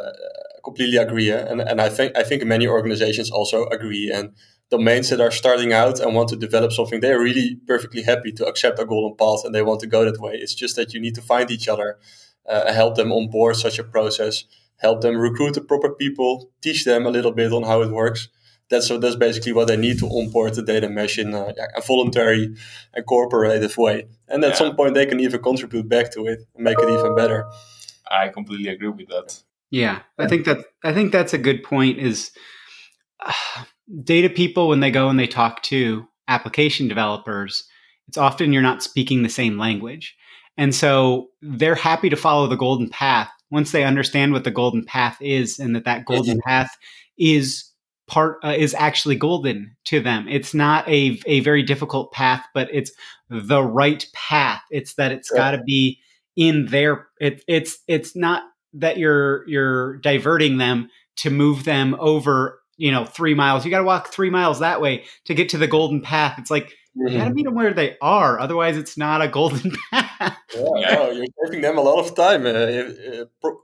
completely 0.65 0.97
agree 0.97 1.31
and 1.31 1.61
and 1.61 1.81
i 1.81 1.89
think 1.89 2.17
i 2.17 2.23
think 2.23 2.45
many 2.45 2.67
organizations 2.67 3.31
also 3.31 3.67
agree 3.67 4.11
and 4.13 4.33
domains 4.71 5.11
that 5.11 5.21
are 5.21 5.31
starting 5.31 5.73
out 5.73 6.01
and 6.01 6.15
want 6.15 6.29
to 6.29 6.37
develop 6.37 6.73
something, 6.73 7.01
they're 7.01 7.21
really 7.21 7.59
perfectly 7.67 8.03
happy 8.03 8.33
to 8.33 8.47
accept 8.47 8.79
a 8.79 8.85
golden 8.85 9.17
path 9.17 9.45
and 9.45 9.55
they 9.55 9.63
want 9.63 9.81
to 9.81 9.87
go 9.87 10.05
that 10.05 10.21
way. 10.21 10.33
It's 10.35 10.55
just 10.55 10.77
that 10.77 10.93
you 10.93 11.01
need 11.01 11.15
to 11.15 11.23
find 11.23 11.51
each 11.51 11.69
other, 11.69 11.99
uh, 12.49 12.73
help 12.73 12.97
them 12.97 13.13
on 13.13 13.31
board 13.31 13.57
such 13.57 13.79
a 13.79 13.85
process, 13.85 14.45
help 14.79 15.03
them 15.03 15.17
recruit 15.17 15.55
the 15.55 15.61
proper 15.61 15.95
people, 15.95 16.51
teach 16.63 16.85
them 16.85 17.07
a 17.07 17.11
little 17.11 17.33
bit 17.33 17.53
on 17.53 17.63
how 17.63 17.83
it 17.83 17.91
works. 17.91 18.29
That's 18.69 18.87
so. 18.87 18.99
That's 18.99 19.17
basically 19.17 19.53
what 19.53 19.69
they 19.69 19.77
need 19.77 19.99
to 20.01 20.07
onboard 20.07 20.55
the 20.55 20.63
data 20.63 20.89
mesh 20.89 21.19
in 21.19 21.35
a, 21.35 21.55
a 21.77 21.81
voluntary 21.81 22.55
and 22.95 23.07
cooperative 23.07 23.77
way. 23.77 24.09
And 24.29 24.43
at 24.45 24.51
yeah. 24.51 24.57
some 24.57 24.77
point, 24.77 24.95
they 24.95 25.07
can 25.07 25.21
even 25.21 25.41
contribute 25.41 25.89
back 25.89 26.13
to 26.13 26.27
it 26.27 26.41
and 26.55 26.65
make 26.65 26.79
it 26.79 26.89
even 26.89 27.15
better. 27.15 27.47
I 28.11 28.29
completely 28.29 28.69
agree 28.69 28.89
with 28.89 29.09
that. 29.09 29.43
Yeah, 29.71 30.01
I 30.19 30.27
think 30.27 30.47
that 30.47 30.59
I 30.83 30.93
think 30.93 31.13
that's 31.13 31.33
a 31.33 31.39
good 31.39 31.63
point. 31.63 31.99
Is 31.99 32.33
uh, 33.25 33.33
data 34.03 34.29
people 34.29 34.69
when 34.69 34.81
they 34.81 34.91
go 34.91 35.09
and 35.09 35.19
they 35.19 35.29
talk 35.29 35.63
to 35.65 36.09
application 36.29 36.89
developers 36.89 37.69
it's 38.09 38.19
often 38.19 38.53
you're 38.53 38.63
not 38.63 38.83
speaking 38.83 39.23
the 39.23 39.29
same 39.29 39.59
language 39.59 40.17
and 40.57 40.75
so 40.75 41.29
they're 41.43 41.75
happy 41.75 42.09
to 42.09 42.17
follow 42.17 42.47
the 42.47 42.57
golden 42.57 42.89
path 42.89 43.31
once 43.51 43.73
they 43.73 43.85
understand 43.85 44.33
what 44.33 44.45
the 44.45 44.51
golden 44.51 44.85
path 44.85 45.17
is 45.21 45.59
and 45.59 45.75
that 45.77 45.85
that 45.85 46.05
golden 46.05 46.41
path 46.41 46.77
is 47.19 47.71
part 48.07 48.39
uh, 48.45 48.55
is 48.57 48.75
actually 48.75 49.17
golden 49.17 49.77
to 49.85 50.01
them 50.01 50.27
it's 50.29 50.55
not 50.55 50.89
a, 50.89 51.21
a 51.27 51.41
very 51.41 51.63
difficult 51.63 52.13
path 52.13 52.45
but 52.55 52.69
it's 52.73 52.93
the 53.29 53.63
right 53.63 54.07
path 54.13 54.63
it's 54.71 54.95
that 54.95 55.13
it's 55.13 55.31
got 55.31 55.53
to 55.53 55.63
be 55.63 55.99
in 56.37 56.67
their 56.67 57.09
it, 57.21 57.43
it's 57.49 57.79
it's 57.89 58.15
not 58.15 58.45
that 58.73 58.97
you're 58.99 59.49
you're 59.49 59.97
diverting 59.99 60.59
them 60.59 60.89
to 61.17 61.31
move 61.31 61.65
them 61.65 61.97
over 61.99 62.61
you 62.77 62.93
know, 62.93 63.05
three 63.05 63.35
miles. 63.35 63.65
You 63.65 63.71
got 63.71 63.79
to 63.79 63.85
walk 63.85 64.09
three 64.09 64.31
miles 64.31 64.61
that 64.61 64.81
way 64.81 65.05
to 65.25 65.35
get 65.35 65.51
to 65.51 65.59
the 65.59 65.67
golden 65.67 66.01
path. 66.01 66.39
It's 66.39 66.51
like 66.51 66.67
mm-hmm. 66.97 67.09
you 67.09 67.19
got 67.19 67.29
to 67.29 67.35
meet 67.35 67.45
them 67.45 67.55
where 67.55 67.73
they 67.73 67.97
are. 68.01 68.39
Otherwise, 68.39 68.77
it's 68.77 68.97
not 68.97 69.23
a 69.23 69.29
golden 69.29 69.73
path. 69.91 70.37
Yeah, 70.55 70.65
yeah. 70.77 70.95
No, 70.95 71.11
you're 71.11 71.27
saving 71.45 71.63
them 71.63 71.79
a 71.79 71.81
lot 71.81 72.07
of 72.07 72.15
time, 72.15 72.47
uh, 72.47 72.51
uh, 72.51 73.25
pro- 73.41 73.61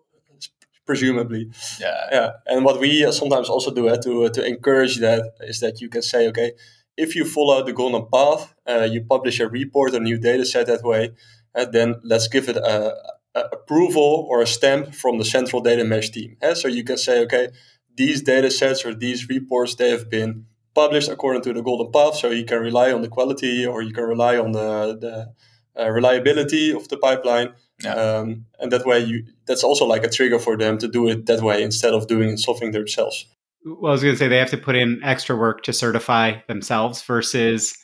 presumably. 0.92 1.50
Yeah, 1.80 2.00
yeah. 2.16 2.30
And 2.46 2.64
what 2.64 2.80
we 2.80 3.04
uh, 3.04 3.12
sometimes 3.12 3.48
also 3.48 3.70
do 3.78 3.88
uh, 3.88 3.96
to 4.04 4.28
to 4.36 4.40
encourage 4.44 4.96
that 5.00 5.22
is 5.40 5.58
that 5.60 5.80
you 5.80 5.88
can 5.88 6.02
say, 6.02 6.28
okay, 6.28 6.52
if 6.96 7.16
you 7.16 7.24
follow 7.24 7.64
the 7.64 7.72
golden 7.72 8.04
path, 8.16 8.42
uh, 8.72 8.86
you 8.94 9.00
publish 9.14 9.40
a 9.40 9.48
report, 9.48 9.94
a 9.94 10.00
new 10.00 10.18
data 10.18 10.44
set 10.44 10.66
that 10.66 10.82
way, 10.82 11.10
and 11.54 11.72
then 11.72 11.88
let's 12.02 12.28
give 12.28 12.48
it 12.48 12.56
a, 12.56 12.94
a 13.34 13.42
approval 13.58 14.26
or 14.30 14.42
a 14.42 14.46
stamp 14.46 14.94
from 14.94 15.18
the 15.18 15.24
central 15.24 15.60
data 15.62 15.84
mesh 15.84 16.10
team. 16.10 16.36
So 16.54 16.68
you 16.68 16.84
can 16.84 16.98
say, 16.98 17.22
okay 17.24 17.48
these 17.96 18.22
data 18.22 18.50
sets 18.50 18.84
or 18.84 18.94
these 18.94 19.28
reports 19.28 19.74
they 19.74 19.90
have 19.90 20.08
been 20.08 20.46
published 20.74 21.10
according 21.10 21.42
to 21.42 21.52
the 21.52 21.62
golden 21.62 21.92
path 21.92 22.14
so 22.14 22.30
you 22.30 22.44
can 22.44 22.60
rely 22.60 22.92
on 22.92 23.02
the 23.02 23.08
quality 23.08 23.66
or 23.66 23.82
you 23.82 23.92
can 23.92 24.04
rely 24.04 24.38
on 24.38 24.52
the, 24.52 24.96
the 24.98 25.82
uh, 25.82 25.90
reliability 25.90 26.72
of 26.72 26.88
the 26.88 26.96
pipeline 26.96 27.52
yeah. 27.84 27.94
um, 27.94 28.46
and 28.58 28.72
that 28.72 28.86
way 28.86 29.00
you 29.00 29.24
that's 29.46 29.64
also 29.64 29.84
like 29.86 30.04
a 30.04 30.08
trigger 30.08 30.38
for 30.38 30.56
them 30.56 30.78
to 30.78 30.88
do 30.88 31.08
it 31.08 31.26
that 31.26 31.42
way 31.42 31.62
instead 31.62 31.94
of 31.94 32.06
doing 32.06 32.36
something 32.36 32.72
themselves. 32.72 33.26
Well 33.64 33.90
i 33.90 33.92
was 33.92 34.02
going 34.02 34.14
to 34.14 34.18
say 34.18 34.28
they 34.28 34.38
have 34.38 34.50
to 34.50 34.58
put 34.58 34.76
in 34.76 35.00
extra 35.04 35.36
work 35.36 35.62
to 35.64 35.72
certify 35.72 36.40
themselves 36.48 37.02
versus 37.02 37.76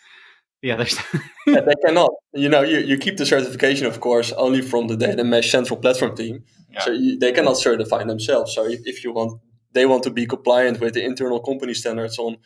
the 0.63 0.73
others. 0.73 0.97
Yeah, 1.47 1.61
they 1.61 1.75
cannot. 1.87 2.11
You 2.35 2.51
know 2.51 2.63
you, 2.63 2.79
you 2.79 2.99
keep 2.99 3.17
the 3.17 3.25
certification 3.25 3.87
of 3.87 4.01
course 4.01 4.33
only 4.33 4.61
from 4.61 4.89
the 4.89 4.97
data 4.97 5.25
mesh 5.25 5.51
central 5.51 5.79
platform 5.81 6.15
team. 6.15 6.45
Yeah. 6.71 6.81
so 6.81 6.91
you, 6.91 7.19
they 7.19 7.33
cannot 7.33 7.57
certify 7.57 8.05
themselves. 8.05 8.55
So 8.55 8.67
if, 8.67 8.81
if 8.85 9.03
you 9.03 9.13
want 9.13 9.41
they 9.73 9.87
want 9.87 10.03
to 10.05 10.11
be 10.11 10.27
compliant 10.27 10.81
with 10.81 10.95
the 10.95 11.05
internal 11.05 11.41
company 11.41 11.75
standards 11.75 12.19
on 12.19 12.37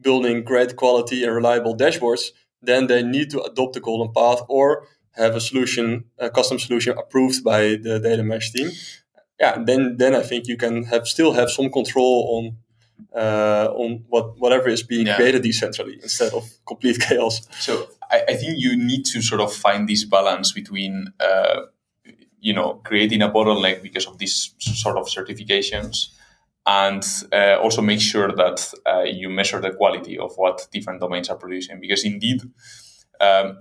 building 0.00 0.44
great 0.44 0.76
quality 0.76 1.24
and 1.24 1.34
reliable 1.34 1.76
dashboards, 1.76 2.30
then 2.62 2.86
they 2.86 3.02
need 3.02 3.30
to 3.30 3.42
adopt 3.42 3.74
the 3.74 3.80
golden 3.80 4.12
path 4.12 4.42
or 4.48 4.86
have 5.18 5.34
a 5.34 5.40
solution, 5.40 6.04
a 6.18 6.30
custom 6.30 6.58
solution 6.58 6.96
approved 6.96 7.44
by 7.44 7.76
the 7.82 8.00
data 8.02 8.22
mesh 8.22 8.52
team. 8.52 8.70
Yeah, 9.40 9.62
then 9.64 9.96
then 9.96 10.14
I 10.14 10.22
think 10.22 10.48
you 10.48 10.56
can 10.56 10.84
have 10.84 11.06
still 11.06 11.32
have 11.32 11.50
some 11.50 11.70
control 11.70 12.16
on 12.36 12.56
uh, 13.14 13.68
on 13.72 14.04
what 14.08 14.38
whatever 14.38 14.68
is 14.68 14.82
being 14.82 15.06
yeah. 15.06 15.16
created 15.16 15.42
decentrally 15.42 16.02
instead 16.02 16.32
of 16.32 16.44
complete 16.66 16.98
chaos. 17.08 17.46
So 17.60 17.88
I, 18.10 18.22
I, 18.28 18.34
think 18.34 18.54
you 18.56 18.76
need 18.76 19.04
to 19.06 19.22
sort 19.22 19.40
of 19.40 19.52
find 19.52 19.88
this 19.88 20.04
balance 20.04 20.52
between 20.52 21.12
uh, 21.20 21.62
you 22.40 22.52
know 22.52 22.80
creating 22.84 23.22
a 23.22 23.28
bottleneck 23.28 23.82
because 23.82 24.06
of 24.06 24.18
these 24.18 24.54
sort 24.58 24.96
of 24.96 25.06
certifications 25.06 26.08
and 26.66 27.02
uh, 27.32 27.56
also 27.62 27.80
make 27.80 28.00
sure 28.00 28.30
that 28.32 28.74
uh, 28.86 29.02
you 29.02 29.30
measure 29.30 29.60
the 29.60 29.70
quality 29.70 30.18
of 30.18 30.34
what 30.36 30.68
different 30.70 31.00
domains 31.00 31.28
are 31.30 31.36
producing 31.36 31.80
because 31.80 32.04
indeed 32.04 32.42
um, 33.20 33.58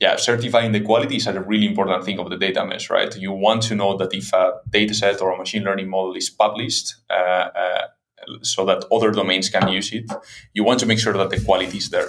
yeah 0.00 0.16
certifying 0.16 0.72
the 0.72 0.80
quality 0.80 1.16
is 1.16 1.26
a 1.26 1.40
really 1.40 1.66
important 1.66 2.04
thing 2.04 2.18
of 2.18 2.30
the 2.30 2.36
data 2.36 2.64
mesh 2.64 2.90
right? 2.90 3.16
You 3.16 3.32
want 3.32 3.62
to 3.64 3.74
know 3.74 3.96
that 3.96 4.12
if 4.14 4.32
a 4.32 4.54
data 4.68 4.94
set 4.94 5.20
or 5.20 5.32
a 5.32 5.38
machine 5.38 5.64
learning 5.64 5.88
model 5.88 6.14
is 6.14 6.30
published 6.30 6.96
uh, 7.10 7.48
uh 7.62 7.86
so 8.42 8.64
that 8.66 8.84
other 8.92 9.10
domains 9.10 9.48
can 9.48 9.68
use 9.68 9.92
it 9.92 10.10
you 10.52 10.62
want 10.64 10.80
to 10.80 10.86
make 10.86 10.98
sure 10.98 11.14
that 11.14 11.30
the 11.30 11.40
quality 11.40 11.78
is 11.78 11.88
there 11.90 12.08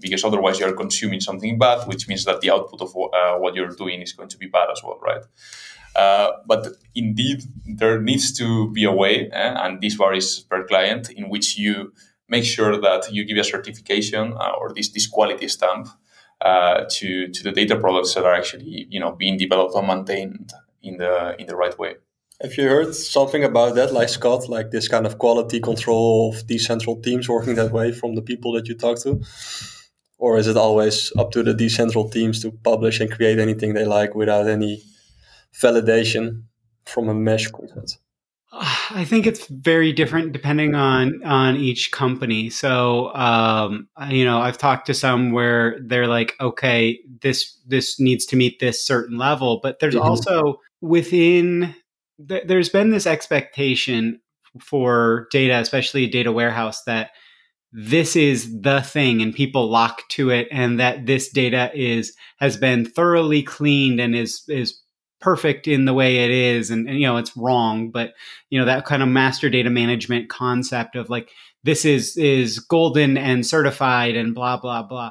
because 0.00 0.24
otherwise 0.24 0.58
you're 0.58 0.74
consuming 0.74 1.20
something 1.20 1.58
bad 1.58 1.86
which 1.86 2.08
means 2.08 2.24
that 2.24 2.40
the 2.40 2.50
output 2.50 2.80
of 2.80 2.88
uh, 2.96 3.38
what 3.38 3.54
you're 3.54 3.76
doing 3.76 4.00
is 4.00 4.12
going 4.12 4.28
to 4.28 4.38
be 4.38 4.46
bad 4.46 4.68
as 4.72 4.80
well 4.82 4.98
right? 5.00 5.24
Uh, 5.96 6.32
but 6.46 6.68
indeed, 6.94 7.42
there 7.66 8.00
needs 8.00 8.32
to 8.38 8.70
be 8.70 8.84
a 8.84 8.92
way, 8.92 9.28
eh, 9.30 9.54
and 9.58 9.80
this 9.80 9.94
varies 9.94 10.40
per 10.40 10.64
client, 10.64 11.10
in 11.10 11.28
which 11.28 11.58
you 11.58 11.92
make 12.28 12.44
sure 12.44 12.80
that 12.80 13.12
you 13.12 13.24
give 13.24 13.36
a 13.36 13.44
certification 13.44 14.32
uh, 14.34 14.52
or 14.58 14.72
this, 14.72 14.90
this 14.90 15.06
quality 15.06 15.48
stamp 15.48 15.88
uh, 16.40 16.84
to, 16.90 17.28
to 17.28 17.42
the 17.42 17.52
data 17.52 17.76
products 17.76 18.14
that 18.14 18.24
are 18.24 18.34
actually 18.34 18.86
you 18.88 19.00
know 19.00 19.12
being 19.12 19.36
developed 19.36 19.74
or 19.74 19.86
maintained 19.86 20.52
in 20.82 20.96
the 20.96 21.36
in 21.38 21.46
the 21.46 21.56
right 21.56 21.78
way. 21.78 21.94
Have 22.42 22.54
you 22.56 22.68
heard 22.68 22.94
something 22.94 23.44
about 23.44 23.74
that, 23.74 23.92
like 23.92 24.08
Scott, 24.08 24.48
like 24.48 24.70
this 24.70 24.88
kind 24.88 25.04
of 25.04 25.18
quality 25.18 25.60
control 25.60 26.32
of 26.32 26.46
decentral 26.46 27.02
teams 27.02 27.28
working 27.28 27.54
that 27.56 27.70
way 27.70 27.92
from 27.92 28.14
the 28.14 28.22
people 28.22 28.52
that 28.52 28.66
you 28.66 28.74
talk 28.74 28.98
to? 29.02 29.22
Or 30.16 30.38
is 30.38 30.46
it 30.46 30.56
always 30.56 31.12
up 31.18 31.32
to 31.32 31.42
the 31.42 31.52
decentral 31.52 32.10
teams 32.10 32.40
to 32.42 32.50
publish 32.50 33.00
and 33.00 33.10
create 33.10 33.38
anything 33.38 33.74
they 33.74 33.84
like 33.84 34.14
without 34.14 34.48
any 34.48 34.82
validation 35.52 36.44
from 36.86 37.10
a 37.10 37.14
mesh 37.14 37.48
content? 37.48 37.98
I 38.90 39.04
think 39.04 39.26
it's 39.26 39.46
very 39.46 39.92
different 39.92 40.32
depending 40.32 40.74
on 40.74 41.22
on 41.24 41.56
each 41.56 41.92
company. 41.92 42.50
So, 42.50 43.14
um, 43.14 43.88
you 44.08 44.24
know, 44.24 44.40
I've 44.40 44.58
talked 44.58 44.86
to 44.86 44.94
some 44.94 45.32
where 45.32 45.78
they're 45.80 46.08
like, 46.08 46.34
okay, 46.40 46.98
this 47.22 47.56
this 47.66 48.00
needs 48.00 48.26
to 48.26 48.36
meet 48.36 48.58
this 48.58 48.84
certain 48.84 49.18
level, 49.18 49.60
but 49.62 49.78
there's 49.78 49.94
mm-hmm. 49.94 50.08
also 50.08 50.56
within 50.80 51.74
th- 52.28 52.44
there's 52.46 52.68
been 52.68 52.90
this 52.90 53.06
expectation 53.06 54.20
for 54.60 55.28
data, 55.30 55.58
especially 55.58 56.04
a 56.04 56.10
data 56.10 56.32
warehouse, 56.32 56.82
that 56.84 57.10
this 57.72 58.16
is 58.16 58.60
the 58.62 58.80
thing 58.82 59.22
and 59.22 59.32
people 59.32 59.70
lock 59.70 60.08
to 60.08 60.30
it 60.30 60.48
and 60.50 60.80
that 60.80 61.06
this 61.06 61.30
data 61.30 61.70
is 61.72 62.16
has 62.38 62.56
been 62.56 62.84
thoroughly 62.84 63.44
cleaned 63.44 64.00
and 64.00 64.16
is 64.16 64.42
is 64.48 64.80
perfect 65.20 65.68
in 65.68 65.84
the 65.84 65.94
way 65.94 66.24
it 66.24 66.30
is 66.30 66.70
and, 66.70 66.88
and, 66.88 66.98
you 66.98 67.06
know 67.06 67.16
it's 67.16 67.36
wrong 67.36 67.90
but 67.90 68.14
you 68.48 68.58
know 68.58 68.64
that 68.64 68.84
kind 68.84 69.02
of 69.02 69.08
master 69.08 69.50
data 69.50 69.70
management 69.70 70.28
concept 70.28 70.96
of 70.96 71.10
like 71.10 71.30
this 71.62 71.84
is 71.84 72.16
is 72.16 72.58
golden 72.58 73.16
and 73.16 73.46
certified 73.46 74.16
and 74.16 74.34
blah 74.34 74.56
blah 74.56 74.82
blah 74.82 75.10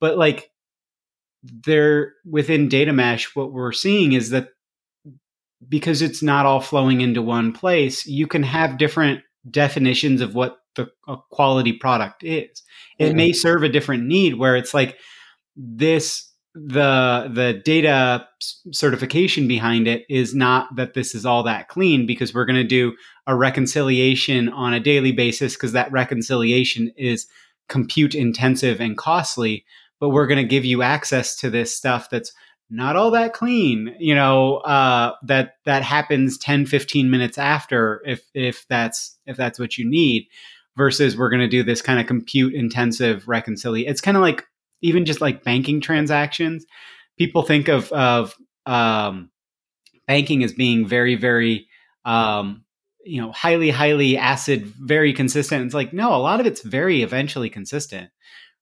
but 0.00 0.18
like 0.18 0.50
there 1.42 2.14
within 2.28 2.68
data 2.68 2.92
mesh 2.92 3.34
what 3.36 3.52
we're 3.52 3.72
seeing 3.72 4.12
is 4.12 4.30
that 4.30 4.48
because 5.68 6.02
it's 6.02 6.22
not 6.22 6.46
all 6.46 6.60
flowing 6.60 7.00
into 7.00 7.22
one 7.22 7.52
place 7.52 8.06
you 8.06 8.26
can 8.26 8.42
have 8.42 8.78
different 8.78 9.20
definitions 9.50 10.20
of 10.20 10.34
what 10.34 10.58
the 10.74 10.88
quality 11.30 11.72
product 11.72 12.24
is 12.24 12.62
it 12.98 13.08
mm-hmm. 13.08 13.16
may 13.16 13.32
serve 13.32 13.62
a 13.62 13.68
different 13.68 14.04
need 14.04 14.34
where 14.34 14.56
it's 14.56 14.74
like 14.74 14.96
this 15.56 16.33
the 16.54 17.30
the 17.32 17.60
data 17.64 18.28
certification 18.70 19.48
behind 19.48 19.88
it 19.88 20.04
is 20.08 20.34
not 20.34 20.74
that 20.76 20.94
this 20.94 21.14
is 21.14 21.26
all 21.26 21.42
that 21.42 21.68
clean 21.68 22.06
because 22.06 22.32
we're 22.32 22.44
going 22.44 22.54
to 22.54 22.62
do 22.62 22.94
a 23.26 23.34
reconciliation 23.34 24.48
on 24.50 24.72
a 24.72 24.78
daily 24.78 25.10
basis 25.10 25.54
because 25.54 25.72
that 25.72 25.90
reconciliation 25.90 26.92
is 26.96 27.26
compute 27.68 28.14
intensive 28.14 28.80
and 28.80 28.96
costly 28.96 29.64
but 29.98 30.10
we're 30.10 30.28
going 30.28 30.42
to 30.42 30.48
give 30.48 30.64
you 30.64 30.82
access 30.82 31.34
to 31.34 31.50
this 31.50 31.74
stuff 31.74 32.08
that's 32.08 32.32
not 32.70 32.94
all 32.94 33.10
that 33.10 33.32
clean 33.32 33.94
you 33.98 34.14
know 34.14 34.58
uh, 34.58 35.12
that 35.24 35.56
that 35.64 35.82
happens 35.82 36.38
10 36.38 36.66
15 36.66 37.10
minutes 37.10 37.36
after 37.36 38.00
if 38.06 38.30
if 38.32 38.64
that's 38.68 39.18
if 39.26 39.36
that's 39.36 39.58
what 39.58 39.76
you 39.76 39.88
need 39.88 40.28
versus 40.76 41.16
we're 41.16 41.30
going 41.30 41.40
to 41.40 41.48
do 41.48 41.64
this 41.64 41.82
kind 41.82 41.98
of 41.98 42.06
compute 42.06 42.54
intensive 42.54 43.26
reconciliation 43.26 43.90
it's 43.90 44.00
kind 44.00 44.16
of 44.16 44.22
like 44.22 44.46
even 44.82 45.04
just 45.04 45.20
like 45.20 45.44
banking 45.44 45.80
transactions, 45.80 46.64
people 47.18 47.42
think 47.42 47.68
of 47.68 47.90
of 47.92 48.34
um, 48.66 49.30
banking 50.06 50.44
as 50.44 50.52
being 50.52 50.86
very 50.86 51.14
very 51.14 51.68
um, 52.04 52.64
you 53.04 53.20
know 53.20 53.32
highly 53.32 53.70
highly 53.70 54.16
acid, 54.16 54.66
very 54.66 55.12
consistent. 55.12 55.64
It's 55.64 55.74
like 55.74 55.92
no, 55.92 56.14
a 56.14 56.16
lot 56.18 56.40
of 56.40 56.46
it's 56.46 56.62
very 56.62 57.02
eventually 57.02 57.50
consistent, 57.50 58.10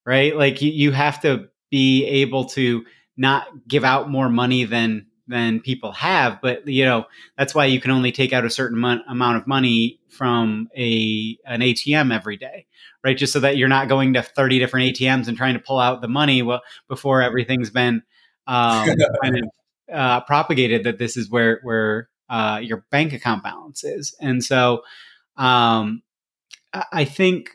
right? 0.05 0.37
Like 0.37 0.63
you, 0.63 0.71
you 0.71 0.93
have 0.93 1.21
to 1.23 1.49
be 1.71 2.05
able 2.05 2.47
to 2.47 2.85
not 3.17 3.47
give 3.67 3.85
out 3.85 4.11
more 4.11 4.29
money 4.29 4.65
than 4.65 5.07
than 5.33 5.61
people 5.61 5.91
have 5.93 6.39
but 6.41 6.67
you 6.69 6.85
know 6.85 7.05
that's 7.37 7.55
why 7.55 7.65
you 7.65 7.81
can 7.81 7.91
only 7.91 8.13
take 8.13 8.33
out 8.33 8.45
a 8.45 8.51
certain 8.51 8.79
mon- 8.79 9.03
amount 9.09 9.37
of 9.37 9.47
money 9.47 9.99
from 10.09 10.69
a 10.77 11.37
an 11.47 11.61
ATM 11.61 12.15
every 12.15 12.37
day 12.37 12.67
right? 13.05 13.17
Just 13.17 13.33
so 13.33 13.41
that 13.41 13.57
you're 13.57 13.69
not 13.69 13.89
going 13.89 14.15
to 14.15 14.23
30 14.23 14.59
different 14.59 14.95
ATMs 14.95 15.29
and 15.29 15.37
trying 15.37 15.55
to 15.55 15.61
pull 15.61 15.79
out 15.79 16.01
the 16.01 16.09
money 16.09 16.43
well, 16.43 16.63
before 16.89 17.23
everything's 17.23 17.71
been 17.71 18.03
um, 18.47 18.89
kind 19.23 19.39
of 19.39 19.45
uh, 19.93 20.21
propagated 20.23 20.85
that 20.85 20.99
this 20.99 21.17
is 21.17 21.31
where 21.31 21.61
where 21.63 22.09
uh, 22.29 22.61
your 22.63 22.85
bank 22.91 23.13
account 23.13 23.43
balance 23.43 23.85
is. 23.85 24.15
And 24.21 24.43
so 24.43 24.83
um, 25.37 26.03
I 26.93 27.05
think 27.05 27.51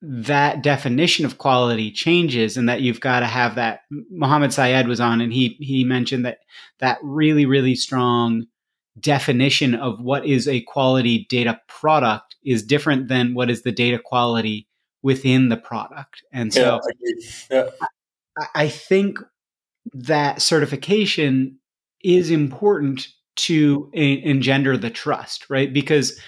that 0.00 0.62
definition 0.62 1.24
of 1.24 1.38
quality 1.38 1.90
changes 1.90 2.56
and 2.56 2.68
that 2.68 2.80
you've 2.80 3.00
got 3.00 3.20
to 3.20 3.26
have 3.26 3.56
that 3.56 3.80
Mohammed 4.10 4.52
Syed 4.52 4.86
was 4.86 5.00
on 5.00 5.20
and 5.20 5.32
he 5.32 5.56
he 5.60 5.82
mentioned 5.84 6.24
that 6.24 6.38
that 6.78 6.98
really 7.02 7.46
really 7.46 7.74
strong 7.74 8.46
definition 9.00 9.74
of 9.74 10.00
what 10.00 10.24
is 10.26 10.46
a 10.46 10.60
quality 10.62 11.26
data 11.28 11.60
product 11.68 12.36
is 12.44 12.62
different 12.62 13.08
than 13.08 13.34
what 13.34 13.50
is 13.50 13.62
the 13.62 13.72
data 13.72 13.98
quality 13.98 14.68
within 15.02 15.48
the 15.48 15.56
product. 15.56 16.22
And 16.32 16.52
so 16.52 16.80
yeah, 17.00 17.14
yeah. 17.50 17.86
I, 18.36 18.46
I 18.54 18.68
think 18.68 19.18
that 19.92 20.42
certification 20.42 21.58
is 22.02 22.30
important 22.30 23.08
to 23.36 23.90
engender 23.92 24.76
the 24.76 24.90
trust, 24.90 25.48
right? 25.48 25.72
Because 25.72 26.18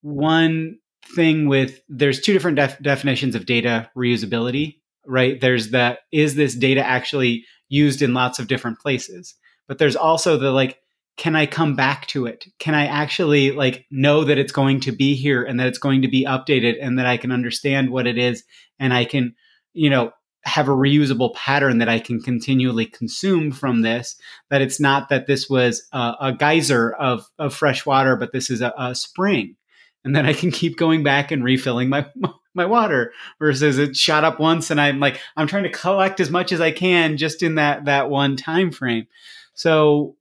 one 0.00 0.78
thing 1.14 1.48
with 1.48 1.80
there's 1.88 2.20
two 2.20 2.32
different 2.32 2.56
def- 2.56 2.80
definitions 2.80 3.34
of 3.34 3.46
data 3.46 3.90
reusability, 3.96 4.76
right? 5.06 5.40
There's 5.40 5.70
the 5.70 5.98
is 6.12 6.34
this 6.34 6.54
data 6.54 6.84
actually 6.84 7.44
used 7.68 8.02
in 8.02 8.14
lots 8.14 8.38
of 8.38 8.48
different 8.48 8.78
places? 8.78 9.34
But 9.66 9.78
there's 9.78 9.96
also 9.96 10.36
the 10.36 10.50
like 10.50 10.78
can 11.16 11.36
I 11.36 11.46
come 11.46 11.76
back 11.76 12.06
to 12.08 12.26
it? 12.26 12.46
Can 12.58 12.74
I 12.74 12.86
actually 12.86 13.52
like 13.52 13.86
know 13.90 14.24
that 14.24 14.38
it's 14.38 14.52
going 14.52 14.80
to 14.80 14.92
be 14.92 15.14
here 15.14 15.44
and 15.44 15.60
that 15.60 15.68
it's 15.68 15.78
going 15.78 16.02
to 16.02 16.08
be 16.08 16.24
updated 16.24 16.76
and 16.80 16.98
that 16.98 17.06
I 17.06 17.16
can 17.16 17.30
understand 17.30 17.90
what 17.90 18.06
it 18.06 18.18
is 18.18 18.42
and 18.80 18.92
I 18.92 19.04
can, 19.04 19.34
you 19.72 19.90
know, 19.90 20.12
have 20.44 20.68
a 20.68 20.72
reusable 20.72 21.32
pattern 21.34 21.78
that 21.78 21.88
I 21.88 22.00
can 22.00 22.20
continually 22.20 22.86
consume 22.86 23.52
from 23.52 23.82
this. 23.82 24.16
That 24.50 24.60
it's 24.60 24.80
not 24.80 25.08
that 25.08 25.26
this 25.26 25.48
was 25.48 25.86
a, 25.92 26.14
a 26.20 26.32
geyser 26.32 26.92
of, 26.92 27.24
of 27.38 27.54
fresh 27.54 27.86
water, 27.86 28.16
but 28.16 28.32
this 28.32 28.50
is 28.50 28.60
a, 28.60 28.74
a 28.76 28.94
spring. 28.94 29.56
And 30.04 30.14
then 30.14 30.26
I 30.26 30.32
can 30.32 30.50
keep 30.50 30.76
going 30.76 31.02
back 31.02 31.30
and 31.30 31.42
refilling 31.42 31.88
my, 31.88 32.06
my 32.54 32.66
water 32.66 33.12
versus 33.38 33.78
it 33.78 33.96
shot 33.96 34.24
up 34.24 34.38
once 34.38 34.70
and 34.70 34.80
I'm 34.80 35.00
like, 35.00 35.20
I'm 35.36 35.46
trying 35.46 35.64
to 35.64 35.70
collect 35.70 36.20
as 36.20 36.30
much 36.30 36.52
as 36.52 36.60
I 36.60 36.70
can 36.70 37.16
just 37.16 37.42
in 37.42 37.56
that, 37.56 37.86
that 37.86 38.10
one 38.10 38.36
time 38.36 38.70
frame. 38.70 39.06
So 39.54 40.16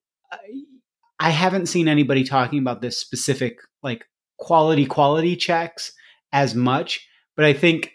I 1.20 1.30
haven't 1.30 1.68
seen 1.68 1.88
anybody 1.88 2.24
talking 2.24 2.60
about 2.60 2.82
this 2.82 2.98
specific 2.98 3.60
like 3.82 4.06
quality 4.38 4.86
quality 4.86 5.36
checks 5.36 5.94
as 6.32 6.56
much, 6.56 7.08
but 7.36 7.46
I 7.46 7.54
think 7.54 7.94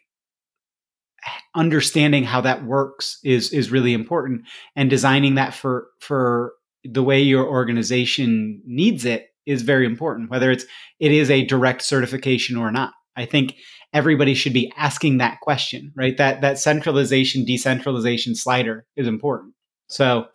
understanding 1.55 2.25
how 2.25 2.41
that 2.41 2.65
works 2.65 3.19
is 3.25 3.53
is 3.53 3.71
really 3.71 3.93
important 3.93 4.43
and 4.77 4.89
designing 4.89 5.35
that 5.35 5.53
for 5.53 5.89
for 6.01 6.55
the 6.85 7.03
way 7.03 7.21
your 7.21 7.47
organization 7.47 8.63
needs 8.65 9.05
it 9.05 9.29
is 9.49 9.63
very 9.63 9.87
important 9.87 10.31
whether 10.31 10.51
it's 10.51 10.65
it 11.01 11.13
is 11.13 11.31
a 11.31 11.45
direct 11.45 11.83
certification 11.83 12.57
or 12.57 12.71
not. 12.71 12.93
I 13.17 13.25
think 13.25 13.55
everybody 13.93 14.35
should 14.35 14.53
be 14.53 14.73
asking 14.77 15.19
that 15.19 15.41
question 15.41 15.93
right? 15.97 16.17
That 16.17 16.41
that 16.43 16.59
centralization 16.59 17.45
decentralization 17.45 18.35
slider 18.35 18.87
is 18.97 19.07
important. 19.07 19.55
So 19.89 20.27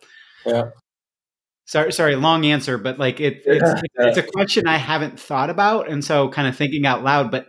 yeah. 0.44 0.70
Sorry 1.66 1.92
sorry 1.92 2.16
long 2.16 2.44
answer 2.44 2.76
but 2.76 2.98
like 2.98 3.20
it, 3.20 3.42
it's, 3.46 3.82
yeah. 3.98 4.08
it's 4.08 4.18
a 4.18 4.22
question 4.22 4.66
i 4.66 4.76
haven't 4.76 5.18
thought 5.18 5.48
about 5.48 5.88
and 5.88 6.04
so 6.04 6.28
kind 6.28 6.46
of 6.46 6.54
thinking 6.54 6.84
out 6.84 7.02
loud 7.02 7.30
but 7.30 7.46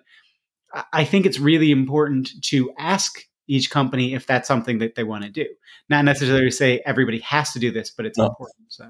I 0.91 1.05
think 1.05 1.25
it's 1.25 1.39
really 1.39 1.71
important 1.71 2.29
to 2.45 2.71
ask 2.77 3.13
each 3.47 3.69
company 3.69 4.13
if 4.13 4.25
that's 4.25 4.47
something 4.47 4.79
that 4.79 4.95
they 4.95 5.03
want 5.03 5.23
to 5.23 5.29
do. 5.29 5.45
Not 5.89 6.05
necessarily 6.05 6.51
say 6.51 6.81
everybody 6.85 7.19
has 7.19 7.53
to 7.53 7.59
do 7.59 7.71
this, 7.71 7.91
but 7.91 8.05
it's 8.05 8.17
no. 8.17 8.27
important. 8.27 8.57
So, 8.69 8.85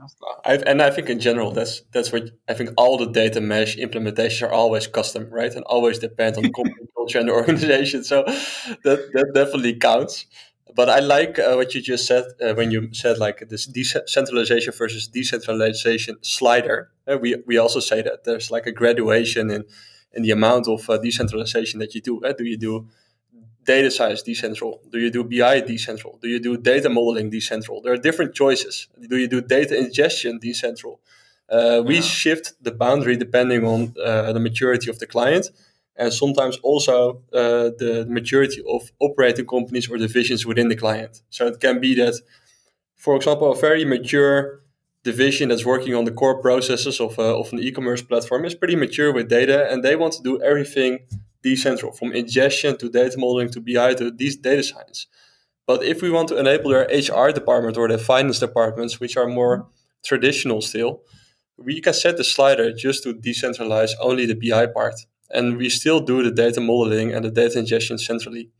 I've, 0.45 0.63
and 0.63 0.81
I 0.81 0.91
think 0.91 1.09
in 1.09 1.19
general, 1.19 1.51
that's 1.51 1.81
that's 1.91 2.11
what 2.11 2.29
I 2.47 2.53
think. 2.53 2.69
All 2.77 2.97
the 2.97 3.07
data 3.07 3.41
mesh 3.41 3.77
implementations 3.77 4.47
are 4.47 4.51
always 4.51 4.87
custom, 4.87 5.29
right, 5.29 5.53
and 5.53 5.63
always 5.65 5.99
depend 5.99 6.37
on 6.37 6.43
the 6.43 6.51
company 6.51 6.87
culture 6.95 7.19
and 7.19 7.27
the 7.27 7.33
organization. 7.33 8.03
So 8.03 8.23
that 8.23 9.09
that 9.13 9.31
definitely 9.33 9.75
counts. 9.75 10.25
But 10.73 10.89
I 10.89 10.99
like 10.99 11.39
uh, 11.39 11.53
what 11.55 11.73
you 11.73 11.81
just 11.81 12.05
said 12.05 12.25
uh, 12.41 12.53
when 12.53 12.69
you 12.71 12.89
said 12.93 13.17
like 13.17 13.47
this 13.49 13.65
decentralization 13.65 14.73
versus 14.73 15.07
decentralization 15.07 16.17
slider. 16.21 16.91
Uh, 17.07 17.17
we 17.17 17.35
we 17.45 17.57
also 17.57 17.79
say 17.79 18.01
that 18.01 18.23
there's 18.23 18.51
like 18.51 18.65
a 18.65 18.71
graduation 18.71 19.49
in 19.51 19.65
in 20.13 20.23
the 20.23 20.31
amount 20.31 20.67
of 20.67 20.89
uh, 20.89 20.97
decentralization 20.97 21.79
that 21.79 21.93
you 21.93 22.01
do. 22.01 22.23
Uh, 22.23 22.33
do 22.33 22.45
you 22.45 22.57
do 22.57 22.87
data 23.65 23.91
science 23.91 24.23
decentral? 24.23 24.79
Do 24.91 24.99
you 24.99 25.09
do 25.09 25.23
BI 25.23 25.61
decentral? 25.61 26.19
Do 26.21 26.27
you 26.27 26.39
do 26.39 26.57
data 26.57 26.89
modeling 26.89 27.31
decentral? 27.31 27.83
There 27.83 27.93
are 27.93 27.97
different 27.97 28.33
choices. 28.33 28.87
Do 29.09 29.17
you 29.17 29.27
do 29.27 29.41
data 29.41 29.77
ingestion 29.77 30.39
decentral? 30.39 30.99
Uh, 31.49 31.83
we 31.85 31.95
yeah. 31.95 32.01
shift 32.01 32.53
the 32.61 32.71
boundary 32.71 33.15
depending 33.17 33.65
on 33.65 33.93
uh, 34.03 34.33
the 34.33 34.39
maturity 34.39 34.89
of 34.89 34.97
the 34.99 35.05
client 35.05 35.51
and 35.95 36.11
sometimes 36.11 36.57
also 36.63 37.21
uh, 37.33 37.69
the 37.81 38.05
maturity 38.09 38.61
of 38.67 38.91
operating 38.99 39.45
companies 39.45 39.89
or 39.89 39.97
divisions 39.97 40.45
within 40.45 40.67
the 40.69 40.75
client. 40.75 41.21
So 41.29 41.47
it 41.47 41.59
can 41.59 41.79
be 41.79 41.95
that, 41.95 42.19
for 42.95 43.15
example, 43.15 43.51
a 43.51 43.55
very 43.55 43.85
mature 43.85 44.61
division 45.03 45.49
that's 45.49 45.65
working 45.65 45.93
on 45.93 46.03
the 46.05 46.11
core 46.11 46.41
processes 46.41 46.99
of, 46.99 47.17
uh, 47.19 47.39
of 47.39 47.53
an 47.53 47.59
e-commerce 47.59 48.01
platform 48.01 48.43
is 48.43 48.55
pretty 48.55 48.75
mature 48.75 49.13
with 49.13 49.29
data 49.29 49.71
and 49.71 49.83
they 49.83 49.95
want 49.95 50.13
to 50.13 50.23
do 50.23 50.41
everything 50.41 50.99
decentral 51.45 51.97
from 51.97 52.11
ingestion 52.11 52.77
to 52.77 52.89
data 52.89 53.17
modeling 53.17 53.49
to 53.51 53.61
BI 53.61 53.93
to 53.95 54.11
these 54.11 54.35
data 54.35 54.63
science. 54.63 55.07
But 55.67 55.83
if 55.83 56.01
we 56.01 56.11
want 56.11 56.27
to 56.29 56.37
enable 56.37 56.69
their 56.71 56.87
HR 56.87 57.31
department 57.31 57.77
or 57.77 57.87
their 57.87 57.97
finance 57.97 58.39
departments, 58.39 58.99
which 58.99 59.17
are 59.17 59.27
more 59.27 59.67
traditional 60.03 60.61
still, 60.61 61.01
we 61.57 61.81
can 61.81 61.93
set 61.93 62.17
the 62.17 62.23
slider 62.23 62.71
just 62.71 63.03
to 63.03 63.13
decentralize 63.13 63.91
only 63.99 64.25
the 64.25 64.35
BI 64.35 64.67
part. 64.67 64.95
And 65.31 65.57
we 65.57 65.69
still 65.69 65.99
do 65.99 66.23
the 66.23 66.31
data 66.31 66.61
modeling 66.61 67.13
and 67.13 67.25
the 67.25 67.31
data 67.31 67.59
ingestion 67.59 67.97
centrally. 67.97 68.51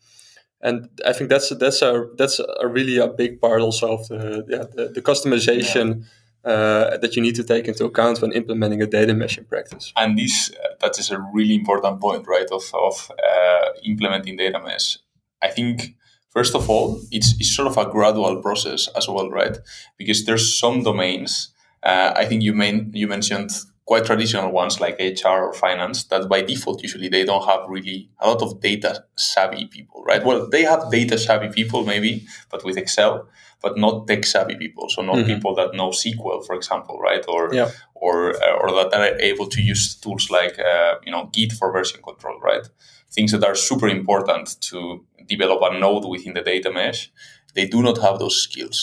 And 0.61 0.89
I 1.05 1.13
think 1.13 1.29
that's 1.29 1.49
that's 1.49 1.81
a 1.81 2.05
that's 2.17 2.39
a 2.39 2.67
really 2.67 2.97
a 2.97 3.07
big 3.07 3.39
part 3.39 3.61
also 3.61 3.97
of 3.97 4.07
the 4.07 4.45
yeah, 4.49 4.63
the, 4.75 4.89
the 4.95 5.01
customization 5.01 5.88
yeah 5.88 6.03
uh, 6.45 6.97
that 6.97 7.15
you 7.15 7.21
need 7.21 7.35
to 7.35 7.43
take 7.43 7.67
into 7.67 7.85
account 7.85 8.21
when 8.21 8.31
implementing 8.31 8.81
a 8.81 8.85
data 8.85 9.13
mesh 9.13 9.37
in 9.37 9.45
practice. 9.45 9.91
And 9.97 10.17
this 10.17 10.51
uh, 10.51 10.75
that 10.81 10.99
is 10.99 11.11
a 11.11 11.19
really 11.33 11.55
important 11.55 11.99
point, 11.99 12.27
right? 12.27 12.47
Of 12.51 12.63
of 12.73 13.11
uh, 13.11 13.69
implementing 13.83 14.37
data 14.37 14.61
mesh. 14.63 14.99
I 15.41 15.49
think 15.49 15.95
first 16.29 16.55
of 16.55 16.69
all, 16.69 17.01
it's 17.11 17.33
it's 17.39 17.55
sort 17.55 17.67
of 17.67 17.77
a 17.77 17.89
gradual 17.89 18.41
process 18.41 18.87
as 18.95 19.07
well, 19.07 19.29
right? 19.29 19.57
Because 19.97 20.25
there's 20.25 20.59
some 20.59 20.83
domains. 20.83 21.51
I 21.83 22.25
think 22.25 22.41
you 22.41 22.53
main, 22.53 22.91
you 22.95 23.07
mentioned 23.07 23.51
quite 23.85 24.05
traditional 24.05 24.51
ones 24.51 24.79
like 24.79 24.99
HR 24.99 25.45
or 25.45 25.53
finance 25.53 26.05
that 26.05 26.27
by 26.27 26.41
default 26.41 26.81
usually 26.81 27.07
they 27.07 27.23
don't 27.23 27.45
have 27.45 27.61
really 27.67 28.09
a 28.19 28.27
lot 28.27 28.41
of 28.41 28.59
data 28.59 29.05
savvy 29.15 29.67
people, 29.67 30.03
right? 30.03 30.25
Well, 30.25 30.49
they 30.49 30.63
have 30.63 30.89
data 30.91 31.17
savvy 31.17 31.49
people 31.49 31.85
maybe, 31.85 32.25
but 32.49 32.65
with 32.65 32.77
Excel 32.77 33.27
but 33.66 33.80
not 33.80 34.05
tech 34.05 34.24
savvy 34.26 34.55
people. 34.55 34.88
So 34.89 35.01
not 35.01 35.16
mm-hmm. 35.16 35.34
people 35.34 35.55
that 35.55 35.74
know 35.74 35.89
SQL, 35.89 36.45
for 36.45 36.55
example, 36.55 36.99
right? 36.99 37.26
Or 37.28 37.51
yeah. 37.51 37.72
or 37.95 38.16
uh, 38.43 38.61
or 38.61 38.70
that 38.78 38.93
are 38.93 39.20
able 39.20 39.47
to 39.47 39.59
use 39.59 39.95
tools 39.95 40.30
like 40.30 40.59
uh, 40.59 40.93
you 41.03 41.11
know 41.11 41.32
Git 41.34 41.51
for 41.51 41.72
version 41.72 41.99
control, 42.03 42.39
right? 42.39 42.66
Things 43.11 43.32
that 43.32 43.43
are 43.43 43.55
super 43.55 43.88
important 43.88 44.61
to 44.70 45.03
develop 45.28 45.59
a 45.63 45.80
node 45.80 46.05
within 46.05 46.36
the 46.36 46.41
data 46.41 46.72
mesh. 46.72 47.11
They 47.55 47.66
do 47.66 47.82
not 47.82 47.97
have 48.05 48.20
those 48.20 48.38
skills, 48.43 48.78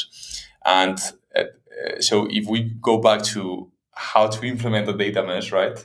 and 0.64 0.98
uh, 1.36 1.44
so 2.00 2.26
if 2.28 2.48
we 2.48 2.58
go 2.80 2.98
back 2.98 3.22
to 3.34 3.70
how 3.92 4.26
to 4.26 4.44
implement 4.44 4.86
the 4.86 4.94
data 4.94 5.22
mesh, 5.22 5.52
right? 5.52 5.78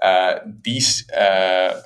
Uh, 0.00 0.38
these 0.62 1.10
uh, 1.10 1.82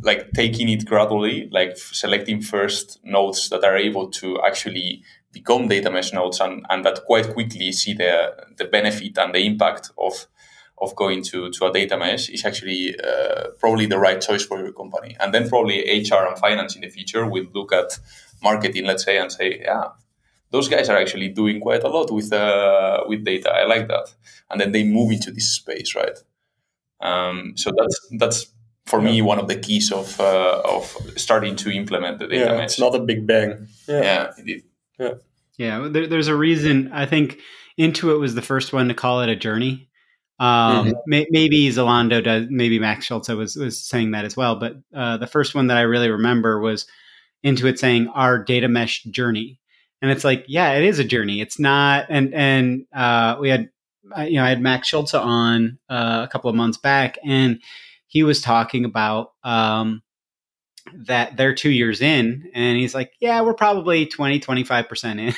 like 0.00 0.30
taking 0.32 0.68
it 0.68 0.86
gradually, 0.86 1.48
like 1.50 1.76
selecting 1.76 2.40
first 2.40 3.00
nodes 3.02 3.48
that 3.48 3.64
are 3.64 3.76
able 3.76 4.08
to 4.10 4.40
actually 4.46 5.02
become 5.32 5.68
data 5.68 5.90
mesh 5.90 6.12
nodes 6.12 6.40
and, 6.40 6.64
and 6.70 6.84
that 6.84 7.04
quite 7.04 7.32
quickly 7.32 7.72
see 7.72 7.94
the, 7.94 8.34
the 8.56 8.64
benefit 8.64 9.18
and 9.18 9.34
the 9.34 9.44
impact 9.46 9.90
of 9.98 10.26
of 10.80 10.94
going 10.96 11.22
to, 11.22 11.50
to 11.50 11.66
a 11.66 11.72
data 11.72 11.96
mesh 11.96 12.28
is 12.28 12.44
actually 12.44 12.94
uh, 13.00 13.48
probably 13.58 13.86
the 13.86 13.98
right 13.98 14.20
choice 14.20 14.44
for 14.44 14.58
your 14.58 14.72
company. 14.72 15.16
And 15.20 15.34
then 15.34 15.48
probably 15.48 15.80
HR 15.80 16.26
and 16.26 16.38
finance 16.38 16.76
in 16.76 16.82
the 16.82 16.88
future 16.88 17.26
will 17.26 17.46
look 17.52 17.72
at 17.72 17.98
marketing, 18.42 18.86
let's 18.86 19.04
say, 19.04 19.18
and 19.18 19.30
say, 19.30 19.60
yeah, 19.60 19.88
those 20.50 20.68
guys 20.68 20.88
are 20.88 20.96
actually 20.96 21.28
doing 21.28 21.60
quite 21.60 21.82
a 21.82 21.88
lot 21.88 22.10
with 22.10 22.32
uh, 22.32 23.04
with 23.06 23.24
data. 23.24 23.50
I 23.50 23.64
like 23.64 23.88
that. 23.88 24.14
And 24.50 24.60
then 24.60 24.72
they 24.72 24.84
move 24.84 25.12
into 25.12 25.30
this 25.30 25.52
space, 25.52 25.94
right? 25.94 26.18
Um, 27.00 27.52
so 27.56 27.70
that's 27.76 28.08
that's 28.18 28.46
for 28.86 29.00
yeah. 29.00 29.06
me 29.06 29.22
one 29.22 29.38
of 29.38 29.48
the 29.48 29.56
keys 29.56 29.92
of 29.92 30.18
uh, 30.20 30.62
of 30.64 30.96
starting 31.16 31.56
to 31.56 31.70
implement 31.70 32.18
the 32.18 32.28
data 32.28 32.44
yeah, 32.44 32.56
mesh. 32.56 32.64
It's 32.64 32.80
not 32.80 32.94
a 32.94 33.00
big 33.00 33.26
bang. 33.26 33.68
Yeah, 33.86 34.02
yeah 34.02 34.32
indeed. 34.38 34.64
Yeah. 34.98 35.14
Yeah, 35.58 35.88
there, 35.90 36.06
there's 36.06 36.28
a 36.28 36.36
reason. 36.36 36.90
I 36.92 37.06
think 37.06 37.40
Intuit 37.78 38.20
was 38.20 38.34
the 38.34 38.42
first 38.42 38.72
one 38.72 38.88
to 38.88 38.94
call 38.94 39.22
it 39.22 39.28
a 39.28 39.36
journey. 39.36 39.88
Um, 40.40 40.86
mm-hmm. 40.86 40.92
may, 41.06 41.26
maybe 41.30 41.68
Zalando 41.68 42.22
does. 42.22 42.46
Maybe 42.48 42.78
Max 42.78 43.06
Schultze 43.06 43.30
was 43.30 43.56
was 43.56 43.84
saying 43.84 44.12
that 44.12 44.24
as 44.24 44.36
well. 44.36 44.54
But 44.56 44.76
uh, 44.94 45.16
the 45.16 45.26
first 45.26 45.54
one 45.54 45.66
that 45.66 45.76
I 45.76 45.82
really 45.82 46.10
remember 46.10 46.60
was 46.60 46.86
Intuit 47.44 47.76
saying 47.76 48.06
our 48.08 48.38
data 48.38 48.68
mesh 48.68 49.02
journey, 49.04 49.58
and 50.00 50.12
it's 50.12 50.22
like, 50.22 50.44
yeah, 50.46 50.74
it 50.74 50.84
is 50.84 51.00
a 51.00 51.04
journey. 51.04 51.40
It's 51.40 51.58
not. 51.58 52.06
And 52.08 52.32
and 52.34 52.86
uh, 52.94 53.36
we 53.40 53.48
had, 53.48 53.70
you 54.18 54.34
know, 54.34 54.44
I 54.44 54.48
had 54.48 54.62
Max 54.62 54.86
Schultze 54.86 55.14
on 55.14 55.78
uh, 55.88 56.20
a 56.24 56.28
couple 56.30 56.50
of 56.50 56.56
months 56.56 56.78
back, 56.78 57.18
and 57.24 57.60
he 58.06 58.22
was 58.22 58.40
talking 58.40 58.84
about 58.84 59.32
um, 59.42 60.02
that 61.06 61.36
they're 61.36 61.54
two 61.54 61.70
years 61.70 62.00
in 62.00 62.50
and 62.54 62.78
he's 62.78 62.94
like 62.94 63.12
yeah 63.20 63.40
we're 63.40 63.54
probably 63.54 64.06
20 64.06 64.40
25% 64.40 65.34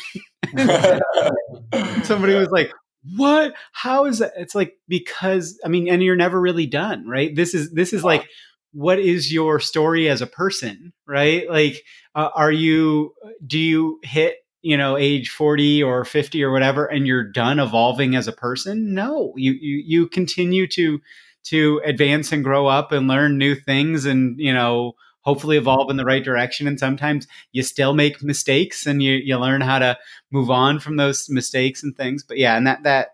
in. 0.52 2.04
Somebody 2.04 2.34
was 2.34 2.50
like 2.50 2.72
what? 3.16 3.54
How 3.72 4.04
is 4.04 4.18
that? 4.18 4.32
It's 4.36 4.54
like 4.54 4.74
because 4.86 5.58
i 5.64 5.68
mean 5.68 5.88
and 5.88 6.02
you're 6.02 6.16
never 6.16 6.40
really 6.40 6.66
done 6.66 7.06
right? 7.08 7.34
This 7.34 7.54
is 7.54 7.72
this 7.72 7.92
is 7.92 8.04
like 8.04 8.26
what 8.72 8.98
is 8.98 9.32
your 9.32 9.58
story 9.58 10.08
as 10.08 10.22
a 10.22 10.26
person 10.26 10.92
right? 11.06 11.48
Like 11.48 11.82
uh, 12.14 12.30
are 12.34 12.52
you 12.52 13.14
do 13.46 13.58
you 13.58 14.00
hit 14.02 14.36
you 14.62 14.76
know 14.76 14.96
age 14.96 15.30
40 15.30 15.82
or 15.82 16.04
50 16.04 16.42
or 16.44 16.52
whatever 16.52 16.84
and 16.84 17.06
you're 17.06 17.30
done 17.30 17.58
evolving 17.58 18.14
as 18.14 18.28
a 18.28 18.32
person? 18.32 18.94
No. 18.94 19.32
You 19.36 19.52
you, 19.52 19.82
you 19.86 20.08
continue 20.08 20.66
to 20.68 21.00
to 21.42 21.80
advance 21.84 22.32
and 22.32 22.44
grow 22.44 22.66
up 22.66 22.92
and 22.92 23.08
learn 23.08 23.38
new 23.38 23.54
things 23.54 24.04
and 24.04 24.38
you 24.38 24.52
know 24.52 24.92
hopefully 25.22 25.56
evolve 25.56 25.90
in 25.90 25.96
the 25.96 26.04
right 26.04 26.24
direction. 26.24 26.66
And 26.66 26.78
sometimes 26.78 27.26
you 27.52 27.62
still 27.62 27.94
make 27.94 28.22
mistakes 28.22 28.86
and 28.86 29.02
you, 29.02 29.14
you 29.14 29.36
learn 29.36 29.60
how 29.60 29.78
to 29.78 29.98
move 30.30 30.50
on 30.50 30.80
from 30.80 30.96
those 30.96 31.28
mistakes 31.28 31.82
and 31.82 31.96
things. 31.96 32.22
But 32.22 32.38
yeah, 32.38 32.56
and 32.56 32.66
that, 32.66 32.82
that, 32.84 33.08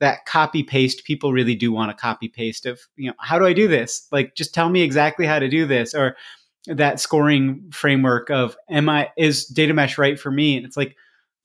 that 0.00 0.26
copy 0.26 0.62
paste, 0.62 1.04
people 1.04 1.32
really 1.32 1.54
do 1.54 1.72
want 1.72 1.90
a 1.90 1.94
copy 1.94 2.28
paste 2.28 2.66
of, 2.66 2.80
you 2.96 3.08
know, 3.08 3.14
how 3.18 3.38
do 3.38 3.46
I 3.46 3.52
do 3.52 3.66
this? 3.66 4.06
Like, 4.12 4.34
just 4.34 4.54
tell 4.54 4.68
me 4.68 4.82
exactly 4.82 5.26
how 5.26 5.38
to 5.38 5.48
do 5.48 5.66
this. 5.66 5.94
Or 5.94 6.16
that 6.66 7.00
scoring 7.00 7.68
framework 7.72 8.30
of, 8.30 8.56
am 8.70 8.88
I, 8.88 9.08
is 9.16 9.46
data 9.46 9.74
mesh 9.74 9.98
right 9.98 10.20
for 10.20 10.30
me? 10.30 10.56
And 10.56 10.66
it's 10.66 10.76
like, 10.76 10.96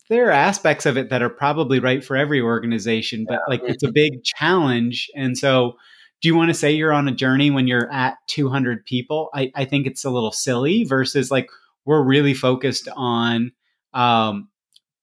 there 0.09 0.27
are 0.27 0.31
aspects 0.31 0.85
of 0.85 0.97
it 0.97 1.09
that 1.09 1.21
are 1.21 1.29
probably 1.29 1.79
right 1.79 2.03
for 2.03 2.17
every 2.17 2.41
organization, 2.41 3.25
but 3.27 3.39
like 3.47 3.61
it's 3.63 3.83
a 3.83 3.91
big 3.91 4.23
challenge. 4.23 5.09
And 5.15 5.37
so, 5.37 5.77
do 6.23 6.29
you 6.29 6.35
want 6.35 6.49
to 6.49 6.53
say 6.53 6.71
you're 6.71 6.93
on 6.93 7.09
a 7.09 7.13
journey 7.13 7.51
when 7.51 7.67
you're 7.67 7.91
at 7.91 8.15
200 8.27 8.85
people? 8.85 9.29
I, 9.33 9.51
I 9.55 9.65
think 9.65 9.85
it's 9.85 10.05
a 10.05 10.09
little 10.09 10.31
silly 10.31 10.85
versus 10.85 11.29
like 11.29 11.49
we're 11.83 12.01
really 12.01 12.33
focused 12.33 12.87
on 12.95 13.51
um, 13.93 14.47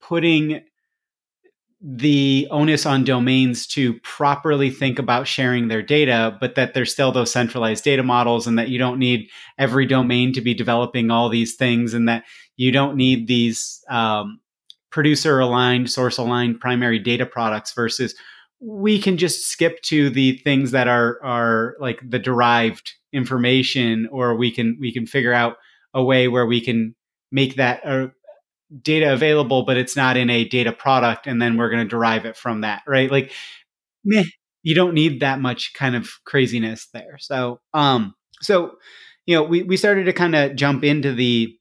putting 0.00 0.62
the 1.82 2.48
onus 2.50 2.86
on 2.86 3.04
domains 3.04 3.66
to 3.66 4.00
properly 4.00 4.70
think 4.70 4.98
about 4.98 5.28
sharing 5.28 5.68
their 5.68 5.82
data, 5.82 6.36
but 6.40 6.54
that 6.54 6.72
there's 6.72 6.92
still 6.92 7.12
those 7.12 7.30
centralized 7.30 7.84
data 7.84 8.02
models 8.02 8.46
and 8.46 8.58
that 8.58 8.70
you 8.70 8.78
don't 8.78 8.98
need 8.98 9.28
every 9.58 9.84
domain 9.84 10.32
to 10.32 10.40
be 10.40 10.54
developing 10.54 11.10
all 11.10 11.28
these 11.28 11.54
things 11.54 11.92
and 11.92 12.08
that 12.08 12.24
you 12.56 12.72
don't 12.72 12.96
need 12.96 13.26
these 13.26 13.84
um, 13.90 14.40
producer 14.88 15.38
aligned, 15.38 15.90
source 15.90 16.16
aligned 16.16 16.60
primary 16.60 16.98
data 16.98 17.26
products 17.26 17.74
versus 17.74 18.14
we 18.60 19.00
can 19.00 19.16
just 19.16 19.48
skip 19.48 19.80
to 19.82 20.10
the 20.10 20.38
things 20.38 20.70
that 20.72 20.88
are 20.88 21.18
are 21.22 21.76
like 21.80 22.00
the 22.08 22.18
derived 22.18 22.92
information 23.12 24.08
or 24.12 24.36
we 24.36 24.50
can 24.50 24.76
we 24.80 24.92
can 24.92 25.06
figure 25.06 25.32
out 25.32 25.56
a 25.94 26.02
way 26.02 26.28
where 26.28 26.46
we 26.46 26.60
can 26.60 26.94
make 27.32 27.56
that 27.56 27.84
uh, 27.84 28.08
data 28.82 29.12
available 29.12 29.64
but 29.64 29.76
it's 29.76 29.96
not 29.96 30.16
in 30.16 30.30
a 30.30 30.44
data 30.44 30.72
product 30.72 31.26
and 31.26 31.40
then 31.40 31.56
we're 31.56 31.70
going 31.70 31.82
to 31.82 31.88
derive 31.88 32.24
it 32.24 32.36
from 32.36 32.60
that 32.60 32.82
right 32.86 33.10
like 33.10 33.32
meh, 34.04 34.22
you 34.62 34.74
don't 34.74 34.94
need 34.94 35.20
that 35.20 35.40
much 35.40 35.72
kind 35.74 35.96
of 35.96 36.08
craziness 36.24 36.86
there 36.92 37.16
so 37.18 37.58
um 37.74 38.14
so 38.40 38.72
you 39.30 39.36
know, 39.36 39.44
we, 39.44 39.62
we 39.62 39.76
started 39.76 40.04
to 40.06 40.12
kind 40.12 40.34
of 40.34 40.56
jump 40.56 40.82
into 40.82 41.12
the 41.12 41.56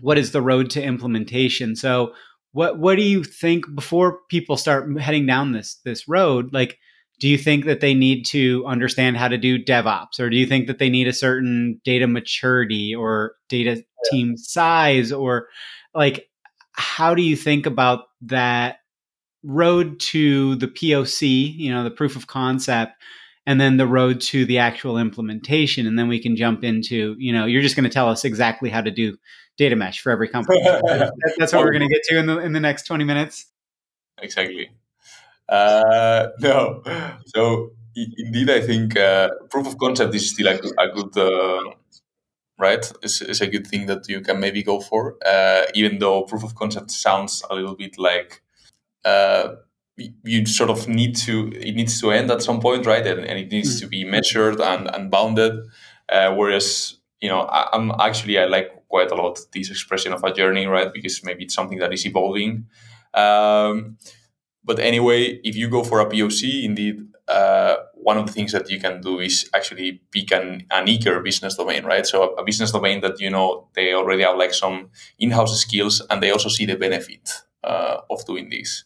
what 0.00 0.18
is 0.18 0.32
the 0.32 0.42
road 0.42 0.70
to 0.70 0.82
implementation. 0.82 1.76
So 1.76 2.12
what 2.58 2.76
what 2.76 2.96
do 2.96 3.02
you 3.02 3.22
think 3.22 3.72
before 3.72 4.18
people 4.28 4.56
start 4.56 5.00
heading 5.00 5.26
down 5.26 5.52
this 5.52 5.76
this 5.84 6.08
road? 6.08 6.52
Like, 6.52 6.76
do 7.20 7.28
you 7.28 7.38
think 7.38 7.66
that 7.66 7.78
they 7.78 7.94
need 7.94 8.26
to 8.26 8.66
understand 8.66 9.16
how 9.16 9.28
to 9.28 9.38
do 9.38 9.64
DevOps, 9.64 10.18
or 10.18 10.28
do 10.28 10.36
you 10.36 10.44
think 10.44 10.66
that 10.66 10.80
they 10.80 10.90
need 10.90 11.06
a 11.06 11.12
certain 11.12 11.80
data 11.84 12.08
maturity 12.08 12.92
or 12.96 13.34
data 13.48 13.76
yeah. 13.76 14.10
team 14.10 14.36
size, 14.36 15.12
or 15.12 15.46
like 15.94 16.28
how 16.72 17.14
do 17.14 17.22
you 17.22 17.36
think 17.36 17.64
about 17.64 18.06
that 18.22 18.78
road 19.44 20.00
to 20.00 20.56
the 20.56 20.66
POC, 20.66 21.54
you 21.56 21.72
know, 21.72 21.84
the 21.84 21.92
proof 21.92 22.16
of 22.16 22.26
concept, 22.26 22.94
and 23.46 23.60
then 23.60 23.76
the 23.76 23.86
road 23.86 24.20
to 24.20 24.44
the 24.44 24.58
actual 24.58 24.98
implementation. 24.98 25.86
And 25.86 25.96
then 25.96 26.08
we 26.08 26.20
can 26.20 26.34
jump 26.34 26.64
into, 26.64 27.14
you 27.20 27.32
know, 27.32 27.46
you're 27.46 27.62
just 27.62 27.76
going 27.76 27.88
to 27.88 27.94
tell 27.94 28.08
us 28.08 28.24
exactly 28.24 28.68
how 28.68 28.80
to 28.80 28.90
do 28.90 29.16
data 29.58 29.76
mesh 29.76 30.00
for 30.00 30.10
every 30.10 30.28
company. 30.28 30.60
That's 31.38 31.52
what 31.52 31.64
we're 31.64 31.72
going 31.72 31.88
to 31.88 31.94
get 31.94 32.02
to 32.04 32.18
in 32.18 32.26
the 32.26 32.38
in 32.38 32.52
the 32.52 32.60
next 32.60 32.84
20 32.84 33.04
minutes. 33.04 33.46
Exactly. 34.22 34.70
Uh, 35.48 36.28
no. 36.40 36.82
So 37.26 37.72
indeed, 37.94 38.50
I 38.50 38.60
think 38.60 38.96
uh, 38.96 39.30
proof 39.50 39.66
of 39.66 39.78
concept 39.78 40.14
is 40.14 40.30
still 40.30 40.48
a, 40.48 40.54
a 40.54 40.92
good, 40.92 41.16
uh, 41.16 41.70
right? 42.58 42.90
It's, 43.02 43.20
it's, 43.20 43.40
a 43.40 43.46
good 43.46 43.66
thing 43.66 43.86
that 43.86 44.08
you 44.08 44.20
can 44.20 44.40
maybe 44.40 44.62
go 44.62 44.80
for, 44.80 45.16
uh, 45.24 45.62
even 45.74 45.98
though 45.98 46.22
proof 46.22 46.44
of 46.44 46.54
concept 46.54 46.90
sounds 46.90 47.42
a 47.50 47.54
little 47.54 47.76
bit 47.76 47.98
like 47.98 48.42
uh, 49.04 49.54
you 50.24 50.46
sort 50.46 50.70
of 50.70 50.86
need 50.88 51.16
to 51.16 51.50
it 51.54 51.74
needs 51.74 52.00
to 52.00 52.10
end 52.12 52.30
at 52.30 52.42
some 52.42 52.60
point 52.60 52.86
right 52.86 53.06
and, 53.06 53.20
and 53.20 53.38
it 53.38 53.50
needs 53.50 53.76
mm. 53.76 53.80
to 53.80 53.86
be 53.88 54.04
measured 54.04 54.60
and, 54.60 54.88
and 54.94 55.10
bounded 55.10 55.52
uh, 56.08 56.32
whereas 56.34 56.97
you 57.20 57.28
know 57.28 57.40
I, 57.40 57.76
am 57.76 57.92
actually 57.98 58.38
i 58.38 58.44
like 58.44 58.70
quite 58.88 59.10
a 59.10 59.14
lot 59.14 59.38
this 59.52 59.70
expression 59.70 60.12
of 60.12 60.24
a 60.24 60.32
journey 60.32 60.66
right? 60.66 60.92
Because 60.92 61.22
maybe 61.24 61.44
it's 61.44 61.54
something 61.54 61.78
that 61.78 61.92
is 61.92 62.06
evolving. 62.06 62.66
Um, 63.14 63.98
but 64.64 64.78
anyway 64.78 65.40
if 65.44 65.56
you 65.56 65.68
go 65.68 65.82
for 65.84 66.00
a 66.00 66.06
poc 66.06 66.64
indeed 66.64 67.00
uh, 67.28 67.76
one 67.94 68.16
of 68.16 68.26
the 68.26 68.32
things 68.32 68.52
that 68.52 68.70
you 68.70 68.80
can 68.80 69.02
do 69.02 69.18
is 69.18 69.50
actually 69.54 70.00
pick 70.10 70.32
an, 70.32 70.64
an 70.70 70.88
eager 70.88 71.20
business 71.20 71.56
domain 71.56 71.84
right? 71.84 72.06
So 72.06 72.22
a, 72.22 72.40
a 72.40 72.44
business 72.44 72.72
domain 72.72 73.00
that 73.02 73.20
you 73.20 73.30
know 73.30 73.68
they 73.74 73.92
already 73.92 74.22
have 74.22 74.36
like 74.36 74.54
some 74.54 74.90
in-house 75.18 75.60
skills 75.60 76.02
and 76.08 76.22
they 76.22 76.30
also 76.30 76.48
see 76.48 76.64
the 76.64 76.76
benefit 76.76 77.30
uh, 77.64 77.98
of 78.10 78.24
doing 78.24 78.48
this. 78.48 78.84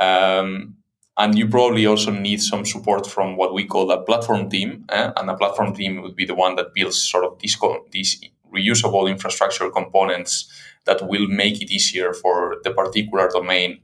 Um, 0.00 0.76
and 1.18 1.38
you 1.38 1.48
probably 1.48 1.86
also 1.86 2.10
need 2.10 2.42
some 2.42 2.64
support 2.64 3.06
from 3.06 3.36
what 3.36 3.54
we 3.54 3.64
call 3.64 3.90
a 3.90 4.02
platform 4.02 4.50
team. 4.50 4.84
Eh? 4.90 5.12
And 5.16 5.30
a 5.30 5.36
platform 5.36 5.74
team 5.74 6.02
would 6.02 6.14
be 6.14 6.26
the 6.26 6.34
one 6.34 6.56
that 6.56 6.74
builds 6.74 7.00
sort 7.00 7.24
of 7.24 7.38
these, 7.38 7.58
these 7.90 8.20
reusable 8.54 9.08
infrastructure 9.08 9.70
components 9.70 10.50
that 10.84 11.06
will 11.08 11.26
make 11.26 11.62
it 11.62 11.70
easier 11.70 12.12
for 12.12 12.56
the 12.64 12.70
particular 12.70 13.28
domain 13.28 13.80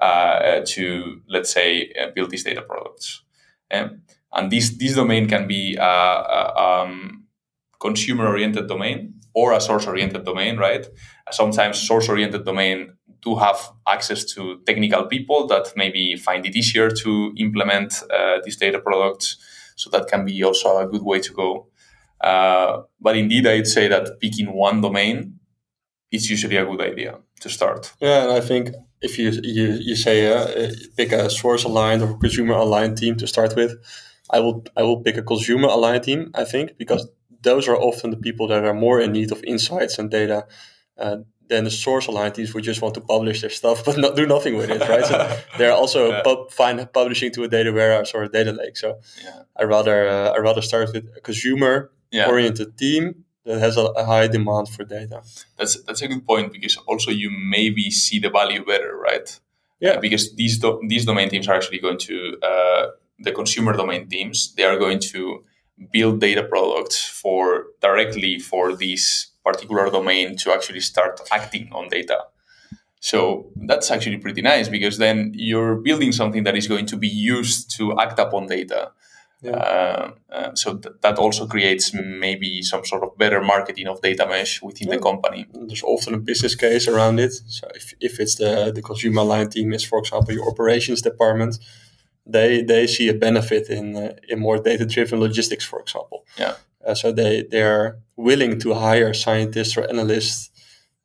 uh, 0.00 0.60
to, 0.66 1.20
let's 1.28 1.52
say, 1.52 1.92
uh, 2.00 2.08
build 2.14 2.30
these 2.30 2.44
data 2.44 2.62
products. 2.62 3.22
Um, 3.70 4.02
and 4.32 4.50
this, 4.50 4.70
this 4.76 4.94
domain 4.94 5.28
can 5.28 5.48
be 5.48 5.76
a, 5.76 5.82
a 5.82 6.54
um, 6.56 7.24
consumer 7.80 8.28
oriented 8.28 8.68
domain 8.68 9.14
or 9.34 9.52
a 9.52 9.60
source 9.60 9.86
oriented 9.86 10.24
domain, 10.24 10.56
right? 10.56 10.86
Sometimes 11.30 11.80
source 11.80 12.08
oriented 12.08 12.44
domain 12.44 12.95
to 13.26 13.34
have 13.34 13.58
access 13.88 14.24
to 14.24 14.60
technical 14.64 15.04
people 15.06 15.48
that 15.48 15.72
maybe 15.74 16.14
find 16.14 16.46
it 16.46 16.54
easier 16.54 16.88
to 16.88 17.34
implement 17.36 17.90
uh, 18.08 18.38
these 18.44 18.56
data 18.56 18.78
products. 18.78 19.36
So 19.74 19.90
that 19.90 20.06
can 20.06 20.24
be 20.24 20.44
also 20.44 20.78
a 20.78 20.86
good 20.86 21.02
way 21.02 21.18
to 21.20 21.32
go. 21.32 21.66
Uh, 22.20 22.82
but 23.00 23.16
indeed, 23.16 23.46
I'd 23.46 23.66
say 23.66 23.88
that 23.88 24.20
picking 24.20 24.52
one 24.52 24.80
domain 24.80 25.40
is 26.12 26.30
usually 26.30 26.56
a 26.56 26.64
good 26.64 26.80
idea 26.80 27.18
to 27.40 27.48
start. 27.48 27.92
Yeah, 28.00 28.22
and 28.22 28.32
I 28.32 28.40
think 28.40 28.70
if 29.02 29.18
you 29.18 29.30
you, 29.42 29.66
you 29.88 29.96
say 29.96 30.32
uh, 30.32 30.70
pick 30.96 31.10
a 31.12 31.28
source 31.28 31.64
aligned 31.64 32.02
or 32.02 32.16
consumer 32.18 32.54
aligned 32.54 32.96
team 32.96 33.16
to 33.16 33.26
start 33.26 33.56
with, 33.56 33.72
I 34.30 34.38
will 34.38 34.64
I 34.76 34.82
will 34.82 35.02
pick 35.02 35.16
a 35.16 35.22
consumer 35.22 35.68
aligned 35.68 36.04
team. 36.04 36.30
I 36.34 36.44
think 36.44 36.78
because 36.78 37.08
those 37.42 37.68
are 37.68 37.76
often 37.76 38.10
the 38.10 38.22
people 38.28 38.46
that 38.48 38.64
are 38.64 38.74
more 38.74 39.00
in 39.00 39.12
need 39.12 39.32
of 39.32 39.42
insights 39.44 39.98
and 39.98 40.10
data 40.10 40.46
uh, 40.98 41.18
then 41.48 41.64
the 41.64 41.70
source 41.70 42.06
aligned 42.06 42.34
teams 42.34 42.54
would 42.54 42.64
just 42.64 42.82
want 42.82 42.94
to 42.94 43.00
publish 43.00 43.40
their 43.40 43.50
stuff 43.50 43.84
but 43.84 43.96
not 43.96 44.16
do 44.16 44.26
nothing 44.26 44.56
with 44.56 44.70
it, 44.70 44.80
right? 44.80 45.04
So 45.04 45.38
they're 45.58 45.72
also 45.72 46.10
yeah. 46.10 46.22
pub, 46.22 46.50
fine 46.50 46.86
publishing 46.92 47.32
to 47.32 47.44
a 47.44 47.48
data 47.48 47.72
warehouse 47.72 48.12
or 48.14 48.24
a 48.24 48.28
data 48.28 48.52
lake. 48.52 48.76
So 48.76 48.98
yeah. 49.22 49.42
I 49.56 49.64
rather 49.64 50.08
uh, 50.08 50.30
I 50.30 50.38
rather 50.38 50.62
start 50.62 50.90
with 50.92 51.04
a 51.16 51.20
consumer 51.20 51.90
oriented 52.12 52.68
yeah. 52.68 52.78
team 52.78 53.24
that 53.44 53.60
has 53.60 53.76
a, 53.76 53.84
a, 53.84 54.04
high 54.04 54.26
demand 54.26 54.68
for 54.68 54.84
data. 54.84 55.22
That's 55.56 55.82
that's 55.84 56.02
a 56.02 56.08
good 56.08 56.26
point 56.26 56.52
because 56.52 56.76
also 56.88 57.10
you 57.10 57.30
maybe 57.30 57.90
see 57.90 58.18
the 58.18 58.30
value 58.30 58.64
better, 58.64 58.96
right? 58.96 59.38
Yeah. 59.80 59.90
Uh, 59.90 60.00
because 60.00 60.34
these 60.34 60.58
do- 60.58 60.80
these 60.88 61.04
domain 61.04 61.28
teams 61.28 61.48
are 61.48 61.54
actually 61.54 61.78
going 61.78 61.98
to 61.98 62.38
uh, 62.42 62.86
the 63.18 63.32
consumer 63.32 63.72
domain 63.72 64.08
teams. 64.08 64.54
They 64.54 64.64
are 64.64 64.78
going 64.78 65.00
to 65.12 65.44
build 65.92 66.20
data 66.20 66.42
products 66.42 67.04
for 67.06 67.66
directly 67.80 68.38
for 68.38 68.74
these 68.74 69.28
particular 69.48 69.84
domain 69.98 70.36
to 70.42 70.46
actually 70.56 70.82
start 70.92 71.14
acting 71.38 71.66
on 71.78 71.84
data. 71.88 72.18
So 73.00 73.18
that's 73.68 73.88
actually 73.94 74.18
pretty 74.18 74.42
nice 74.42 74.68
because 74.76 74.96
then 74.98 75.32
you're 75.48 75.76
building 75.88 76.12
something 76.12 76.44
that 76.44 76.56
is 76.56 76.66
going 76.66 76.86
to 76.86 76.96
be 76.96 77.08
used 77.08 77.60
to 77.76 77.82
act 78.04 78.18
upon 78.18 78.46
data. 78.46 78.80
Yeah. 79.42 79.52
Uh, 79.52 80.10
uh, 80.36 80.54
so 80.54 80.68
th- 80.82 80.96
that 81.02 81.18
also 81.18 81.46
creates 81.46 81.94
maybe 81.94 82.62
some 82.62 82.84
sort 82.84 83.02
of 83.04 83.16
better 83.18 83.40
marketing 83.40 83.86
of 83.86 84.00
data 84.00 84.26
mesh 84.26 84.62
within 84.62 84.88
yeah. 84.88 84.96
the 84.96 85.02
company. 85.02 85.46
There's 85.68 85.82
often 85.82 86.14
a 86.14 86.18
business 86.18 86.54
case 86.54 86.88
around 86.88 87.20
it. 87.20 87.32
So 87.46 87.68
if, 87.74 87.94
if 88.00 88.18
it's 88.18 88.36
the, 88.36 88.72
the 88.74 88.82
consumer 88.82 89.22
line 89.22 89.50
team 89.50 89.72
is, 89.72 89.84
for 89.84 89.98
example, 89.98 90.34
your 90.34 90.48
operations 90.48 91.02
department, 91.02 91.58
they 92.34 92.62
they 92.62 92.86
see 92.86 93.08
a 93.08 93.14
benefit 93.14 93.68
in 93.68 93.96
uh, 93.96 94.14
in 94.28 94.40
more 94.40 94.58
data 94.58 94.84
driven 94.84 95.20
logistics, 95.20 95.64
for 95.64 95.80
example. 95.80 96.24
Yeah. 96.36 96.54
Uh, 96.86 96.94
so 96.94 97.12
they 97.12 97.44
they're 97.50 97.98
willing 98.16 98.58
to 98.60 98.74
hire 98.74 99.12
scientists 99.12 99.76
or 99.76 99.88
analysts 99.88 100.50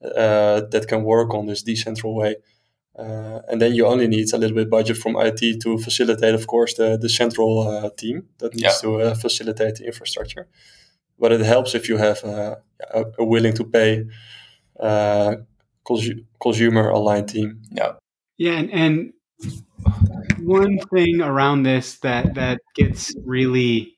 uh, 0.03 0.61
that 0.71 0.87
can 0.87 1.03
work 1.03 1.33
on 1.33 1.45
this 1.45 1.63
decentral 1.63 2.15
way. 2.15 2.35
Uh, 2.97 3.39
and 3.47 3.61
then 3.61 3.73
you 3.73 3.85
only 3.85 4.07
need 4.07 4.31
a 4.33 4.37
little 4.37 4.55
bit 4.55 4.69
budget 4.69 4.97
from 4.97 5.15
IT 5.15 5.61
to 5.61 5.77
facilitate, 5.77 6.35
of 6.35 6.45
course, 6.47 6.73
the, 6.75 6.97
the 6.97 7.09
central 7.09 7.67
uh, 7.67 7.89
team 7.97 8.27
that 8.39 8.53
needs 8.53 8.63
yeah. 8.63 8.81
to 8.81 9.01
uh, 9.01 9.13
facilitate 9.15 9.75
the 9.75 9.85
infrastructure. 9.85 10.47
But 11.17 11.31
it 11.31 11.41
helps 11.41 11.73
if 11.73 11.87
you 11.87 11.97
have 11.97 12.23
uh, 12.23 12.55
a, 12.93 13.03
a, 13.19 13.23
willing 13.23 13.53
to 13.53 13.63
pay 13.63 14.05
cons- 14.79 16.21
consumer 16.41 16.89
aligned 16.89 17.29
team. 17.29 17.61
Yeah. 17.71 17.93
Yeah, 18.37 18.53
and, 18.53 18.71
and 18.71 19.13
one 20.39 20.79
thing 20.93 21.21
around 21.21 21.63
this 21.63 21.99
that 21.99 22.33
that 22.33 22.59
gets 22.75 23.15
really 23.23 23.97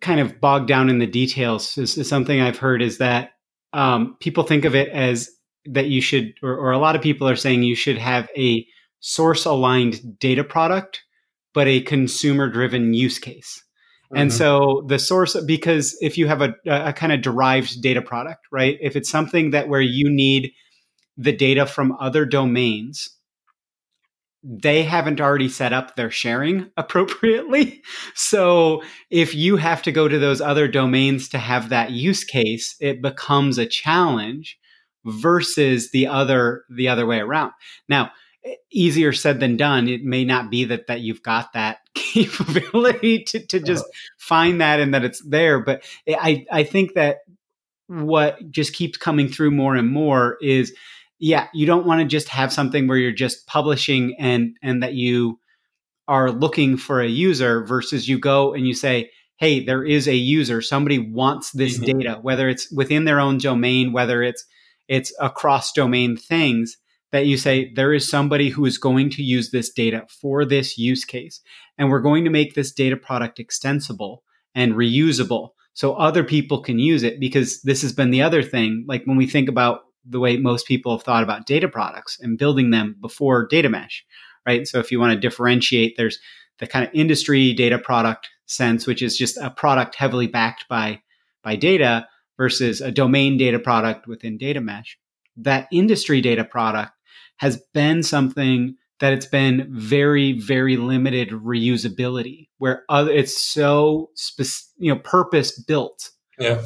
kind 0.00 0.20
of 0.20 0.40
bogged 0.40 0.68
down 0.68 0.90
in 0.90 0.98
the 0.98 1.06
details 1.06 1.76
is, 1.78 1.98
is 1.98 2.08
something 2.08 2.40
I've 2.40 2.58
heard 2.58 2.82
is 2.82 2.98
that 2.98 3.32
um, 3.72 4.16
people 4.20 4.44
think 4.44 4.64
of 4.64 4.74
it 4.74 4.88
as 4.90 5.28
that 5.66 5.86
you 5.86 6.00
should, 6.00 6.32
or, 6.42 6.56
or 6.56 6.72
a 6.72 6.78
lot 6.78 6.96
of 6.96 7.02
people 7.02 7.28
are 7.28 7.36
saying 7.36 7.62
you 7.62 7.74
should 7.74 7.98
have 7.98 8.28
a 8.36 8.66
source 9.00 9.44
aligned 9.44 10.18
data 10.18 10.44
product, 10.44 11.02
but 11.54 11.66
a 11.66 11.80
consumer 11.82 12.48
driven 12.48 12.94
use 12.94 13.18
case. 13.18 13.62
Mm-hmm. 14.12 14.22
And 14.22 14.32
so 14.32 14.84
the 14.88 14.98
source, 14.98 15.36
because 15.44 15.96
if 16.00 16.16
you 16.16 16.26
have 16.26 16.40
a, 16.40 16.54
a 16.66 16.92
kind 16.92 17.12
of 17.12 17.20
derived 17.20 17.82
data 17.82 18.00
product, 18.00 18.46
right? 18.50 18.78
If 18.80 18.96
it's 18.96 19.10
something 19.10 19.50
that 19.50 19.68
where 19.68 19.82
you 19.82 20.08
need 20.08 20.52
the 21.16 21.32
data 21.32 21.66
from 21.66 21.96
other 22.00 22.24
domains, 22.24 23.10
they 24.42 24.82
haven't 24.82 25.20
already 25.20 25.48
set 25.48 25.72
up 25.72 25.96
their 25.96 26.10
sharing 26.10 26.70
appropriately. 26.76 27.82
So 28.14 28.82
if 29.10 29.34
you 29.34 29.56
have 29.56 29.82
to 29.82 29.92
go 29.92 30.08
to 30.08 30.18
those 30.18 30.40
other 30.40 30.68
domains 30.68 31.28
to 31.30 31.38
have 31.38 31.68
that 31.70 31.90
use 31.90 32.24
case, 32.24 32.76
it 32.80 33.02
becomes 33.02 33.58
a 33.58 33.66
challenge 33.66 34.58
versus 35.04 35.90
the 35.90 36.06
other 36.06 36.64
the 36.70 36.88
other 36.88 37.06
way 37.06 37.18
around. 37.18 37.52
Now, 37.88 38.10
easier 38.70 39.12
said 39.12 39.40
than 39.40 39.56
done. 39.56 39.88
It 39.88 40.04
may 40.04 40.24
not 40.24 40.50
be 40.50 40.64
that 40.64 40.86
that 40.86 41.00
you've 41.00 41.22
got 41.22 41.52
that 41.52 41.78
capability 41.94 43.24
to, 43.24 43.46
to 43.46 43.60
just 43.60 43.84
find 44.18 44.60
that 44.60 44.80
and 44.80 44.94
that 44.94 45.04
it's 45.04 45.22
there, 45.26 45.60
but 45.60 45.82
I 46.08 46.46
I 46.50 46.64
think 46.64 46.94
that 46.94 47.18
what 47.88 48.50
just 48.50 48.74
keeps 48.74 48.98
coming 48.98 49.28
through 49.28 49.50
more 49.50 49.74
and 49.74 49.90
more 49.90 50.36
is 50.42 50.74
yeah, 51.18 51.48
you 51.52 51.66
don't 51.66 51.86
want 51.86 52.00
to 52.00 52.06
just 52.06 52.28
have 52.28 52.52
something 52.52 52.86
where 52.86 52.96
you're 52.96 53.12
just 53.12 53.46
publishing 53.46 54.14
and 54.18 54.56
and 54.62 54.82
that 54.82 54.94
you 54.94 55.38
are 56.06 56.30
looking 56.30 56.76
for 56.76 57.00
a 57.00 57.08
user 57.08 57.64
versus 57.64 58.08
you 58.08 58.18
go 58.18 58.54
and 58.54 58.66
you 58.66 58.74
say, 58.74 59.10
"Hey, 59.36 59.64
there 59.64 59.84
is 59.84 60.06
a 60.06 60.14
user. 60.14 60.62
Somebody 60.62 60.98
wants 60.98 61.50
this 61.52 61.78
mm-hmm. 61.78 61.98
data, 61.98 62.18
whether 62.22 62.48
it's 62.48 62.70
within 62.72 63.04
their 63.04 63.20
own 63.20 63.38
domain, 63.38 63.92
whether 63.92 64.22
it's 64.22 64.44
it's 64.88 65.12
across 65.20 65.72
domain 65.72 66.16
things." 66.16 66.76
That 67.10 67.24
you 67.24 67.38
say 67.38 67.72
there 67.74 67.94
is 67.94 68.06
somebody 68.06 68.50
who 68.50 68.66
is 68.66 68.76
going 68.76 69.08
to 69.10 69.22
use 69.22 69.50
this 69.50 69.70
data 69.72 70.06
for 70.20 70.44
this 70.44 70.76
use 70.76 71.06
case, 71.06 71.40
and 71.78 71.88
we're 71.88 72.02
going 72.02 72.24
to 72.24 72.30
make 72.30 72.54
this 72.54 72.70
data 72.70 72.98
product 72.98 73.40
extensible 73.40 74.22
and 74.54 74.74
reusable 74.74 75.50
so 75.72 75.94
other 75.94 76.24
people 76.24 76.60
can 76.60 76.78
use 76.78 77.02
it 77.02 77.20
because 77.20 77.62
this 77.62 77.82
has 77.82 77.92
been 77.92 78.10
the 78.10 78.20
other 78.20 78.42
thing 78.42 78.84
like 78.88 79.04
when 79.04 79.16
we 79.16 79.26
think 79.26 79.48
about 79.48 79.82
the 80.08 80.20
way 80.20 80.36
most 80.36 80.66
people 80.66 80.96
have 80.96 81.04
thought 81.04 81.22
about 81.22 81.46
data 81.46 81.68
products 81.68 82.18
and 82.20 82.38
building 82.38 82.70
them 82.70 82.96
before 83.00 83.46
data 83.46 83.68
mesh 83.68 84.04
right? 84.48 84.66
So 84.66 84.78
if 84.78 84.90
you 84.90 84.98
want 84.98 85.12
to 85.12 85.20
differentiate 85.20 85.96
there's 85.96 86.18
the 86.58 86.66
kind 86.66 86.86
of 86.86 86.94
industry 86.94 87.52
data 87.52 87.78
product 87.78 88.28
sense 88.46 88.86
which 88.86 89.02
is 89.02 89.16
just 89.16 89.36
a 89.36 89.50
product 89.50 89.94
heavily 89.94 90.26
backed 90.26 90.64
by 90.68 91.00
by 91.44 91.54
data 91.54 92.08
versus 92.36 92.80
a 92.80 92.90
domain 92.90 93.36
data 93.36 93.58
product 93.58 94.06
within 94.06 94.38
data 94.38 94.60
mesh. 94.60 94.98
That 95.36 95.68
industry 95.70 96.20
data 96.20 96.44
product 96.44 96.92
has 97.36 97.62
been 97.74 98.02
something 98.02 98.76
that 99.00 99.12
it's 99.12 99.26
been 99.26 99.68
very 99.70 100.32
very 100.32 100.76
limited 100.76 101.30
reusability 101.30 102.48
where 102.56 102.84
other 102.88 103.12
it's 103.12 103.40
so 103.40 104.10
you 104.78 104.92
know 104.92 104.98
purpose 105.00 105.62
built 105.62 106.10
yeah 106.38 106.62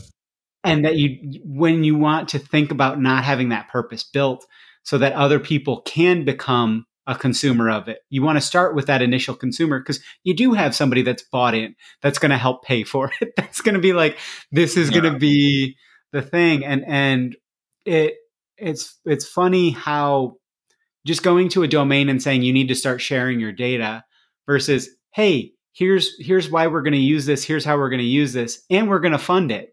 and 0.64 0.84
that 0.84 0.96
you 0.96 1.40
when 1.44 1.84
you 1.84 1.96
want 1.96 2.28
to 2.30 2.38
think 2.38 2.70
about 2.70 3.00
not 3.00 3.24
having 3.24 3.50
that 3.50 3.68
purpose 3.68 4.04
built 4.04 4.46
so 4.84 4.98
that 4.98 5.12
other 5.12 5.38
people 5.38 5.80
can 5.82 6.24
become 6.24 6.86
a 7.06 7.14
consumer 7.14 7.68
of 7.68 7.88
it. 7.88 7.98
You 8.10 8.22
want 8.22 8.36
to 8.36 8.40
start 8.40 8.74
with 8.74 8.86
that 8.86 9.02
initial 9.02 9.34
consumer 9.34 9.80
because 9.80 10.00
you 10.22 10.34
do 10.34 10.52
have 10.52 10.74
somebody 10.74 11.02
that's 11.02 11.22
bought 11.22 11.54
in 11.54 11.74
that's 12.00 12.18
going 12.18 12.30
to 12.30 12.38
help 12.38 12.64
pay 12.64 12.84
for 12.84 13.10
it. 13.20 13.32
That's 13.36 13.60
going 13.60 13.74
to 13.74 13.80
be 13.80 13.92
like 13.92 14.18
this 14.52 14.76
is 14.76 14.90
yeah. 14.90 15.00
going 15.00 15.12
to 15.12 15.18
be 15.18 15.76
the 16.12 16.22
thing. 16.22 16.64
And 16.64 16.84
and 16.86 17.36
it 17.84 18.14
it's 18.56 18.98
it's 19.04 19.26
funny 19.26 19.70
how 19.70 20.36
just 21.04 21.22
going 21.22 21.48
to 21.50 21.64
a 21.64 21.68
domain 21.68 22.08
and 22.08 22.22
saying 22.22 22.42
you 22.42 22.52
need 22.52 22.68
to 22.68 22.74
start 22.74 23.00
sharing 23.00 23.40
your 23.40 23.52
data 23.52 24.04
versus 24.46 24.88
hey 25.12 25.52
here's 25.72 26.14
here's 26.20 26.50
why 26.50 26.66
we're 26.68 26.82
going 26.82 26.92
to 26.92 26.98
use 26.98 27.26
this 27.26 27.44
here's 27.44 27.64
how 27.64 27.76
we're 27.76 27.90
going 27.90 27.98
to 27.98 28.04
use 28.04 28.32
this 28.32 28.62
and 28.70 28.88
we're 28.88 29.00
going 29.00 29.12
to 29.12 29.18
fund 29.18 29.50
it 29.50 29.71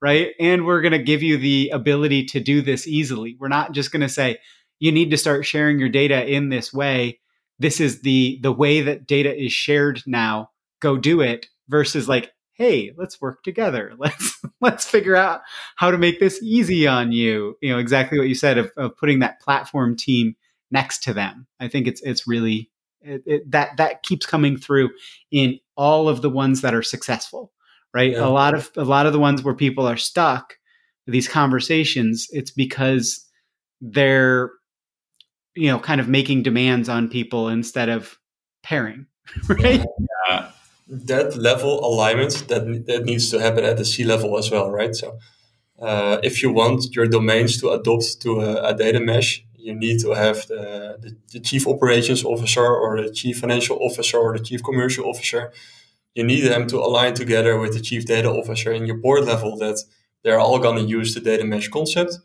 right? 0.00 0.32
And 0.38 0.66
we're 0.66 0.82
going 0.82 0.92
to 0.92 0.98
give 1.02 1.22
you 1.22 1.36
the 1.36 1.70
ability 1.70 2.24
to 2.26 2.40
do 2.40 2.62
this 2.62 2.86
easily. 2.86 3.36
We're 3.38 3.48
not 3.48 3.72
just 3.72 3.92
going 3.92 4.02
to 4.02 4.08
say 4.08 4.38
you 4.78 4.92
need 4.92 5.10
to 5.10 5.16
start 5.16 5.46
sharing 5.46 5.78
your 5.78 5.88
data 5.88 6.26
in 6.26 6.48
this 6.48 6.72
way. 6.72 7.20
This 7.58 7.80
is 7.80 8.02
the 8.02 8.38
the 8.42 8.52
way 8.52 8.82
that 8.82 9.06
data 9.06 9.34
is 9.34 9.52
shared 9.52 10.02
now. 10.06 10.50
Go 10.80 10.98
do 10.98 11.20
it 11.22 11.46
versus 11.68 12.08
like 12.08 12.32
hey 12.52 12.92
let's 12.96 13.20
work 13.20 13.42
together. 13.42 13.92
Let's 13.98 14.42
let's 14.60 14.86
figure 14.86 15.16
out 15.16 15.42
how 15.76 15.90
to 15.90 15.98
make 15.98 16.20
this 16.20 16.42
easy 16.42 16.86
on 16.86 17.12
you. 17.12 17.56
You 17.60 17.72
know 17.72 17.78
exactly 17.78 18.18
what 18.18 18.28
you 18.28 18.34
said 18.34 18.58
of, 18.58 18.70
of 18.76 18.96
putting 18.96 19.20
that 19.20 19.40
platform 19.40 19.96
team 19.96 20.36
next 20.70 21.02
to 21.04 21.14
them. 21.14 21.46
I 21.60 21.68
think 21.68 21.86
it's 21.86 22.02
it's 22.02 22.26
really 22.26 22.70
it, 23.02 23.22
it, 23.26 23.50
that 23.50 23.76
that 23.76 24.02
keeps 24.02 24.26
coming 24.26 24.56
through 24.56 24.90
in 25.30 25.60
all 25.76 26.08
of 26.08 26.22
the 26.22 26.30
ones 26.30 26.62
that 26.62 26.74
are 26.74 26.82
successful, 26.82 27.52
right? 27.96 28.12
Yeah. 28.12 28.26
A 28.26 28.32
lot 28.40 28.52
of 28.52 28.70
a 28.76 28.84
lot 28.84 29.06
of 29.06 29.14
the 29.14 29.18
ones 29.18 29.42
where 29.42 29.54
people 29.54 29.88
are 29.88 29.96
stuck 29.96 30.54
these 31.06 31.28
conversations, 31.28 32.26
it's 32.30 32.50
because 32.50 33.24
they're 33.80 34.50
you 35.54 35.68
know 35.70 35.78
kind 35.78 36.00
of 36.02 36.08
making 36.08 36.42
demands 36.42 36.88
on 36.88 37.08
people 37.08 37.48
instead 37.48 37.88
of 37.88 38.18
pairing, 38.62 39.06
right? 39.48 39.82
Yeah. 40.28 40.50
That 40.88 41.36
level 41.36 41.72
alignment 41.90 42.32
that 42.50 42.84
that 42.86 43.04
needs 43.04 43.30
to 43.30 43.40
happen 43.40 43.64
at 43.64 43.76
the 43.78 43.84
C 43.84 44.04
level 44.04 44.36
as 44.38 44.50
well, 44.50 44.70
right? 44.70 44.94
So. 44.94 45.18
Uh, 45.78 46.18
if 46.22 46.42
you 46.42 46.50
want 46.50 46.96
your 46.96 47.06
domains 47.06 47.60
to 47.60 47.68
adopt 47.68 48.18
to 48.22 48.40
a, 48.40 48.70
a 48.70 48.74
data 48.74 48.98
mesh, 48.98 49.44
you 49.58 49.74
need 49.74 49.98
to 50.00 50.12
have 50.12 50.46
the, 50.46 50.96
the, 51.02 51.10
the, 51.32 51.40
chief 51.48 51.66
operations 51.66 52.24
officer 52.24 52.66
or 52.66 53.02
the 53.02 53.12
chief 53.12 53.40
financial 53.40 53.76
officer 53.82 54.16
or 54.16 54.38
the 54.38 54.42
chief 54.42 54.62
commercial 54.62 55.04
officer. 55.04 55.52
You 56.16 56.24
need 56.24 56.40
them 56.40 56.66
to 56.68 56.78
align 56.78 57.12
together 57.12 57.58
with 57.58 57.74
the 57.74 57.80
chief 57.80 58.06
data 58.06 58.30
officer 58.30 58.72
in 58.72 58.86
your 58.86 58.96
board 58.96 59.26
level 59.26 59.58
that 59.58 59.78
they're 60.24 60.40
all 60.40 60.58
going 60.58 60.76
to 60.76 60.90
use 60.98 61.12
the 61.12 61.20
data 61.20 61.44
mesh 61.44 61.68
concept. 61.68 62.18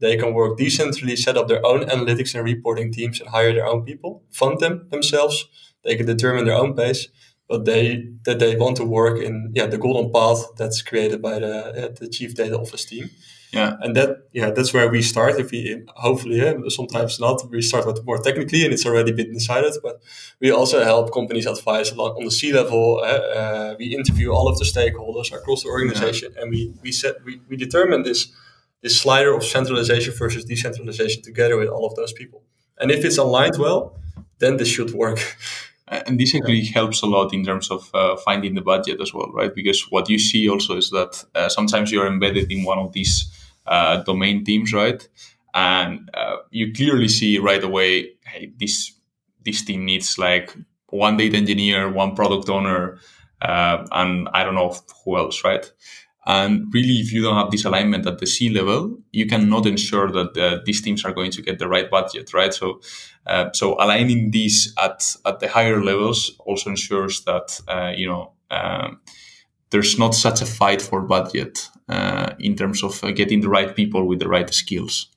They 0.00 0.16
can 0.16 0.32
work 0.32 0.58
decentrally, 0.58 1.18
set 1.18 1.36
up 1.36 1.46
their 1.46 1.64
own 1.64 1.82
analytics 1.84 2.34
and 2.34 2.42
reporting 2.42 2.90
teams 2.90 3.20
and 3.20 3.28
hire 3.28 3.52
their 3.52 3.66
own 3.66 3.84
people, 3.84 4.22
fund 4.30 4.60
them 4.60 4.88
themselves. 4.90 5.46
They 5.84 5.94
can 5.94 6.06
determine 6.06 6.46
their 6.46 6.56
own 6.56 6.74
pace, 6.74 7.08
but 7.46 7.66
they 7.66 8.08
that 8.24 8.38
they 8.38 8.56
want 8.56 8.78
to 8.78 8.84
work 8.84 9.20
in 9.20 9.52
yeah 9.54 9.66
the 9.66 9.76
golden 9.76 10.10
path 10.10 10.40
that's 10.56 10.80
created 10.80 11.20
by 11.20 11.38
the 11.38 11.54
uh, 11.84 11.88
the 12.00 12.08
chief 12.08 12.34
data 12.34 12.58
office 12.58 12.86
team 12.86 13.10
yeah. 13.54 13.76
And 13.80 13.94
that 13.96 14.28
yeah 14.32 14.50
that's 14.50 14.72
where 14.74 14.88
we 14.88 15.02
start. 15.02 15.38
If 15.38 15.50
we 15.50 15.82
hopefully 15.96 16.36
yeah, 16.36 16.54
sometimes 16.68 17.20
not 17.20 17.48
we 17.50 17.62
start 17.62 17.86
with 17.86 18.04
more 18.04 18.18
technically 18.18 18.64
and 18.64 18.72
it's 18.72 18.86
already 18.86 19.12
been 19.12 19.32
decided 19.32 19.72
but 19.82 20.00
we 20.40 20.50
also 20.50 20.82
help 20.82 21.12
companies 21.12 21.46
advise 21.46 21.92
a 21.92 21.94
lot 21.94 22.16
on 22.16 22.24
the 22.24 22.30
c 22.30 22.52
level 22.52 23.00
uh, 23.02 23.06
uh, 23.38 23.74
we 23.78 23.86
interview 23.94 24.30
all 24.30 24.48
of 24.48 24.58
the 24.58 24.64
stakeholders 24.64 25.32
across 25.32 25.62
the 25.62 25.68
organization 25.68 26.32
yeah. 26.34 26.42
and 26.42 26.50
we 26.50 26.72
we 26.82 26.90
set 26.92 27.14
we, 27.24 27.40
we 27.48 27.56
determine 27.56 28.02
this 28.02 28.32
this 28.82 29.00
slider 29.00 29.34
of 29.34 29.42
centralization 29.44 30.12
versus 30.12 30.44
decentralization 30.44 31.22
together 31.22 31.56
with 31.56 31.68
all 31.68 31.86
of 31.86 31.94
those 31.94 32.12
people. 32.12 32.42
And 32.78 32.90
if 32.90 33.04
it's 33.04 33.18
aligned 33.18 33.58
well 33.58 33.98
then 34.38 34.56
this 34.56 34.68
should 34.68 34.92
work. 34.92 35.20
And 35.86 36.18
this 36.18 36.34
actually 36.34 36.60
yeah. 36.60 36.72
helps 36.72 37.02
a 37.02 37.06
lot 37.06 37.32
in 37.34 37.44
terms 37.44 37.70
of 37.70 37.90
uh, 37.94 38.16
finding 38.16 38.54
the 38.54 38.62
budget 38.62 39.00
as 39.00 39.12
well 39.12 39.30
right? 39.32 39.54
Because 39.54 39.82
what 39.90 40.08
you 40.08 40.18
see 40.18 40.48
also 40.48 40.76
is 40.76 40.90
that 40.90 41.24
uh, 41.34 41.48
sometimes 41.48 41.92
you're 41.92 42.06
embedded 42.06 42.50
in 42.50 42.64
one 42.64 42.78
of 42.78 42.92
these 42.92 43.30
uh, 43.66 44.02
domain 44.02 44.44
teams, 44.44 44.72
right? 44.72 45.06
And 45.54 46.10
uh, 46.14 46.36
you 46.50 46.72
clearly 46.72 47.08
see 47.08 47.38
right 47.38 47.62
away, 47.62 48.12
hey, 48.26 48.52
this 48.58 48.92
this 49.44 49.64
team 49.64 49.84
needs 49.84 50.18
like 50.18 50.56
one 50.88 51.16
data 51.16 51.36
engineer, 51.36 51.90
one 51.90 52.14
product 52.14 52.48
owner, 52.48 52.98
uh, 53.42 53.86
and 53.92 54.28
I 54.32 54.42
don't 54.42 54.54
know 54.54 54.74
who 55.04 55.16
else, 55.18 55.44
right? 55.44 55.70
And 56.26 56.72
really, 56.72 56.94
if 57.00 57.12
you 57.12 57.22
don't 57.22 57.36
have 57.36 57.50
this 57.50 57.66
alignment 57.66 58.06
at 58.06 58.18
the 58.18 58.26
C 58.26 58.48
level, 58.48 58.98
you 59.12 59.26
cannot 59.26 59.66
ensure 59.66 60.10
that 60.10 60.36
uh, 60.36 60.60
these 60.64 60.80
teams 60.80 61.04
are 61.04 61.12
going 61.12 61.30
to 61.32 61.42
get 61.42 61.58
the 61.58 61.68
right 61.68 61.90
budget, 61.90 62.32
right? 62.32 62.54
So, 62.54 62.80
uh, 63.26 63.50
so 63.52 63.74
aligning 63.78 64.30
these 64.30 64.72
at 64.78 65.14
at 65.26 65.40
the 65.40 65.48
higher 65.48 65.84
levels 65.84 66.34
also 66.38 66.70
ensures 66.70 67.24
that 67.24 67.60
uh, 67.68 67.92
you 67.94 68.06
know 68.06 68.32
um, 68.50 69.00
there's 69.74 69.98
not 69.98 70.14
such 70.14 70.40
a 70.40 70.46
fight 70.46 70.80
for 70.80 71.00
budget 71.00 71.68
uh, 71.88 72.32
in 72.38 72.54
terms 72.54 72.84
of 72.84 73.02
uh, 73.02 73.10
getting 73.10 73.40
the 73.40 73.48
right 73.48 73.74
people 73.74 74.06
with 74.06 74.20
the 74.20 74.28
right 74.28 74.54
skills. 74.54 75.08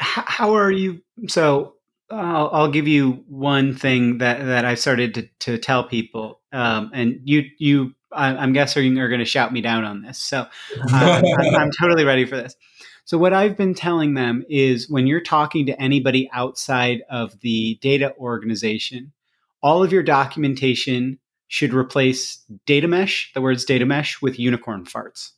How 0.00 0.54
are 0.54 0.70
you? 0.70 1.02
So 1.28 1.74
I'll, 2.10 2.48
I'll, 2.50 2.70
give 2.70 2.88
you 2.88 3.24
one 3.28 3.74
thing 3.74 4.18
that, 4.18 4.42
that 4.42 4.64
I 4.64 4.74
started 4.74 5.12
to, 5.16 5.28
to 5.40 5.58
tell 5.58 5.84
people, 5.84 6.40
um, 6.50 6.92
and 6.94 7.20
you 7.24 7.42
you 7.58 7.94
I'm 8.10 8.54
guessing 8.54 8.98
are 8.98 9.08
going 9.08 9.18
to 9.18 9.26
shout 9.26 9.52
me 9.52 9.60
down 9.60 9.84
on 9.84 10.00
this. 10.00 10.18
So 10.18 10.46
uh, 10.92 11.22
I'm, 11.22 11.54
I'm 11.54 11.70
totally 11.78 12.04
ready 12.04 12.24
for 12.24 12.36
this. 12.36 12.56
So 13.04 13.18
what 13.18 13.34
I've 13.34 13.58
been 13.58 13.74
telling 13.74 14.14
them 14.14 14.44
is 14.48 14.88
when 14.88 15.06
you're 15.06 15.20
talking 15.20 15.66
to 15.66 15.78
anybody 15.78 16.30
outside 16.32 17.02
of 17.10 17.38
the 17.40 17.78
data 17.82 18.14
organization, 18.16 19.12
all 19.62 19.82
of 19.82 19.92
your 19.92 20.02
documentation 20.02 21.18
should 21.52 21.74
replace 21.74 22.42
data 22.64 22.88
mesh, 22.88 23.30
the 23.34 23.40
words 23.42 23.66
data 23.66 23.84
mesh, 23.84 24.22
with 24.22 24.38
unicorn 24.38 24.86
farts. 24.86 25.32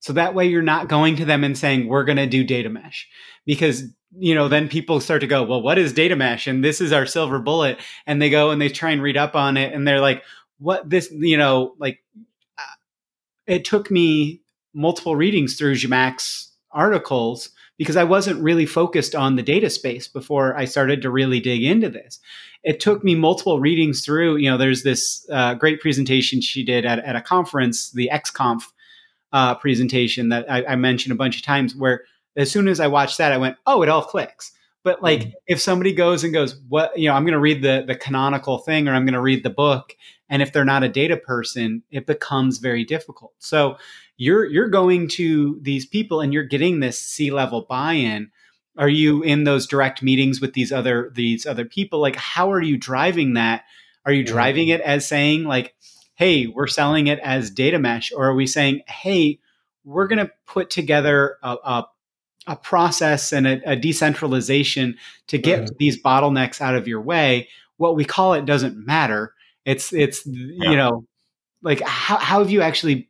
So 0.00 0.12
that 0.12 0.34
way 0.34 0.46
you're 0.46 0.60
not 0.60 0.90
going 0.90 1.16
to 1.16 1.24
them 1.24 1.42
and 1.42 1.56
saying, 1.56 1.88
we're 1.88 2.04
going 2.04 2.18
to 2.18 2.26
do 2.26 2.44
data 2.44 2.68
mesh. 2.68 3.08
Because, 3.46 3.84
you 4.14 4.34
know, 4.34 4.48
then 4.48 4.68
people 4.68 5.00
start 5.00 5.22
to 5.22 5.26
go, 5.26 5.42
well, 5.42 5.62
what 5.62 5.78
is 5.78 5.94
data 5.94 6.16
mesh? 6.16 6.46
And 6.46 6.62
this 6.62 6.82
is 6.82 6.92
our 6.92 7.06
silver 7.06 7.38
bullet. 7.38 7.78
And 8.06 8.20
they 8.20 8.28
go 8.28 8.50
and 8.50 8.60
they 8.60 8.68
try 8.68 8.90
and 8.90 9.00
read 9.00 9.16
up 9.16 9.34
on 9.34 9.56
it. 9.56 9.72
And 9.72 9.88
they're 9.88 10.02
like, 10.02 10.22
what 10.58 10.90
this, 10.90 11.10
you 11.10 11.38
know, 11.38 11.74
like 11.78 12.04
uh, 12.58 12.76
it 13.46 13.64
took 13.64 13.90
me 13.90 14.42
multiple 14.74 15.16
readings 15.16 15.56
through 15.56 15.76
Zhamak's 15.76 16.52
articles 16.72 17.48
because 17.78 17.96
I 17.96 18.04
wasn't 18.04 18.42
really 18.42 18.66
focused 18.66 19.14
on 19.14 19.36
the 19.36 19.42
data 19.42 19.70
space 19.70 20.08
before 20.08 20.54
I 20.54 20.66
started 20.66 21.00
to 21.00 21.10
really 21.10 21.40
dig 21.40 21.64
into 21.64 21.88
this. 21.88 22.20
It 22.64 22.80
took 22.80 23.04
me 23.04 23.14
multiple 23.14 23.60
readings 23.60 24.04
through. 24.04 24.36
You 24.36 24.50
know, 24.50 24.56
there's 24.56 24.82
this 24.82 25.26
uh, 25.30 25.54
great 25.54 25.80
presentation 25.80 26.40
she 26.40 26.64
did 26.64 26.84
at, 26.84 26.98
at 27.00 27.14
a 27.14 27.20
conference, 27.20 27.90
the 27.90 28.10
XConf 28.12 28.62
uh, 29.32 29.54
presentation 29.56 30.30
that 30.30 30.50
I, 30.50 30.64
I, 30.64 30.76
mentioned 30.76 31.12
a 31.12 31.16
bunch 31.16 31.36
of 31.36 31.42
times, 31.42 31.74
where 31.74 32.04
as 32.36 32.50
soon 32.50 32.68
as 32.68 32.80
I 32.80 32.86
watched 32.86 33.18
that, 33.18 33.32
I 33.32 33.36
went, 33.36 33.56
"Oh, 33.66 33.82
it 33.82 33.88
all 33.88 34.02
clicks." 34.02 34.52
But 34.84 35.02
like, 35.02 35.20
mm-hmm. 35.20 35.30
if 35.46 35.60
somebody 35.60 35.92
goes 35.92 36.22
and 36.22 36.32
goes, 36.32 36.60
"What?" 36.68 36.96
You 36.96 37.08
know, 37.08 37.14
I'm 37.14 37.24
going 37.24 37.32
to 37.32 37.40
read 37.40 37.62
the 37.62 37.84
the 37.86 37.96
canonical 37.96 38.58
thing, 38.58 38.86
or 38.86 38.94
I'm 38.94 39.04
going 39.04 39.14
to 39.14 39.20
read 39.20 39.42
the 39.42 39.50
book, 39.50 39.96
and 40.28 40.40
if 40.40 40.52
they're 40.52 40.64
not 40.64 40.84
a 40.84 40.88
data 40.88 41.16
person, 41.16 41.82
it 41.90 42.06
becomes 42.06 42.58
very 42.58 42.84
difficult. 42.84 43.32
So 43.40 43.76
you're 44.16 44.46
you're 44.46 44.68
going 44.68 45.08
to 45.08 45.58
these 45.62 45.86
people 45.86 46.20
and 46.20 46.32
you're 46.32 46.44
getting 46.44 46.80
this 46.80 46.98
C 46.98 47.30
level 47.30 47.66
buy-in. 47.68 48.30
Are 48.76 48.88
you 48.88 49.22
in 49.22 49.44
those 49.44 49.66
direct 49.66 50.02
meetings 50.02 50.40
with 50.40 50.52
these 50.52 50.72
other 50.72 51.10
these 51.14 51.46
other 51.46 51.64
people? 51.64 52.00
Like, 52.00 52.16
how 52.16 52.52
are 52.52 52.62
you 52.62 52.76
driving 52.76 53.34
that? 53.34 53.64
Are 54.04 54.12
you 54.12 54.24
driving 54.24 54.68
it 54.68 54.80
as 54.80 55.06
saying 55.06 55.44
like, 55.44 55.74
"Hey, 56.14 56.46
we're 56.46 56.66
selling 56.66 57.06
it 57.06 57.18
as 57.20 57.50
data 57.50 57.78
mesh," 57.78 58.12
or 58.12 58.26
are 58.26 58.34
we 58.34 58.46
saying, 58.46 58.82
"Hey, 58.86 59.38
we're 59.84 60.08
going 60.08 60.26
to 60.26 60.32
put 60.46 60.70
together 60.70 61.36
a, 61.42 61.56
a 61.64 61.86
a 62.46 62.56
process 62.56 63.32
and 63.32 63.46
a, 63.46 63.70
a, 63.70 63.76
decentralization 63.76 64.96
to 65.28 65.38
get 65.38 65.60
mm-hmm. 65.60 65.74
these 65.78 66.02
bottlenecks 66.02 66.60
out 66.60 66.74
of 66.74 66.86
your 66.86 67.00
way. 67.00 67.48
What 67.78 67.96
we 67.96 68.04
call 68.04 68.34
it 68.34 68.44
doesn't 68.44 68.76
matter. 68.76 69.34
It's 69.64 69.92
it's 69.92 70.26
yeah. 70.26 70.70
you 70.70 70.76
know 70.76 71.06
like 71.62 71.80
how 71.80 72.18
how 72.18 72.38
have 72.40 72.50
you 72.50 72.60
actually 72.60 73.08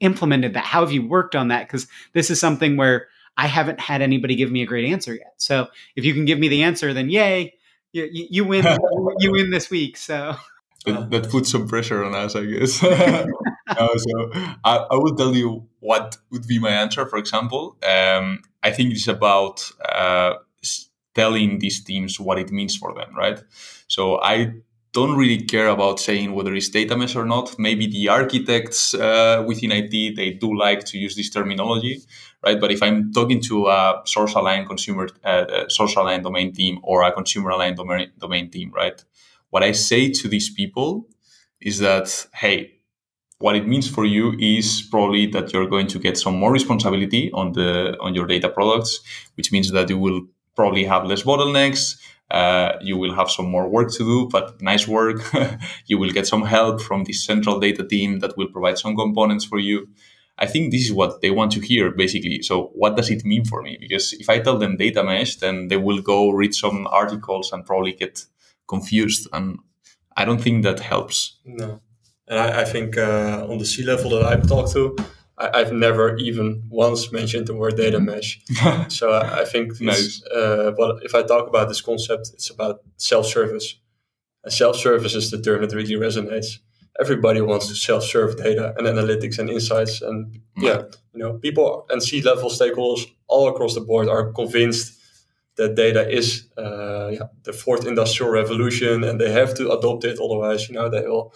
implemented 0.00 0.54
that? 0.54 0.64
How 0.64 0.80
have 0.80 0.92
you 0.92 1.06
worked 1.06 1.34
on 1.34 1.48
that? 1.48 1.66
Because 1.66 1.86
this 2.12 2.30
is 2.30 2.38
something 2.38 2.76
where 2.76 3.08
I 3.36 3.46
haven't 3.46 3.80
had 3.80 4.02
anybody 4.02 4.36
give 4.36 4.50
me 4.50 4.62
a 4.62 4.66
great 4.66 4.90
answer 4.90 5.14
yet. 5.14 5.34
So 5.38 5.68
if 5.96 6.04
you 6.04 6.14
can 6.14 6.24
give 6.24 6.38
me 6.38 6.48
the 6.48 6.62
answer, 6.62 6.92
then 6.92 7.10
yay, 7.10 7.54
you, 7.92 8.08
you 8.12 8.44
win. 8.44 8.64
you 9.18 9.32
win 9.32 9.50
this 9.50 9.70
week. 9.70 9.96
So 9.96 10.36
that, 10.86 11.10
that, 11.10 11.30
puts 11.30 11.50
some 11.50 11.66
pressure 11.66 12.04
on 12.04 12.14
us, 12.14 12.36
I 12.36 12.44
guess. 12.44 12.82
uh, 12.84 13.26
so 13.66 14.30
I, 14.64 14.76
I, 14.90 14.96
will 14.96 15.14
tell 15.16 15.34
you 15.34 15.66
what 15.80 16.16
would 16.30 16.46
be 16.46 16.58
my 16.58 16.70
answer. 16.70 17.06
For 17.06 17.18
example, 17.18 17.76
um, 17.82 18.42
I 18.62 18.70
think 18.70 18.92
it's 18.92 19.08
about 19.08 19.70
uh, 19.88 20.34
telling 21.14 21.58
these 21.58 21.82
teams 21.82 22.20
what 22.20 22.38
it 22.38 22.50
means 22.50 22.76
for 22.76 22.94
them, 22.94 23.14
right? 23.16 23.42
So 23.88 24.20
I 24.20 24.54
don't 24.94 25.16
really 25.16 25.42
care 25.42 25.66
about 25.66 25.98
saying 25.98 26.32
whether 26.32 26.54
it's 26.54 26.68
data 26.68 26.96
mesh 26.96 27.16
or 27.16 27.26
not. 27.26 27.58
Maybe 27.58 27.86
the 27.88 28.08
architects 28.08 28.94
uh, 28.94 29.44
within 29.46 29.72
IT 29.72 30.16
they 30.16 30.30
do 30.30 30.56
like 30.56 30.84
to 30.84 30.98
use 30.98 31.16
this 31.16 31.30
terminology, 31.30 32.00
right? 32.44 32.60
But 32.60 32.70
if 32.70 32.80
I'm 32.80 33.12
talking 33.12 33.40
to 33.42 33.66
a 33.66 34.02
source 34.06 34.34
aligned 34.34 34.68
consumer, 34.68 35.08
uh, 35.24 35.28
uh, 35.56 35.68
source 35.68 35.96
aligned 35.96 36.22
domain 36.22 36.52
team 36.52 36.78
or 36.84 37.02
a 37.02 37.10
consumer 37.10 37.50
aligned 37.50 37.76
domain, 37.76 38.12
domain 38.18 38.50
team, 38.50 38.70
right? 38.72 39.04
What 39.50 39.64
I 39.64 39.72
say 39.72 40.10
to 40.10 40.28
these 40.28 40.48
people 40.48 41.08
is 41.60 41.80
that, 41.80 42.26
hey, 42.32 42.74
what 43.38 43.56
it 43.56 43.66
means 43.66 43.90
for 43.90 44.04
you 44.04 44.36
is 44.38 44.86
probably 44.92 45.26
that 45.26 45.52
you're 45.52 45.68
going 45.68 45.88
to 45.88 45.98
get 45.98 46.16
some 46.16 46.36
more 46.36 46.52
responsibility 46.52 47.32
on 47.32 47.52
the 47.52 47.96
on 48.00 48.14
your 48.14 48.26
data 48.26 48.48
products, 48.48 49.00
which 49.34 49.50
means 49.50 49.72
that 49.72 49.90
you 49.90 49.98
will 49.98 50.22
probably 50.54 50.84
have 50.84 51.04
less 51.04 51.24
bottlenecks 51.24 51.96
uh, 52.30 52.72
you 52.80 52.96
will 52.96 53.14
have 53.14 53.30
some 53.30 53.46
more 53.46 53.68
work 53.68 53.92
to 53.92 53.98
do, 53.98 54.28
but 54.30 54.60
nice 54.60 54.88
work. 54.88 55.22
you 55.86 55.98
will 55.98 56.10
get 56.10 56.26
some 56.26 56.42
help 56.42 56.80
from 56.80 57.04
the 57.04 57.12
central 57.12 57.60
data 57.60 57.84
team 57.84 58.20
that 58.20 58.36
will 58.36 58.48
provide 58.48 58.78
some 58.78 58.96
components 58.96 59.44
for 59.44 59.58
you. 59.58 59.88
I 60.36 60.46
think 60.46 60.72
this 60.72 60.84
is 60.84 60.92
what 60.92 61.20
they 61.20 61.30
want 61.30 61.52
to 61.52 61.60
hear, 61.60 61.92
basically. 61.92 62.42
So, 62.42 62.70
what 62.74 62.96
does 62.96 63.08
it 63.10 63.24
mean 63.24 63.44
for 63.44 63.62
me? 63.62 63.76
Because 63.78 64.12
if 64.14 64.28
I 64.28 64.40
tell 64.40 64.58
them 64.58 64.76
data 64.76 65.04
mesh, 65.04 65.36
then 65.36 65.68
they 65.68 65.76
will 65.76 66.00
go 66.00 66.30
read 66.30 66.54
some 66.54 66.88
articles 66.88 67.52
and 67.52 67.64
probably 67.64 67.92
get 67.92 68.24
confused. 68.66 69.28
And 69.32 69.58
I 70.16 70.24
don't 70.24 70.40
think 70.40 70.64
that 70.64 70.80
helps. 70.80 71.38
No. 71.44 71.80
And 72.26 72.38
I, 72.38 72.62
I 72.62 72.64
think 72.64 72.96
uh, 72.96 73.46
on 73.48 73.58
the 73.58 73.66
C 73.66 73.84
level 73.84 74.10
that 74.10 74.24
I've 74.24 74.48
talked 74.48 74.72
to, 74.72 74.96
I, 75.36 75.58
have 75.58 75.72
never 75.72 76.16
even 76.16 76.62
once 76.68 77.10
mentioned 77.10 77.48
the 77.48 77.54
word 77.54 77.76
data 77.76 77.98
mesh. 77.98 78.40
so 78.88 79.10
I, 79.10 79.40
I 79.40 79.44
think 79.44 79.80
nice. 79.80 80.22
uh, 80.26 80.72
well, 80.78 80.98
if 81.02 81.14
I 81.14 81.22
talk 81.22 81.48
about 81.48 81.68
this 81.68 81.80
concept, 81.80 82.30
it's 82.34 82.50
about 82.50 82.82
self-service. 82.98 83.74
And 84.44 84.52
self-service 84.52 85.14
is 85.14 85.30
the 85.30 85.40
term 85.40 85.62
that 85.62 85.74
really 85.74 85.94
resonates. 85.94 86.58
Everybody 87.00 87.40
wants 87.40 87.66
to 87.66 87.74
self-serve 87.74 88.36
data 88.36 88.74
and 88.78 88.86
analytics 88.86 89.40
and 89.40 89.50
insights, 89.50 90.00
and 90.00 90.38
yeah, 90.56 90.82
you 91.12 91.18
know, 91.18 91.32
people 91.38 91.86
and 91.90 92.00
C-level 92.00 92.50
stakeholders 92.50 93.10
all 93.26 93.48
across 93.48 93.74
the 93.74 93.80
board 93.80 94.08
are 94.08 94.32
convinced 94.32 95.00
that 95.56 95.74
data 95.74 96.08
is 96.08 96.46
uh, 96.56 97.08
yeah, 97.12 97.26
the 97.42 97.52
fourth 97.52 97.84
industrial 97.86 98.30
revolution, 98.30 99.02
and 99.02 99.20
they 99.20 99.32
have 99.32 99.54
to 99.54 99.72
adopt 99.72 100.04
it. 100.04 100.20
Otherwise, 100.22 100.68
you 100.68 100.76
know, 100.76 100.88
they 100.88 101.02
will 101.02 101.34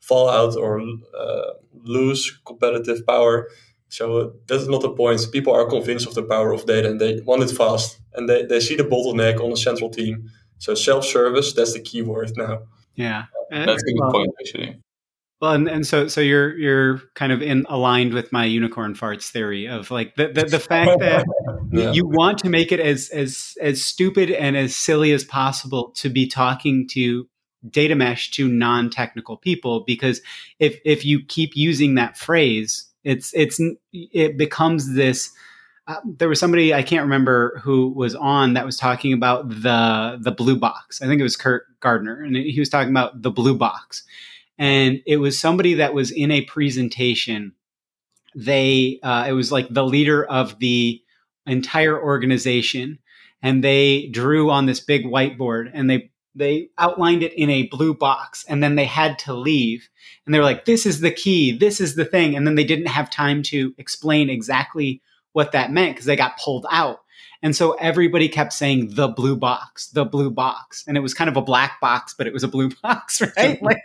fall 0.00 0.28
out 0.28 0.56
or 0.56 0.80
uh, 1.16 1.52
lose 1.84 2.38
competitive 2.44 3.06
power. 3.06 3.48
So 3.88 4.34
that's 4.46 4.66
not 4.66 4.82
the 4.82 4.90
point. 4.90 5.26
People 5.32 5.54
are 5.54 5.66
convinced 5.68 6.06
of 6.06 6.14
the 6.14 6.22
power 6.22 6.52
of 6.52 6.66
data 6.66 6.88
and 6.88 7.00
they 7.00 7.20
want 7.24 7.42
it 7.42 7.50
fast 7.50 8.00
and 8.14 8.28
they, 8.28 8.44
they 8.44 8.60
see 8.60 8.76
the 8.76 8.84
bottleneck 8.84 9.40
on 9.40 9.50
the 9.50 9.56
central 9.56 9.90
team. 9.90 10.30
So 10.58 10.74
self-service, 10.74 11.54
that's 11.54 11.72
the 11.72 11.80
key 11.80 12.02
word 12.02 12.32
now. 12.36 12.62
Yeah. 12.94 13.24
That's 13.50 13.82
a 13.82 13.92
good 13.92 14.12
point 14.12 14.32
actually. 14.40 14.80
Well, 15.40 15.52
and, 15.52 15.68
and 15.68 15.86
so 15.86 16.06
so 16.06 16.20
you're 16.20 16.56
you're 16.58 16.98
kind 17.14 17.32
of 17.32 17.40
in 17.40 17.64
aligned 17.70 18.12
with 18.12 18.30
my 18.30 18.44
unicorn 18.44 18.94
farts 18.94 19.30
theory 19.30 19.66
of 19.66 19.90
like 19.90 20.14
the 20.16 20.28
the, 20.28 20.44
the 20.44 20.58
fact 20.58 21.00
that 21.00 21.24
yeah. 21.72 21.92
you 21.92 22.06
want 22.06 22.38
to 22.40 22.50
make 22.50 22.72
it 22.72 22.80
as 22.80 23.08
as 23.08 23.54
as 23.60 23.82
stupid 23.82 24.30
and 24.30 24.54
as 24.54 24.76
silly 24.76 25.12
as 25.12 25.24
possible 25.24 25.92
to 25.96 26.10
be 26.10 26.26
talking 26.26 26.86
to 26.88 27.26
data 27.68 27.94
mesh 27.94 28.30
to 28.30 28.48
non-technical 28.48 29.36
people 29.36 29.80
because 29.80 30.20
if 30.58 30.80
if 30.84 31.04
you 31.04 31.22
keep 31.24 31.54
using 31.54 31.94
that 31.94 32.16
phrase 32.16 32.86
it's 33.04 33.32
it's 33.34 33.60
it 33.92 34.36
becomes 34.36 34.94
this 34.94 35.30
uh, 35.90 36.00
there 36.04 36.28
was 36.28 36.38
somebody 36.38 36.72
I 36.72 36.82
can't 36.82 37.02
remember 37.02 37.58
who 37.64 37.88
was 37.88 38.14
on 38.14 38.54
that 38.54 38.64
was 38.64 38.76
talking 38.76 39.12
about 39.12 39.48
the 39.48 40.18
the 40.20 40.30
blue 40.30 40.56
box. 40.56 41.02
I 41.02 41.06
think 41.06 41.18
it 41.18 41.24
was 41.24 41.36
Kurt 41.36 41.64
Gardner, 41.80 42.22
and 42.22 42.36
he 42.36 42.60
was 42.60 42.68
talking 42.68 42.90
about 42.90 43.22
the 43.22 43.30
blue 43.30 43.56
box, 43.56 44.04
and 44.56 45.00
it 45.04 45.16
was 45.16 45.38
somebody 45.38 45.74
that 45.74 45.92
was 45.92 46.12
in 46.12 46.30
a 46.30 46.42
presentation. 46.42 47.54
They 48.36 49.00
uh, 49.02 49.24
it 49.28 49.32
was 49.32 49.50
like 49.50 49.66
the 49.68 49.84
leader 49.84 50.24
of 50.24 50.58
the 50.60 51.02
entire 51.46 52.00
organization, 52.00 53.00
and 53.42 53.64
they 53.64 54.06
drew 54.12 54.50
on 54.50 54.66
this 54.66 54.78
big 54.78 55.04
whiteboard, 55.04 55.70
and 55.74 55.90
they 55.90 56.09
they 56.34 56.70
outlined 56.78 57.22
it 57.22 57.32
in 57.32 57.50
a 57.50 57.66
blue 57.68 57.94
box 57.94 58.44
and 58.48 58.62
then 58.62 58.76
they 58.76 58.84
had 58.84 59.18
to 59.20 59.34
leave. 59.34 59.88
And 60.24 60.34
they 60.34 60.38
were 60.38 60.44
like 60.44 60.64
this 60.64 60.86
is 60.86 61.00
the 61.00 61.10
key. 61.10 61.56
This 61.56 61.80
is 61.80 61.94
the 61.94 62.04
thing. 62.04 62.36
And 62.36 62.46
then 62.46 62.54
they 62.54 62.64
didn't 62.64 62.86
have 62.86 63.10
time 63.10 63.42
to 63.44 63.74
explain 63.78 64.30
exactly 64.30 65.02
what 65.32 65.52
that 65.52 65.72
meant 65.72 65.94
because 65.94 66.06
they 66.06 66.16
got 66.16 66.38
pulled 66.38 66.66
out. 66.70 67.00
And 67.42 67.56
so 67.56 67.72
everybody 67.72 68.28
kept 68.28 68.52
saying 68.52 68.94
the 68.94 69.08
blue 69.08 69.36
box 69.36 69.88
the 69.88 70.04
blue 70.04 70.30
box. 70.30 70.84
And 70.86 70.96
it 70.96 71.00
was 71.00 71.14
kind 71.14 71.30
of 71.30 71.36
a 71.36 71.42
black 71.42 71.80
box 71.80 72.14
but 72.16 72.26
it 72.26 72.32
was 72.32 72.44
a 72.44 72.48
blue 72.48 72.70
box 72.82 73.22
right? 73.36 73.60
Like 73.62 73.82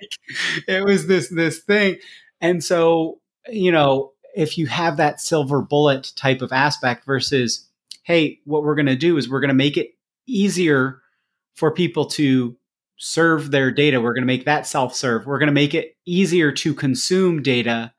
it 0.67 0.85
was 0.85 1.07
this 1.07 1.29
this 1.29 1.59
thing. 1.59 1.97
And 2.41 2.63
so 2.63 3.19
you 3.49 3.71
know 3.71 4.11
if 4.35 4.57
you 4.57 4.67
have 4.67 4.97
that 4.97 5.21
silver 5.21 5.61
bullet 5.61 6.11
type 6.15 6.41
of 6.41 6.51
aspect 6.51 7.05
versus 7.05 7.67
hey 8.03 8.39
what 8.45 8.63
we're 8.63 8.75
going 8.75 8.85
to 8.85 8.95
do 8.95 9.17
is 9.17 9.29
we're 9.29 9.39
going 9.39 9.47
to 9.47 9.55
make 9.55 9.77
it 9.77 9.95
easier 10.27 11.01
for 11.55 11.71
people 11.71 12.05
to 12.05 12.55
serve 12.97 13.51
their 13.51 13.71
data. 13.71 13.99
We're 13.99 14.13
going 14.13 14.23
to 14.23 14.27
make 14.27 14.45
that 14.45 14.67
self 14.67 14.95
serve. 14.95 15.25
We're 15.25 15.39
going 15.39 15.47
to 15.47 15.53
make 15.53 15.73
it 15.73 15.97
easier 16.05 16.51
to 16.51 16.73
consume 16.73 17.41
data. 17.41 17.93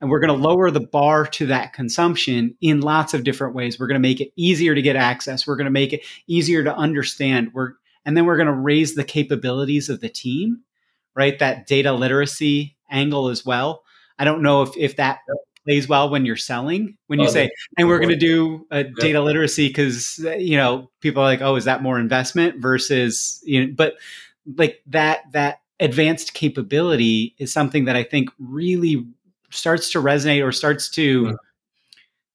And 0.00 0.10
we're 0.10 0.20
going 0.20 0.36
to 0.36 0.48
lower 0.48 0.70
the 0.70 0.80
bar 0.80 1.26
to 1.26 1.46
that 1.46 1.72
consumption 1.72 2.56
in 2.60 2.80
lots 2.80 3.14
of 3.14 3.24
different 3.24 3.56
ways. 3.56 3.80
We're 3.80 3.88
going 3.88 4.00
to 4.00 4.08
make 4.08 4.20
it 4.20 4.32
easier 4.36 4.74
to 4.74 4.82
get 4.82 4.94
access. 4.94 5.46
We're 5.46 5.56
going 5.56 5.64
to 5.64 5.72
make 5.72 5.92
it 5.92 6.02
easier 6.28 6.62
to 6.62 6.74
understand. 6.74 7.50
We're, 7.52 7.72
and 8.04 8.16
then 8.16 8.24
we're 8.24 8.36
going 8.36 8.46
to 8.46 8.52
raise 8.52 8.94
the 8.94 9.02
capabilities 9.02 9.88
of 9.88 10.00
the 10.00 10.08
team, 10.08 10.62
right? 11.16 11.36
That 11.40 11.66
data 11.66 11.92
literacy 11.92 12.76
angle 12.88 13.28
as 13.28 13.44
well. 13.44 13.82
I 14.20 14.24
don't 14.24 14.42
know 14.42 14.62
if, 14.62 14.76
if 14.76 14.96
that 14.96 15.18
plays 15.68 15.86
well 15.86 16.08
when 16.08 16.24
you're 16.24 16.36
selling 16.36 16.96
when 17.08 17.18
you 17.18 17.26
oh, 17.26 17.30
say 17.30 17.50
and 17.76 17.86
we're 17.86 17.98
going 17.98 18.08
to 18.08 18.16
do 18.16 18.66
yeah. 18.72 18.84
data 19.00 19.20
literacy 19.20 19.68
because 19.68 20.18
you 20.38 20.56
know 20.56 20.90
people 21.00 21.22
are 21.22 21.26
like 21.26 21.42
oh 21.42 21.56
is 21.56 21.66
that 21.66 21.82
more 21.82 21.98
investment 21.98 22.58
versus 22.58 23.42
you 23.44 23.66
know 23.66 23.72
but 23.76 23.94
like 24.56 24.80
that 24.86 25.30
that 25.32 25.60
advanced 25.78 26.32
capability 26.32 27.34
is 27.38 27.52
something 27.52 27.84
that 27.84 27.96
i 27.96 28.02
think 28.02 28.30
really 28.38 29.06
starts 29.50 29.90
to 29.90 30.00
resonate 30.00 30.42
or 30.42 30.52
starts 30.52 30.88
to 30.88 31.26
yeah. 31.26 31.32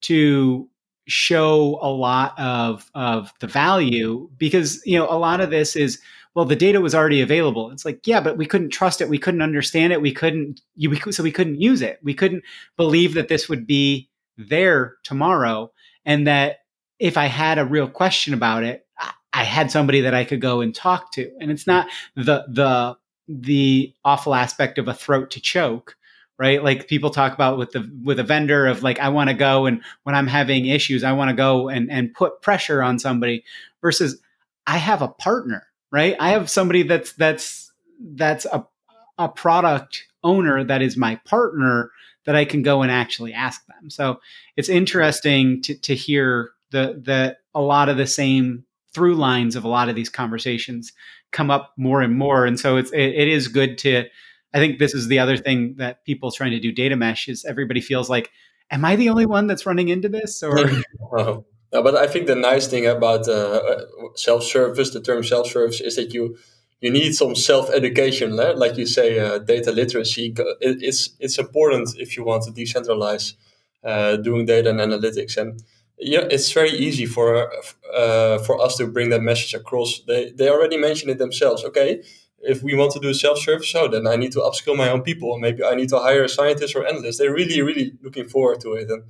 to 0.01 0.69
show 1.07 1.79
a 1.81 1.89
lot 1.89 2.37
of 2.39 2.89
of 2.93 3.33
the 3.39 3.47
value 3.47 4.29
because 4.37 4.79
you 4.85 4.97
know 4.97 5.09
a 5.09 5.17
lot 5.17 5.41
of 5.41 5.49
this 5.49 5.75
is 5.75 5.99
well, 6.35 6.45
the 6.45 6.55
data 6.55 6.81
was 6.81 6.95
already 6.95 7.21
available. 7.21 7.69
It's 7.71 7.85
like, 7.85 8.07
yeah, 8.07 8.19
but 8.19 8.37
we 8.37 8.45
couldn't 8.45 8.71
trust 8.71 9.01
it. 9.01 9.09
We 9.09 9.19
couldn't 9.19 9.41
understand 9.41 9.93
it. 9.93 10.01
We 10.01 10.11
couldn't, 10.11 10.61
you, 10.75 10.89
we, 10.89 10.99
so 11.11 11.21
we 11.21 11.31
couldn't 11.31 11.61
use 11.61 11.81
it. 11.81 11.99
We 12.01 12.13
couldn't 12.13 12.43
believe 12.75 13.13
that 13.13 13.27
this 13.27 13.47
would 13.49 13.67
be 13.67 14.09
there 14.37 14.95
tomorrow. 15.03 15.71
And 16.05 16.25
that 16.27 16.59
if 16.99 17.17
I 17.17 17.27
had 17.27 17.59
a 17.59 17.65
real 17.65 17.87
question 17.87 18.33
about 18.33 18.63
it, 18.63 18.85
I 19.31 19.43
had 19.43 19.71
somebody 19.71 20.01
that 20.01 20.13
I 20.13 20.25
could 20.25 20.41
go 20.41 20.61
and 20.61 20.73
talk 20.73 21.11
to. 21.13 21.31
And 21.39 21.51
it's 21.51 21.67
not 21.67 21.87
the, 22.15 22.45
the, 22.47 22.97
the 23.27 23.93
awful 24.03 24.35
aspect 24.35 24.77
of 24.77 24.87
a 24.87 24.93
throat 24.93 25.31
to 25.31 25.41
choke, 25.41 25.95
right? 26.37 26.63
Like 26.63 26.87
people 26.87 27.09
talk 27.09 27.33
about 27.33 27.57
with 27.57 27.71
the 27.71 27.89
with 28.03 28.19
a 28.19 28.23
vendor 28.23 28.67
of 28.67 28.83
like 28.83 28.99
I 28.99 29.09
want 29.09 29.29
to 29.29 29.33
go 29.33 29.65
and 29.65 29.81
when 30.03 30.13
I'm 30.13 30.27
having 30.27 30.65
issues, 30.65 31.03
I 31.03 31.13
want 31.13 31.29
to 31.29 31.35
go 31.35 31.69
and 31.69 31.89
and 31.89 32.13
put 32.13 32.41
pressure 32.41 32.83
on 32.83 32.99
somebody 32.99 33.43
versus 33.81 34.19
I 34.67 34.77
have 34.77 35.01
a 35.01 35.07
partner 35.07 35.67
right? 35.93 36.15
I 36.19 36.31
have 36.31 36.49
somebody 36.49 36.83
that's 36.83 37.13
that's 37.13 37.71
that's 38.01 38.45
a 38.45 38.65
a 39.17 39.29
product 39.29 40.03
owner 40.23 40.63
that 40.63 40.81
is 40.81 40.97
my 40.97 41.15
partner 41.23 41.91
that 42.25 42.35
I 42.35 42.45
can 42.45 42.63
go 42.63 42.81
and 42.81 42.91
actually 42.91 43.31
ask 43.31 43.65
them. 43.67 43.89
So 43.89 44.19
it's 44.57 44.69
interesting 44.69 45.61
to 45.61 45.75
to 45.75 45.95
hear 45.95 46.49
the 46.71 46.99
the 47.01 47.37
a 47.53 47.61
lot 47.61 47.87
of 47.87 47.97
the 47.97 48.07
same 48.07 48.65
through 48.93 49.15
lines 49.15 49.55
of 49.55 49.63
a 49.63 49.67
lot 49.69 49.87
of 49.87 49.95
these 49.95 50.09
conversations 50.09 50.91
come 51.31 51.51
up 51.51 51.73
more 51.77 52.01
and 52.01 52.17
more. 52.17 52.45
And 52.45 52.59
so 52.59 52.75
it's 52.77 52.91
it, 52.91 53.13
it 53.15 53.27
is 53.27 53.47
good 53.47 53.77
to 53.79 54.05
I 54.53 54.59
think 54.59 54.79
this 54.79 54.95
is 54.95 55.07
the 55.07 55.19
other 55.19 55.37
thing 55.37 55.75
that 55.77 56.03
people 56.05 56.31
trying 56.31 56.51
to 56.51 56.59
do 56.59 56.71
data 56.71 56.95
mesh 56.95 57.27
is 57.27 57.45
everybody 57.45 57.81
feels 57.81 58.09
like, 58.09 58.31
am 58.71 58.83
I 58.83 58.95
the 58.95 59.09
only 59.09 59.25
one 59.25 59.47
that's 59.47 59.65
running 59.65 59.89
into 59.89 60.09
this? 60.09 60.41
Or 60.41 60.57
No, 61.73 61.81
but 61.81 61.95
I 61.95 62.05
think 62.07 62.27
the 62.27 62.35
nice 62.35 62.67
thing 62.67 62.85
about 62.85 63.27
uh, 63.27 63.85
self-service, 64.15 64.91
the 64.91 65.01
term 65.01 65.23
self-service, 65.23 65.81
is 65.81 65.95
that 65.95 66.13
you 66.13 66.37
you 66.81 66.91
need 66.91 67.13
some 67.15 67.35
self-education. 67.35 68.35
Like 68.35 68.77
you 68.77 68.85
say, 68.85 69.17
uh, 69.17 69.39
data 69.39 69.71
literacy. 69.71 70.35
It's 70.61 71.09
it's 71.19 71.39
important 71.39 71.89
if 71.97 72.15
you 72.15 72.23
want 72.23 72.43
to 72.43 72.51
decentralize 72.51 73.33
uh, 73.83 74.17
doing 74.17 74.45
data 74.45 74.69
and 74.69 74.79
analytics. 74.79 75.35
And 75.35 75.63
yeah, 75.97 76.25
it's 76.29 76.51
very 76.51 76.71
easy 76.71 77.07
for 77.07 77.51
uh, 77.93 78.37
for 78.39 78.61
us 78.61 78.77
to 78.77 78.85
bring 78.85 79.09
that 79.09 79.23
message 79.23 79.55
across. 79.55 80.01
They 80.05 80.31
they 80.31 80.49
already 80.49 80.77
mentioned 80.77 81.09
it 81.11 81.17
themselves. 81.17 81.63
Okay, 81.63 82.03
if 82.39 82.61
we 82.61 82.75
want 82.75 82.91
to 82.93 82.99
do 82.99 83.15
self 83.15 83.39
service, 83.39 83.71
so 83.71 83.87
then 83.87 84.05
I 84.05 84.15
need 84.15 84.33
to 84.33 84.41
upskill 84.41 84.77
my 84.77 84.89
own 84.89 85.01
people. 85.01 85.39
Maybe 85.39 85.63
I 85.63 85.73
need 85.73 85.89
to 85.89 85.99
hire 85.99 86.23
a 86.25 86.29
scientist 86.29 86.75
or 86.75 86.85
analyst. 86.85 87.17
They're 87.17 87.33
really 87.33 87.61
really 87.63 87.93
looking 88.03 88.27
forward 88.27 88.59
to 88.61 88.73
it. 88.73 88.91
And 88.91 89.03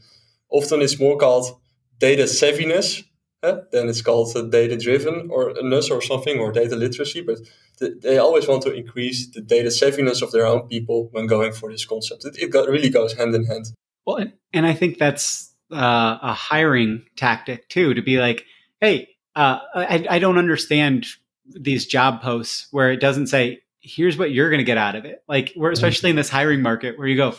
often 0.49 0.81
it's 0.81 0.99
more 0.99 1.17
called 1.17 1.59
data 2.03 2.23
savviness. 2.23 3.03
Then 3.41 3.89
it's 3.89 4.01
called 4.01 4.35
uh, 4.35 4.41
data 4.43 4.77
driven 4.77 5.29
or 5.29 5.49
a 5.49 5.63
NUS 5.63 5.89
or 5.89 6.01
something 6.01 6.39
or 6.39 6.51
data 6.51 6.75
literacy. 6.75 7.21
But 7.21 7.39
th- 7.79 7.95
they 8.01 8.17
always 8.17 8.47
want 8.47 8.63
to 8.63 8.73
increase 8.73 9.29
the 9.35 9.41
data 9.41 9.69
savviness 9.69 10.21
of 10.21 10.31
their 10.31 10.45
own 10.45 10.67
people 10.67 11.09
when 11.11 11.27
going 11.27 11.53
for 11.53 11.71
this 11.71 11.85
concept. 11.85 12.25
It, 12.25 12.35
it 12.43 12.49
got, 12.51 12.69
really 12.69 12.89
goes 12.89 13.13
hand 13.13 13.35
in 13.35 13.45
hand. 13.45 13.65
Well, 14.05 14.25
and, 14.53 14.65
I 14.65 14.73
think 14.73 14.97
that's 14.97 15.53
uh, 15.71 16.17
a 16.21 16.33
hiring 16.33 17.05
tactic 17.15 17.69
too 17.69 17.93
to 17.93 18.01
be 18.01 18.17
like, 18.19 18.45
hey, 18.81 19.09
uh, 19.35 19.59
I, 19.73 20.05
I 20.09 20.19
don't 20.19 20.37
understand 20.37 21.05
these 21.45 21.85
job 21.85 22.21
posts 22.21 22.67
where 22.71 22.91
it 22.91 22.99
doesn't 22.99 23.27
say 23.27 23.61
here's 23.79 24.17
what 24.17 24.31
you're 24.31 24.49
going 24.49 24.65
to 24.65 24.71
get 24.73 24.77
out 24.77 24.95
of 24.95 25.05
it. 25.05 25.23
Like 25.27 25.53
we're 25.55 25.71
especially 25.71 26.09
in 26.09 26.15
this 26.15 26.29
hiring 26.29 26.61
market 26.61 26.97
where 26.97 27.07
you 27.07 27.17
go, 27.17 27.35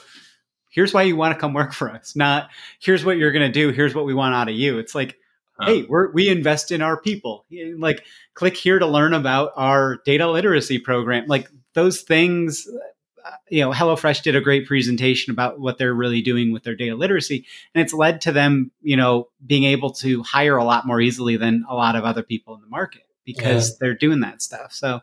here's 0.74 0.92
why 0.92 1.02
you 1.02 1.16
want 1.16 1.32
to 1.34 1.40
come 1.40 1.54
work 1.54 1.72
for 1.72 1.90
us, 1.90 2.16
not 2.16 2.50
here's 2.80 3.04
what 3.04 3.16
you're 3.16 3.32
going 3.32 3.46
to 3.46 3.52
do, 3.52 3.70
here's 3.70 3.94
what 3.94 4.04
we 4.04 4.14
want 4.14 4.34
out 4.34 4.48
of 4.48 4.54
you. 4.54 4.78
It's 4.78 4.94
like, 4.94 5.16
hey, 5.60 5.84
we're, 5.88 6.10
we 6.12 6.28
invest 6.28 6.72
in 6.72 6.82
our 6.82 7.00
people. 7.00 7.46
Like 7.78 8.04
click 8.34 8.56
here 8.56 8.78
to 8.78 8.86
learn 8.86 9.14
about 9.14 9.52
our 9.56 9.98
data 10.04 10.28
literacy 10.28 10.80
program. 10.80 11.26
Like 11.28 11.48
those 11.74 12.02
things 12.02 12.68
you 13.48 13.60
know, 13.60 13.70
HelloFresh 13.70 14.22
did 14.22 14.36
a 14.36 14.40
great 14.40 14.66
presentation 14.66 15.30
about 15.30 15.58
what 15.58 15.78
they're 15.78 15.94
really 15.94 16.22
doing 16.22 16.52
with 16.52 16.62
their 16.62 16.74
data 16.74 16.94
literacy, 16.94 17.46
and 17.74 17.82
it's 17.82 17.94
led 17.94 18.20
to 18.22 18.32
them, 18.32 18.70
you 18.82 18.96
know, 18.96 19.28
being 19.44 19.64
able 19.64 19.92
to 19.94 20.22
hire 20.22 20.56
a 20.56 20.64
lot 20.64 20.86
more 20.86 21.00
easily 21.00 21.36
than 21.36 21.64
a 21.68 21.74
lot 21.74 21.96
of 21.96 22.04
other 22.04 22.22
people 22.22 22.54
in 22.54 22.60
the 22.60 22.66
market 22.66 23.02
because 23.24 23.70
yeah. 23.70 23.76
they're 23.80 23.94
doing 23.94 24.20
that 24.20 24.42
stuff. 24.42 24.72
So, 24.72 25.00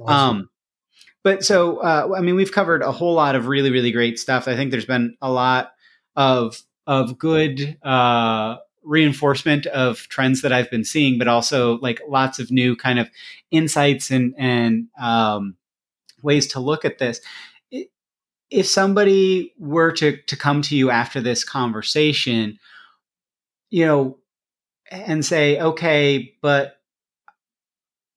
awesome. 0.00 0.36
um, 0.36 0.50
but 1.26 1.44
so 1.44 1.78
uh, 1.78 2.10
I 2.16 2.20
mean, 2.20 2.36
we've 2.36 2.52
covered 2.52 2.82
a 2.82 2.92
whole 2.92 3.14
lot 3.14 3.34
of 3.34 3.48
really, 3.48 3.72
really 3.72 3.90
great 3.90 4.16
stuff. 4.16 4.46
I 4.46 4.54
think 4.54 4.70
there's 4.70 4.84
been 4.84 5.16
a 5.20 5.28
lot 5.28 5.72
of 6.14 6.62
of 6.86 7.18
good 7.18 7.76
uh, 7.82 8.58
reinforcement 8.84 9.66
of 9.66 10.06
trends 10.08 10.42
that 10.42 10.52
I've 10.52 10.70
been 10.70 10.84
seeing, 10.84 11.18
but 11.18 11.26
also 11.26 11.78
like 11.78 12.00
lots 12.08 12.38
of 12.38 12.52
new 12.52 12.76
kind 12.76 13.00
of 13.00 13.10
insights 13.50 14.12
and 14.12 14.36
and 14.38 14.86
um, 15.00 15.56
ways 16.22 16.46
to 16.52 16.60
look 16.60 16.84
at 16.84 16.98
this 16.98 17.20
if 18.48 18.66
somebody 18.66 19.52
were 19.58 19.90
to 19.94 20.18
to 20.28 20.36
come 20.36 20.62
to 20.62 20.76
you 20.76 20.90
after 20.90 21.20
this 21.20 21.42
conversation, 21.42 22.56
you 23.70 23.84
know, 23.84 24.18
and 24.92 25.26
say, 25.26 25.58
okay, 25.58 26.34
but 26.40 26.76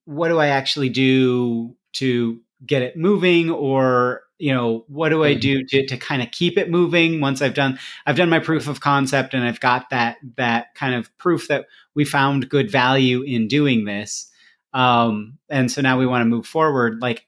what 0.05 0.27
do 0.29 0.37
I 0.37 0.49
actually 0.49 0.89
do 0.89 1.75
to 1.93 2.39
get 2.65 2.81
it 2.81 2.97
moving 2.97 3.49
or 3.49 4.21
you 4.37 4.53
know 4.53 4.85
what 4.87 5.09
do 5.09 5.23
i 5.23 5.31
mm-hmm. 5.31 5.39
do 5.39 5.65
to, 5.65 5.85
to 5.85 5.97
kind 5.97 6.21
of 6.21 6.31
keep 6.31 6.57
it 6.57 6.69
moving 6.69 7.21
once 7.21 7.41
i've 7.41 7.53
done 7.53 7.77
i've 8.05 8.15
done 8.15 8.29
my 8.29 8.39
proof 8.39 8.67
of 8.67 8.79
concept 8.79 9.33
and 9.33 9.43
i've 9.43 9.59
got 9.59 9.89
that 9.89 10.17
that 10.35 10.73
kind 10.75 10.95
of 10.95 11.15
proof 11.17 11.47
that 11.47 11.65
we 11.99 12.05
found 12.05 12.47
good 12.47 12.71
value 12.71 13.23
in 13.23 13.49
doing 13.49 13.83
this. 13.83 14.31
Um, 14.73 15.37
and 15.49 15.69
so 15.69 15.81
now 15.81 15.99
we 15.99 16.07
want 16.07 16.21
to 16.21 16.25
move 16.25 16.45
forward. 16.45 17.01
Like 17.01 17.27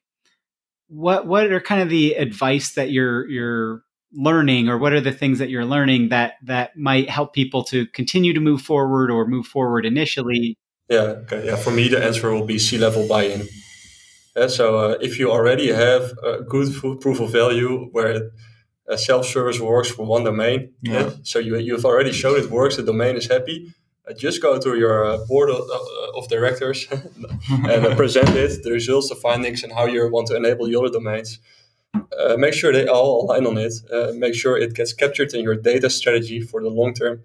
what 0.87 1.27
what 1.27 1.51
are 1.51 1.59
kind 1.59 1.81
of 1.81 1.89
the 1.89 2.13
advice 2.13 2.75
that 2.75 2.89
you're 2.89 3.27
you're 3.27 3.83
learning 4.13 4.69
or 4.69 4.77
what 4.77 4.93
are 4.93 5.01
the 5.01 5.11
things 5.11 5.39
that 5.39 5.49
you're 5.49 5.65
learning 5.65 6.09
that 6.09 6.35
that 6.43 6.77
might 6.77 7.09
help 7.09 7.33
people 7.33 7.65
to 7.65 7.85
continue 7.87 8.33
to 8.33 8.39
move 8.39 8.61
forward 8.61 9.11
or 9.11 9.27
move 9.27 9.45
forward 9.45 9.85
initially? 9.85 10.57
Yeah 10.89 11.23
okay 11.23 11.45
yeah 11.45 11.57
for 11.57 11.71
me 11.71 11.89
the 11.89 12.03
answer 12.03 12.31
will 12.31 12.45
be 12.45 12.57
C-level 12.57 13.07
buy-in 13.09 13.47
yeah, 14.35 14.47
so 14.47 14.77
uh, 14.77 14.97
if 15.01 15.19
you 15.19 15.31
already 15.31 15.71
have 15.71 16.13
a 16.23 16.41
good 16.41 16.73
proof 17.01 17.19
of 17.19 17.31
value 17.31 17.89
where 17.91 18.31
a 18.87 18.97
self-service 18.97 19.59
works 19.59 19.89
for 19.89 20.05
one 20.05 20.23
domain 20.23 20.73
yeah. 20.81 20.93
yeah 20.93 21.09
so 21.23 21.39
you, 21.39 21.57
you've 21.57 21.85
already 21.85 22.11
shown 22.11 22.37
it 22.37 22.49
works 22.49 22.75
the 22.77 22.83
domain 22.83 23.15
is 23.15 23.27
happy 23.27 23.73
uh, 24.07 24.13
just 24.13 24.41
go 24.41 24.59
to 24.59 24.77
your 24.77 25.05
uh, 25.05 25.17
board 25.27 25.49
of, 25.49 25.61
uh, 25.69 26.17
of 26.17 26.27
directors 26.27 26.87
and 27.49 27.95
present 27.95 28.29
it, 28.29 28.63
the 28.63 28.71
results, 28.71 29.09
the 29.09 29.15
findings, 29.15 29.63
and 29.63 29.71
how 29.73 29.85
you 29.85 30.09
want 30.09 30.27
to 30.27 30.35
enable 30.35 30.65
the 30.65 30.75
other 30.75 30.89
domains. 30.89 31.39
Uh, 31.93 32.35
make 32.37 32.53
sure 32.53 32.73
they 32.73 32.87
all 32.87 33.25
align 33.25 33.45
on 33.45 33.57
it. 33.57 33.73
Uh, 33.93 34.11
make 34.15 34.33
sure 34.33 34.57
it 34.57 34.73
gets 34.73 34.93
captured 34.93 35.33
in 35.33 35.43
your 35.43 35.55
data 35.55 35.89
strategy 35.89 36.41
for 36.41 36.61
the 36.61 36.69
long 36.69 36.93
term, 36.93 37.21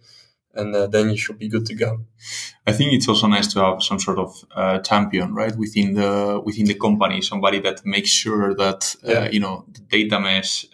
and 0.57 0.75
uh, 0.75 0.87
then 0.87 1.11
you 1.11 1.17
should 1.17 1.39
be 1.39 1.49
good 1.49 1.67
to 1.67 1.75
go. 1.75 2.01
I 2.67 2.73
think 2.73 2.93
it's 2.93 3.09
also 3.09 3.27
nice 3.27 3.53
to 3.55 3.61
have 3.61 3.83
some 3.83 3.99
sort 3.99 4.19
of 4.19 4.83
champion, 4.85 5.35
right, 5.35 5.57
within 5.57 5.95
the 5.95 6.41
within 6.45 6.67
the 6.67 6.75
company, 6.75 7.23
somebody 7.23 7.61
that 7.61 7.85
makes 7.85 8.11
sure 8.11 8.55
that 8.55 8.97
yeah. 9.03 9.29
you 9.31 9.41
know 9.41 9.65
the 9.73 9.81
data 9.81 10.21
mesh 10.21 10.67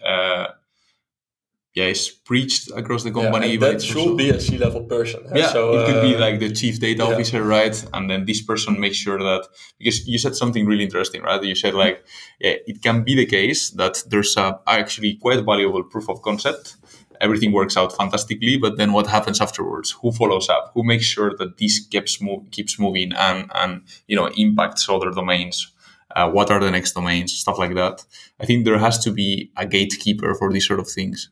yeah, 1.73 1.85
is 1.85 2.09
preached 2.09 2.69
across 2.75 3.03
the 3.03 3.11
company. 3.11 3.53
Yeah, 3.53 3.71
that 3.71 3.81
should 3.81 3.97
also, 3.97 4.15
be 4.15 4.29
a 4.29 4.39
C-level 4.39 4.83
person. 4.83 5.23
Yeah, 5.33 5.51
so, 5.51 5.73
it 5.73 5.87
could 5.87 6.01
be 6.03 6.15
uh, 6.15 6.19
like 6.19 6.39
the 6.39 6.51
chief 6.51 6.79
data 6.79 7.03
yeah. 7.03 7.09
officer, 7.09 7.43
right? 7.43 7.85
And 7.93 8.09
then 8.09 8.25
this 8.25 8.43
person 8.43 8.79
makes 8.79 8.97
sure 8.97 9.17
that 9.17 9.47
because 9.79 10.07
you 10.07 10.19
said 10.19 10.35
something 10.35 10.67
really 10.67 10.83
interesting, 10.83 11.23
right? 11.23 11.41
You 11.41 11.55
said 11.55 11.73
like, 11.73 12.05
yeah, 12.39 12.55
it 12.67 12.83
can 12.83 13.03
be 13.03 13.15
the 13.15 13.25
case 13.25 13.71
that 13.71 14.03
there's 14.07 14.37
a 14.37 14.59
actually 14.67 15.15
quite 15.15 15.43
valuable 15.43 15.83
proof 15.83 16.09
of 16.09 16.21
concept. 16.21 16.75
Everything 17.23 17.51
works 17.53 17.75
out 17.77 17.95
fantastically, 17.95 18.57
but 18.57 18.77
then 18.77 18.91
what 18.91 19.07
happens 19.07 19.39
afterwards? 19.41 19.91
Who 20.01 20.11
follows 20.11 20.49
up? 20.49 20.71
Who 20.73 20.83
makes 20.83 21.05
sure 21.05 21.31
that 21.39 21.57
this 21.57 21.79
keeps 21.91 22.21
move, 22.21 22.41
keeps 22.51 22.77
moving 22.77 23.13
and 23.13 23.49
and 23.55 23.81
you 24.07 24.15
know 24.17 24.27
impacts 24.35 24.89
other 24.89 25.11
domains? 25.11 25.71
Uh, 26.15 26.29
what 26.29 26.51
are 26.51 26.59
the 26.59 26.69
next 26.69 26.93
domains? 26.93 27.33
Stuff 27.33 27.57
like 27.57 27.75
that. 27.75 28.05
I 28.39 28.45
think 28.45 28.65
there 28.65 28.77
has 28.77 29.03
to 29.05 29.11
be 29.11 29.51
a 29.57 29.65
gatekeeper 29.65 30.35
for 30.35 30.51
these 30.51 30.67
sort 30.67 30.79
of 30.79 30.87
things. 30.87 31.31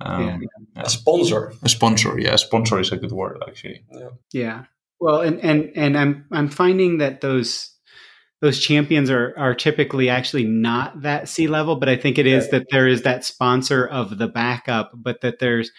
Um, 0.00 0.42
yeah. 0.74 0.82
A 0.82 0.90
sponsor. 0.90 1.52
A 1.62 1.68
sponsor, 1.68 2.18
yeah. 2.18 2.34
A 2.34 2.38
sponsor 2.38 2.80
is 2.80 2.92
a 2.92 2.96
good 2.96 3.12
word, 3.12 3.42
actually. 3.46 3.84
Yeah. 3.90 4.08
Yeah. 4.32 4.64
Well, 4.98 5.20
and 5.20 5.40
and 5.40 5.72
and 5.76 5.96
I'm 5.96 6.24
I'm 6.32 6.48
finding 6.48 6.98
that 6.98 7.20
those 7.20 7.75
those 8.40 8.60
champions 8.60 9.10
are 9.10 9.34
are 9.36 9.54
typically 9.54 10.08
actually 10.08 10.44
not 10.44 11.02
that 11.02 11.28
C-level, 11.28 11.76
but 11.76 11.88
I 11.88 11.96
think 11.96 12.18
it 12.18 12.26
is 12.26 12.50
that 12.50 12.66
there 12.70 12.86
is 12.86 13.02
that 13.02 13.24
sponsor 13.24 13.86
of 13.86 14.18
the 14.18 14.28
backup, 14.28 14.92
but 14.94 15.20
that 15.22 15.38
there's 15.38 15.70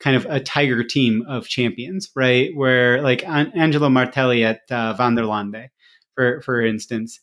kind 0.00 0.16
of 0.16 0.26
a 0.26 0.40
tiger 0.40 0.84
team 0.84 1.24
of 1.28 1.48
champions, 1.48 2.10
right? 2.14 2.50
Where 2.54 3.02
like 3.02 3.26
Angelo 3.26 3.88
Martelli 3.88 4.44
at 4.44 4.60
uh, 4.70 4.94
Vanderlande, 4.96 5.68
for 6.14 6.40
for 6.42 6.60
instance, 6.62 7.20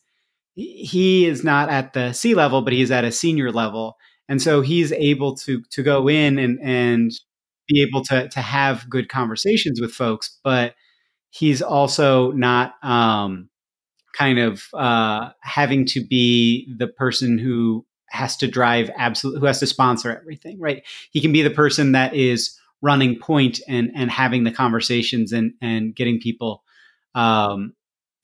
he 0.54 1.26
is 1.26 1.44
not 1.44 1.70
at 1.70 1.92
the 1.92 2.12
C-level, 2.12 2.62
but 2.62 2.72
he's 2.72 2.90
at 2.90 3.04
a 3.04 3.12
senior 3.12 3.50
level 3.50 3.96
and 4.28 4.40
so 4.40 4.60
he's 4.60 4.92
able 4.92 5.34
to 5.36 5.62
to 5.70 5.82
go 5.82 6.08
in 6.08 6.38
and 6.38 6.58
and 6.62 7.12
be 7.68 7.82
able 7.82 8.02
to 8.04 8.28
to 8.28 8.40
have 8.40 8.88
good 8.88 9.08
conversations 9.08 9.80
with 9.80 9.92
folks 9.92 10.38
but 10.44 10.74
he's 11.30 11.62
also 11.62 12.30
not 12.32 12.74
um, 12.82 13.48
kind 14.16 14.38
of 14.38 14.64
uh, 14.74 15.30
having 15.40 15.84
to 15.86 16.04
be 16.04 16.72
the 16.76 16.86
person 16.86 17.38
who 17.38 17.84
has 18.10 18.36
to 18.36 18.46
drive 18.46 18.90
absolute 18.96 19.38
who 19.40 19.46
has 19.46 19.58
to 19.58 19.66
sponsor 19.66 20.16
everything 20.16 20.60
right 20.60 20.84
he 21.10 21.20
can 21.20 21.32
be 21.32 21.42
the 21.42 21.50
person 21.50 21.92
that 21.92 22.14
is 22.14 22.56
running 22.80 23.18
point 23.18 23.60
and 23.66 23.90
and 23.94 24.10
having 24.10 24.44
the 24.44 24.52
conversations 24.52 25.32
and 25.32 25.52
and 25.60 25.96
getting 25.96 26.20
people 26.20 26.62
um, 27.16 27.72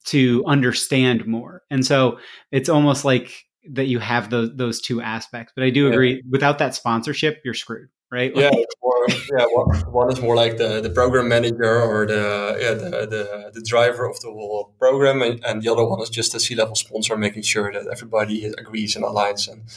to 0.05 0.43
understand 0.45 1.25
more 1.27 1.63
and 1.69 1.85
so 1.85 2.19
it's 2.51 2.69
almost 2.69 3.03
like 3.03 3.45
that 3.69 3.85
you 3.85 3.99
have 3.99 4.29
those 4.29 4.55
those 4.55 4.81
two 4.81 5.01
aspects. 5.01 5.53
But 5.55 5.63
I 5.63 5.69
do 5.69 5.87
agree, 5.87 6.15
yeah. 6.15 6.21
without 6.29 6.59
that 6.59 6.75
sponsorship, 6.75 7.41
you're 7.45 7.53
screwed, 7.53 7.89
right? 8.11 8.31
yeah, 8.35 8.51
or, 8.81 9.05
yeah. 9.09 9.45
One, 9.45 10.11
is 10.11 10.21
more 10.21 10.35
like 10.35 10.57
the, 10.57 10.81
the 10.81 10.89
program 10.89 11.29
manager 11.29 11.81
or 11.81 12.05
the 12.05 12.57
yeah 12.59 12.73
the, 12.73 12.89
the, 13.07 13.51
the 13.53 13.61
driver 13.61 14.09
of 14.09 14.19
the 14.19 14.29
whole 14.29 14.75
program, 14.77 15.21
and, 15.21 15.43
and 15.45 15.61
the 15.61 15.71
other 15.71 15.85
one 15.85 16.01
is 16.01 16.09
just 16.09 16.31
the 16.33 16.37
a 16.37 16.39
C 16.39 16.55
level 16.55 16.75
sponsor, 16.75 17.17
making 17.17 17.43
sure 17.43 17.71
that 17.71 17.87
everybody 17.91 18.45
agrees 18.45 18.95
and 18.95 19.05
aligns 19.05 19.47
and 19.47 19.69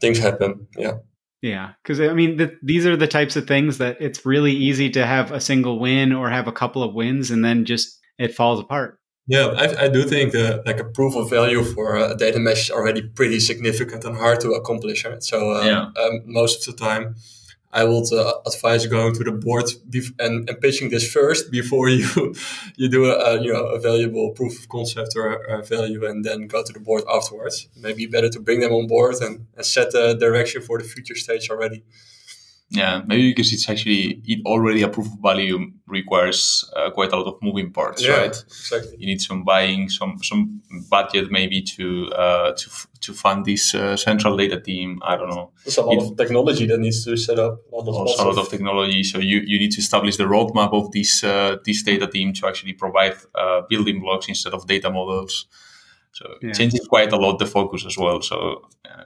things 0.00 0.18
happen. 0.18 0.66
Yeah. 0.76 0.98
Yeah, 1.42 1.72
because 1.82 2.00
I 2.00 2.12
mean, 2.12 2.36
the, 2.36 2.54
these 2.62 2.84
are 2.84 2.96
the 2.96 3.06
types 3.06 3.34
of 3.34 3.46
things 3.46 3.78
that 3.78 3.96
it's 3.98 4.26
really 4.26 4.52
easy 4.52 4.90
to 4.90 5.06
have 5.06 5.32
a 5.32 5.40
single 5.40 5.78
win 5.78 6.12
or 6.12 6.28
have 6.28 6.48
a 6.48 6.52
couple 6.52 6.82
of 6.82 6.92
wins, 6.92 7.30
and 7.30 7.42
then 7.42 7.64
just 7.64 7.98
it 8.18 8.34
falls 8.34 8.60
apart. 8.60 8.99
Yeah, 9.30 9.54
I, 9.56 9.84
I 9.84 9.88
do 9.88 10.02
think 10.02 10.32
that 10.32 10.66
like 10.66 10.80
a 10.80 10.84
proof 10.84 11.14
of 11.14 11.30
value 11.30 11.62
for 11.62 11.94
a 11.94 12.16
data 12.16 12.40
mesh 12.40 12.64
is 12.64 12.70
already 12.72 13.02
pretty 13.02 13.38
significant 13.38 14.04
and 14.04 14.16
hard 14.16 14.40
to 14.40 14.50
accomplish. 14.54 15.04
Right? 15.04 15.22
So 15.22 15.52
um, 15.52 15.66
yeah. 15.66 15.82
um, 16.02 16.22
most 16.24 16.66
of 16.66 16.76
the 16.76 16.84
time, 16.84 17.14
I 17.72 17.84
would 17.84 18.12
uh, 18.12 18.32
advise 18.44 18.86
going 18.86 19.14
to 19.14 19.22
the 19.22 19.30
board 19.30 19.66
bef- 19.88 20.18
and, 20.18 20.48
and 20.48 20.60
pitching 20.60 20.90
this 20.90 21.08
first 21.12 21.52
before 21.52 21.88
you 22.00 22.34
you 22.74 22.88
do 22.88 23.04
a, 23.04 23.14
a, 23.28 23.40
you 23.40 23.52
know 23.52 23.66
a 23.66 23.78
valuable 23.78 24.30
proof 24.30 24.58
of 24.58 24.68
concept 24.68 25.12
or 25.14 25.34
a 25.34 25.62
value, 25.62 26.04
and 26.04 26.24
then 26.24 26.48
go 26.48 26.64
to 26.64 26.72
the 26.72 26.80
board 26.80 27.04
afterwards. 27.08 27.68
Maybe 27.76 28.06
better 28.06 28.30
to 28.30 28.40
bring 28.40 28.58
them 28.58 28.72
on 28.72 28.88
board 28.88 29.14
and, 29.20 29.46
and 29.56 29.64
set 29.64 29.92
the 29.92 30.14
direction 30.14 30.60
for 30.60 30.78
the 30.78 30.84
future 30.84 31.14
stage 31.14 31.50
already. 31.50 31.84
Yeah, 32.72 33.02
maybe 33.04 33.30
because 33.30 33.52
it's 33.52 33.68
actually 33.68 34.22
it 34.26 34.46
already 34.46 34.82
a 34.82 34.88
proof 34.88 35.06
of 35.08 35.18
value 35.20 35.72
requires 35.88 36.64
uh, 36.76 36.90
quite 36.90 37.10
a 37.12 37.16
lot 37.16 37.26
of 37.26 37.42
moving 37.42 37.72
parts, 37.72 38.00
Yeah, 38.02 38.18
right? 38.18 38.44
exactly. 38.46 38.96
You 38.96 39.06
need 39.06 39.20
some 39.20 39.42
buying, 39.44 39.88
some 39.88 40.18
some 40.22 40.62
budget 40.88 41.32
maybe 41.32 41.62
to 41.76 41.84
uh, 42.12 42.52
to 42.52 42.66
f- 42.70 42.86
to 43.00 43.12
fund 43.12 43.44
this 43.44 43.74
uh, 43.74 43.96
central 43.96 44.36
data 44.36 44.60
team. 44.60 45.00
I 45.02 45.16
don't 45.16 45.30
know. 45.30 45.50
There's 45.64 45.78
a 45.78 45.82
lot 45.82 45.94
It- 45.96 46.02
of 46.12 46.16
technology 46.16 46.66
that 46.66 46.78
needs 46.78 47.04
to 47.04 47.16
set 47.16 47.38
up. 47.40 47.58
A 47.72 47.76
lot 47.76 47.88
of, 47.88 47.94
also 47.96 48.22
a 48.24 48.26
lot 48.28 48.38
of 48.38 48.48
technology. 48.48 49.02
So 49.02 49.18
you, 49.18 49.40
you 49.44 49.58
need 49.58 49.72
to 49.72 49.80
establish 49.80 50.16
the 50.16 50.24
roadmap 50.24 50.72
of 50.72 50.92
this 50.92 51.24
uh, 51.24 51.56
this 51.64 51.82
data 51.82 52.06
team 52.06 52.32
to 52.34 52.46
actually 52.46 52.74
provide 52.74 53.16
uh, 53.34 53.62
building 53.68 54.00
blocks 54.00 54.28
instead 54.28 54.54
of 54.54 54.66
data 54.68 54.90
models. 54.90 55.48
So 56.12 56.24
Yeah. 56.40 56.50
it 56.50 56.54
changes 56.56 56.86
quite 56.86 57.12
a 57.12 57.16
lot 57.16 57.38
the 57.38 57.46
focus 57.46 57.84
as 57.84 57.96
well. 57.98 58.22
So 58.22 58.36
uh, 58.84 59.04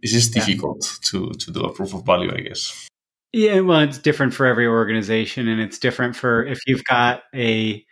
this 0.00 0.12
is 0.14 0.28
Yeah. 0.28 0.44
difficult 0.46 1.00
to 1.10 1.30
to 1.44 1.50
do 1.52 1.60
a 1.64 1.72
proof 1.72 1.92
of 1.94 2.04
value, 2.06 2.30
I 2.38 2.42
guess. 2.48 2.88
Yeah, 3.32 3.60
well, 3.60 3.80
it's 3.80 3.98
different 3.98 4.34
for 4.34 4.46
every 4.46 4.66
organization, 4.66 5.46
and 5.46 5.60
it's 5.60 5.78
different 5.78 6.16
for 6.16 6.44
if 6.44 6.58
you've 6.66 6.84
got 6.84 7.22
a 7.34 7.84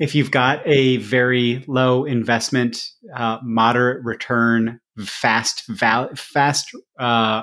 if 0.00 0.14
you've 0.14 0.30
got 0.30 0.62
a 0.66 0.98
very 0.98 1.64
low 1.68 2.04
investment, 2.04 2.86
uh, 3.14 3.38
moderate 3.44 4.04
return, 4.04 4.80
fast 5.00 5.64
val 5.68 6.10
fast 6.16 6.70
uh, 7.00 7.42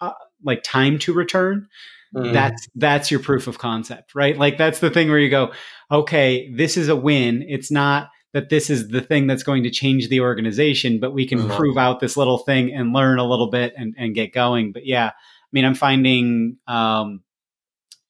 uh, 0.00 0.12
like 0.44 0.62
time 0.64 0.98
to 1.00 1.12
return. 1.14 1.68
Mhm. 2.14 2.32
That's 2.32 2.68
that's 2.76 3.10
your 3.10 3.20
proof 3.20 3.46
of 3.48 3.58
concept, 3.58 4.14
right? 4.14 4.38
Like 4.38 4.58
that's 4.58 4.80
the 4.80 4.90
thing 4.90 5.08
where 5.10 5.18
you 5.18 5.30
go, 5.30 5.52
okay, 5.90 6.52
this 6.54 6.76
is 6.76 6.88
a 6.88 6.96
win. 6.96 7.44
It's 7.48 7.70
not 7.72 8.08
that 8.34 8.50
this 8.50 8.70
is 8.70 8.88
the 8.88 9.00
thing 9.00 9.26
that's 9.28 9.42
going 9.44 9.62
to 9.64 9.70
change 9.70 10.08
the 10.08 10.20
organization, 10.20 11.00
but 11.00 11.12
we 11.14 11.26
can 11.26 11.40
Mhm. 11.40 11.48
prove 11.48 11.76
out 11.78 12.00
this 12.00 12.16
little 12.16 12.38
thing 12.38 12.72
and 12.74 12.92
learn 12.92 13.18
a 13.18 13.24
little 13.28 13.50
bit 13.50 13.74
and, 13.76 13.94
and 13.98 14.14
get 14.14 14.32
going. 14.32 14.72
But 14.72 14.86
yeah, 14.86 15.12
mean, 15.54 15.64
I'm 15.64 15.74
finding 15.74 16.58
um, 16.66 17.22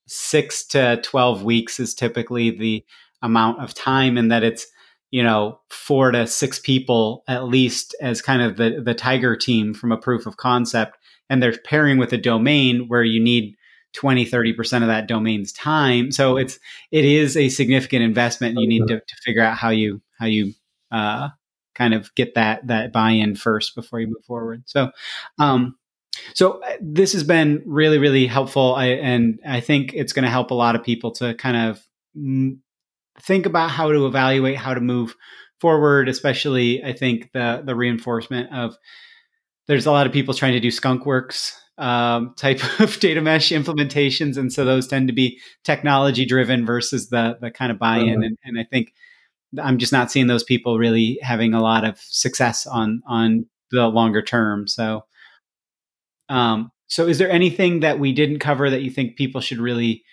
six 0.07 0.65
to 0.69 1.01
12 1.03 1.43
weeks 1.43 1.79
is 1.79 1.95
typically 1.95 2.51
the 2.51 2.85
amount 3.23 3.63
of 3.63 3.75
time, 3.75 4.17
and 4.17 4.33
that 4.33 4.43
it's, 4.43 4.67
you 5.11 5.23
know, 5.23 5.61
four 5.71 6.11
to 6.11 6.27
six 6.27 6.59
people 6.59 7.23
at 7.29 7.45
least 7.45 7.95
as 8.01 8.21
kind 8.21 8.43
of 8.43 8.57
the, 8.57 8.83
the 8.85 8.95
tiger 8.95 9.37
team 9.37 9.75
from 9.75 9.93
a 9.93 9.97
proof 9.97 10.27
of 10.27 10.37
concept. 10.37 10.99
And 11.31 11.43
they're 11.43 11.57
pairing 11.57 11.99
with 11.99 12.13
a 12.13 12.19
domain 12.19 12.89
where 12.89 13.05
you 13.05 13.23
need 13.23 13.57
20, 13.95 14.27
30% 14.27 14.83
of 14.83 14.89
that 14.89 15.07
domain's 15.07 15.53
time. 15.53 16.11
So 16.11 16.37
it's, 16.37 16.59
it 16.91 17.05
is 17.05 17.37
a 17.37 17.49
significant 17.49 18.03
investment. 18.03 18.53
And 18.57 18.63
you 18.63 18.69
need 18.69 18.89
to, 18.89 19.01
to 19.01 19.17
figure 19.25 19.43
out 19.43 19.57
how 19.57 19.71
you, 19.71 20.03
how 20.19 20.27
you, 20.27 20.53
uh, 20.91 21.29
kind 21.75 21.95
of 21.95 22.15
get 22.15 22.35
that, 22.35 22.67
that 22.67 22.93
buy-in 22.93 23.37
first 23.37 23.75
before 23.75 24.01
you 24.01 24.09
move 24.09 24.25
forward. 24.27 24.65
So, 24.67 24.91
um, 25.39 25.77
so 26.35 26.63
uh, 26.63 26.77
this 26.81 27.13
has 27.13 27.25
been 27.25 27.63
really, 27.67 27.99
really 27.99 28.27
helpful, 28.27 28.75
I, 28.75 28.87
and 28.87 29.41
I 29.47 29.61
think 29.61 29.93
it's 29.95 30.13
going 30.13 30.25
to 30.25 30.31
help 30.31 30.51
a 30.51 30.55
lot 30.55 30.75
of 30.75 30.83
people 30.85 31.13
to 31.13 31.35
kind 31.35 31.57
of 31.57 31.83
mm, 32.17 32.59
think 33.21 33.47
about 33.47 33.71
how 33.71 33.91
to 33.93 34.07
evaluate 34.07 34.57
how 34.57 34.75
to 34.75 34.81
move 34.81 35.15
forward. 35.61 36.09
Especially, 36.09 36.83
I 36.85 36.93
think 36.93 37.33
the 37.33 37.63
the 37.65 37.75
reinforcement 37.75 38.53
of 38.53 38.77
there's 39.67 39.87
a 39.87 39.93
lot 39.93 40.07
of 40.07 40.13
people 40.13 40.35
trying 40.35 40.53
to 40.53 40.61
do 40.61 40.69
skunkworks 40.69 41.53
um, 41.79 42.35
type 42.39 42.61
of 42.81 42.99
data 43.01 43.21
mesh 43.21 43.51
implementations, 43.51 44.37
and 44.37 44.53
so 44.53 44.65
those 44.65 44.87
tend 44.87 45.09
to 45.09 45.15
be 45.15 45.41
technology 45.65 46.27
driven 46.27 46.67
versus 46.67 47.09
the 47.09 47.37
the 47.41 47.51
kind 47.51 47.73
of 47.73 47.79
buy 47.79 47.99
in. 47.99 48.21
Mhm. 48.21 48.27
And, 48.27 48.39
and 48.45 48.59
I 48.59 48.65
think 48.65 48.93
I'm 49.63 49.79
just 49.79 49.93
not 49.93 50.11
seeing 50.11 50.27
those 50.27 50.45
people 50.45 50.79
really 50.79 51.19
having 51.23 51.55
a 51.55 51.63
lot 51.63 51.85
of 51.85 51.99
success 52.01 52.67
on 52.67 53.03
on 53.07 53.47
the 53.71 53.89
longer 53.89 54.23
term. 54.23 54.67
So. 54.69 55.05
Um, 56.29 56.71
so, 56.87 57.07
is 57.07 57.19
there 57.19 57.31
anything 57.31 57.81
that 57.81 57.99
we 57.99 58.13
didn't 58.13 58.39
cover 58.39 58.71
that 58.71 58.83
you 58.83 58.91
think 58.91 59.17
people 59.17 59.41
should 59.41 59.59
really 59.59 60.05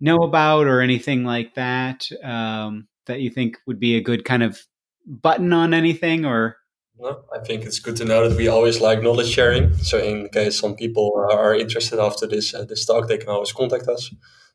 know 0.00 0.18
about, 0.18 0.66
or 0.66 0.80
anything 0.80 1.24
like 1.24 1.54
that 1.54 2.08
um, 2.22 2.88
that 3.06 3.20
you 3.20 3.30
think 3.30 3.58
would 3.66 3.80
be 3.80 3.96
a 3.96 4.02
good 4.02 4.24
kind 4.24 4.42
of 4.42 4.60
button 5.06 5.52
on 5.52 5.74
anything? 5.74 6.24
Or 6.24 6.56
No, 6.98 7.22
I 7.34 7.40
think 7.44 7.64
it's 7.64 7.78
good 7.78 7.96
to 7.96 8.04
know 8.04 8.28
that 8.28 8.36
we 8.36 8.48
always 8.48 8.80
like 8.80 9.02
knowledge 9.02 9.28
sharing. 9.28 9.74
So 9.78 9.98
in 9.98 10.28
case 10.28 10.58
some 10.58 10.74
people 10.74 11.12
are 11.32 11.54
interested 11.54 11.98
after 11.98 12.26
this 12.26 12.54
uh, 12.54 12.64
this 12.64 12.86
talk, 12.86 13.08
they 13.08 13.18
can 13.18 13.28
always 13.28 13.52
contact 13.52 13.88
us. 13.88 14.10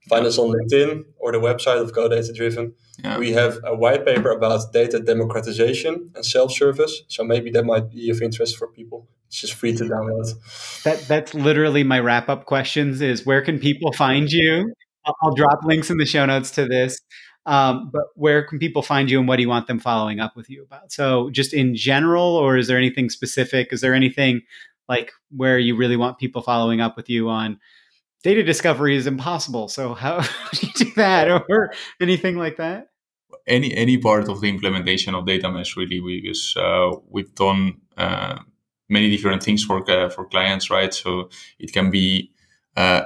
Find 0.07 0.26
us 0.28 0.38
on 0.38 0.53
LinkedIn 0.53 1.03
or 1.18 1.32
the 1.32 1.39
website 1.39 1.82
of 1.82 1.91
Go 1.91 2.07
Data 2.07 2.32
Driven. 2.32 2.76
Yeah. 3.03 3.18
We 3.18 3.32
have 3.34 3.57
a 3.63 3.76
white 3.76 4.05
paper 4.05 4.30
about 4.30 4.72
data 4.72 4.99
democratization 4.99 6.11
and 6.16 6.24
self-service. 6.24 7.03
So 7.07 7.24
maybe 7.24 7.49
that 7.51 7.66
might 7.66 7.89
be 7.89 8.11
of 8.11 8.22
interest 8.22 8.55
for 8.55 8.68
people. 8.68 9.07
It's 9.28 9.41
just 9.41 9.53
free 9.53 9.76
to 9.76 9.84
download. 9.84 10.34
that 10.84 11.07
that's 11.07 11.34
literally 11.34 11.84
my 11.84 11.99
wrap 11.99 12.30
up 12.30 12.45
questions: 12.45 13.01
is 13.01 13.26
where 13.26 13.41
can 13.41 13.59
people 13.59 13.91
find 13.91 14.32
you? 14.32 14.73
I'll, 15.05 15.15
I'll 15.23 15.34
drop 15.34 15.59
links 15.63 15.89
in 15.89 15.97
the 15.97 16.05
show 16.05 16.26
notes 16.26 16.51
to 16.51 16.67
this. 16.67 16.99
Um, 17.47 17.91
but 17.93 18.05
where 18.15 18.43
can 18.43 18.57
people 18.57 18.82
find 18.82 19.09
you, 19.09 19.19
and 19.19 19.28
what 19.28 19.36
do 19.36 19.43
you 19.43 19.49
want 19.49 19.67
them 19.67 19.80
following 19.80 20.19
up 20.19 20.36
with 20.36 20.49
you 20.49 20.63
about? 20.63 20.91
So, 20.91 21.30
just 21.30 21.53
in 21.53 21.76
general, 21.76 22.36
or 22.36 22.57
is 22.57 22.67
there 22.67 22.78
anything 22.78 23.09
specific? 23.09 23.71
Is 23.71 23.82
there 23.82 23.93
anything 23.93 24.41
like 24.89 25.11
where 25.36 25.59
you 25.59 25.76
really 25.76 25.97
want 25.97 26.17
people 26.17 26.41
following 26.41 26.82
up 26.82 26.95
with 26.95 27.09
you 27.09 27.30
on? 27.30 27.59
Data 28.23 28.41
discovery 28.41 28.95
is 28.95 29.05
impossible. 29.05 29.67
So 29.67 29.93
how 29.93 30.21
do 30.53 30.67
you 30.67 30.73
do 30.73 30.91
that, 30.95 31.30
or 31.30 31.71
anything 32.01 32.38
like 32.38 32.57
that? 32.57 32.88
any 33.47 33.73
any 33.76 33.97
part 33.97 34.28
of 34.28 34.41
the 34.41 34.49
implementation 34.49 35.13
of 35.15 35.26
data 35.26 35.51
mesh 35.51 35.78
really 35.78 35.99
because 36.21 36.55
uh, 36.57 36.91
we've 37.09 37.34
done 37.36 37.80
uh, 37.97 38.39
many 38.89 39.09
different 39.09 39.43
things 39.43 39.63
for 39.63 39.89
uh, 39.89 40.09
for 40.09 40.25
clients 40.25 40.69
right? 40.69 40.93
So 40.93 41.29
it 41.59 41.73
can 41.73 41.89
be 41.89 42.31
uh, 42.77 43.05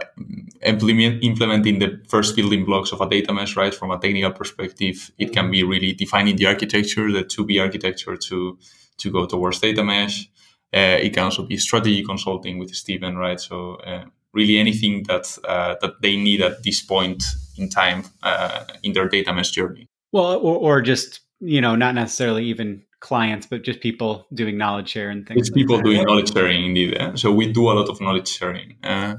implement, 0.64 1.24
implementing 1.24 1.80
the 1.80 2.02
first 2.08 2.36
building 2.36 2.66
blocks 2.66 2.92
of 2.92 3.02
a 3.02 3.10
data 3.10 3.34
mesh 3.34 3.56
right? 3.56 3.74
From 3.74 3.92
a 3.92 4.00
technical 4.00 4.32
perspective 4.32 5.12
it 5.18 5.32
can 5.34 5.52
be 5.52 5.64
really 5.64 5.94
defining 5.94 6.36
the 6.36 6.48
architecture 6.48 7.12
the 7.12 7.24
to-be 7.24 7.60
architecture 7.60 8.18
to 8.18 8.58
to 8.98 9.12
go 9.12 9.26
towards 9.26 9.60
data 9.60 9.84
mesh. 9.84 10.30
Uh, 10.72 10.98
it 11.02 11.14
can 11.14 11.24
also 11.24 11.44
be 11.44 11.58
strategy 11.58 12.04
consulting 12.04 12.60
with 12.60 12.76
Steven, 12.76 13.18
right? 13.18 13.40
So 13.40 13.76
uh, 13.76 14.06
really 14.34 14.58
anything 14.58 15.04
that 15.04 15.38
uh, 15.48 15.76
that 15.82 16.02
they 16.02 16.16
need 16.16 16.42
at 16.42 16.64
this 16.64 16.82
point 16.82 17.24
in 17.58 17.70
time 17.70 18.04
uh, 18.24 18.66
in 18.84 18.94
their 18.94 19.08
data 19.08 19.34
mesh 19.34 19.52
journey. 19.52 19.88
Well, 20.12 20.38
or, 20.38 20.58
or 20.58 20.82
just 20.82 21.22
you 21.40 21.62
know, 21.62 21.76
not 21.76 21.96
necessarily 21.96 22.46
even 22.46 22.84
clients, 23.00 23.46
but 23.48 23.64
just 23.64 23.82
people 23.82 24.28
doing 24.34 24.58
knowledge 24.58 24.90
share 24.90 25.10
and 25.10 25.28
things. 25.28 25.40
it's 25.40 25.50
like 25.50 25.56
people 25.56 25.78
that. 25.78 25.86
doing 25.86 26.04
knowledge 26.04 26.34
sharing 26.34 26.66
indeed 26.66 26.98
eh? 27.00 27.12
so 27.16 27.32
we 27.32 27.52
do 27.52 27.70
a 27.70 27.74
lot 27.74 27.90
of 27.90 28.02
knowledge 28.02 28.28
sharing 28.28 28.76
uh, 28.84 29.16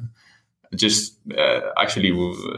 just 0.74 1.18
uh, 1.36 1.60
actually 1.78 2.12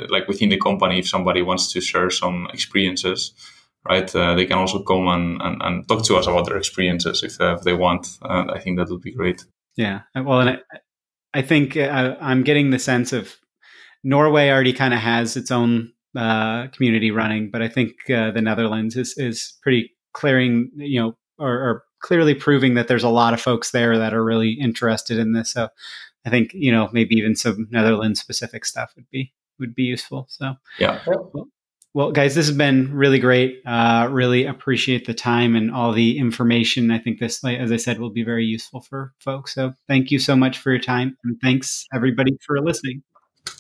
like 0.09 0.27
within 0.27 0.49
the 0.49 0.59
company 0.59 0.99
if 0.99 1.09
somebody 1.09 1.41
wants 1.43 1.73
to 1.73 1.81
share 1.81 2.11
some 2.11 2.49
experiences 2.53 3.33
right 3.89 4.15
uh, 4.17 4.35
they 4.35 4.47
can 4.47 4.59
also 4.59 4.83
come 4.83 5.07
and, 5.09 5.41
and, 5.43 5.63
and 5.63 5.89
talk 5.89 6.05
to 6.05 6.17
us 6.17 6.27
about 6.27 6.47
their 6.47 6.57
experiences 6.57 7.23
if, 7.23 7.41
uh, 7.41 7.55
if 7.55 7.63
they 7.63 7.73
want 7.73 8.19
i 8.23 8.59
think 8.59 8.77
that 8.79 8.89
would 8.91 9.03
be 9.03 9.13
great 9.13 9.45
Yeah. 9.77 10.01
Well, 10.15 10.41
and 10.41 10.51
I, 10.51 10.59
I 11.35 11.43
think 11.43 11.77
uh, 11.77 12.17
I'm 12.21 12.43
getting 12.43 12.71
the 12.71 12.79
sense 12.79 13.13
of 13.13 13.37
Norway 14.05 14.51
already 14.51 14.73
kind 14.73 14.93
of 14.93 15.01
has 15.01 15.37
its 15.37 15.51
own 15.51 15.93
uh, 16.17 16.69
community 16.69 17.11
running, 17.11 17.51
but 17.51 17.63
I 17.63 17.69
think 17.69 17.93
uh, 18.11 18.31
the 18.33 18.43
Netherlands 18.43 18.97
is 18.97 19.15
is 19.17 19.57
pretty 19.63 19.93
clearing, 20.13 20.71
you 20.77 21.01
know, 21.01 21.17
or, 21.39 21.53
or 21.53 21.85
clearly 22.01 22.35
proving 22.35 22.75
that 22.75 22.89
there's 22.89 23.05
a 23.05 23.09
lot 23.09 23.35
of 23.35 23.41
folks 23.41 23.71
there 23.71 23.99
that 23.99 24.15
are 24.15 24.25
really 24.25 24.53
interested 24.53 25.19
in 25.19 25.33
this. 25.33 25.53
So 25.53 25.69
I 26.27 26.31
think 26.31 26.53
you 26.55 26.73
know 26.73 26.89
maybe 26.93 27.15
even 27.17 27.37
some 27.37 27.69
Netherlands 27.71 28.21
specific 28.21 28.65
stuff 28.65 28.93
would 28.97 29.09
be 29.11 29.33
would 29.59 29.75
be 29.75 29.85
useful. 29.85 30.27
So 30.29 30.55
yeah 30.79 31.01
well, 31.95 32.11
guys, 32.11 32.35
this 32.35 32.47
has 32.47 32.57
been 32.57 32.95
really 32.95 33.19
great. 33.19 33.61
Uh, 33.67 34.09
really 34.11 34.47
appreciate 34.47 35.07
the 35.07 35.13
time 35.13 35.55
and 35.55 35.71
all 35.71 35.93
the 35.93 36.19
information. 36.19 36.91
I 36.91 36.99
think 36.99 37.21
this, 37.21 37.45
as 37.45 37.71
I 37.71 37.77
said, 37.77 38.01
will 38.01 38.11
be 38.11 38.25
very 38.25 38.47
useful 38.47 38.81
for 38.81 39.13
folks. 39.19 39.55
So 39.55 39.75
thank 39.89 40.11
you 40.11 40.19
so 40.19 40.35
much 40.35 40.59
for 40.59 40.71
your 40.71 40.81
time. 40.81 41.17
And 41.25 41.39
thanks 41.43 41.87
everybody 41.93 42.39
for 42.47 42.61
listening. 42.61 43.03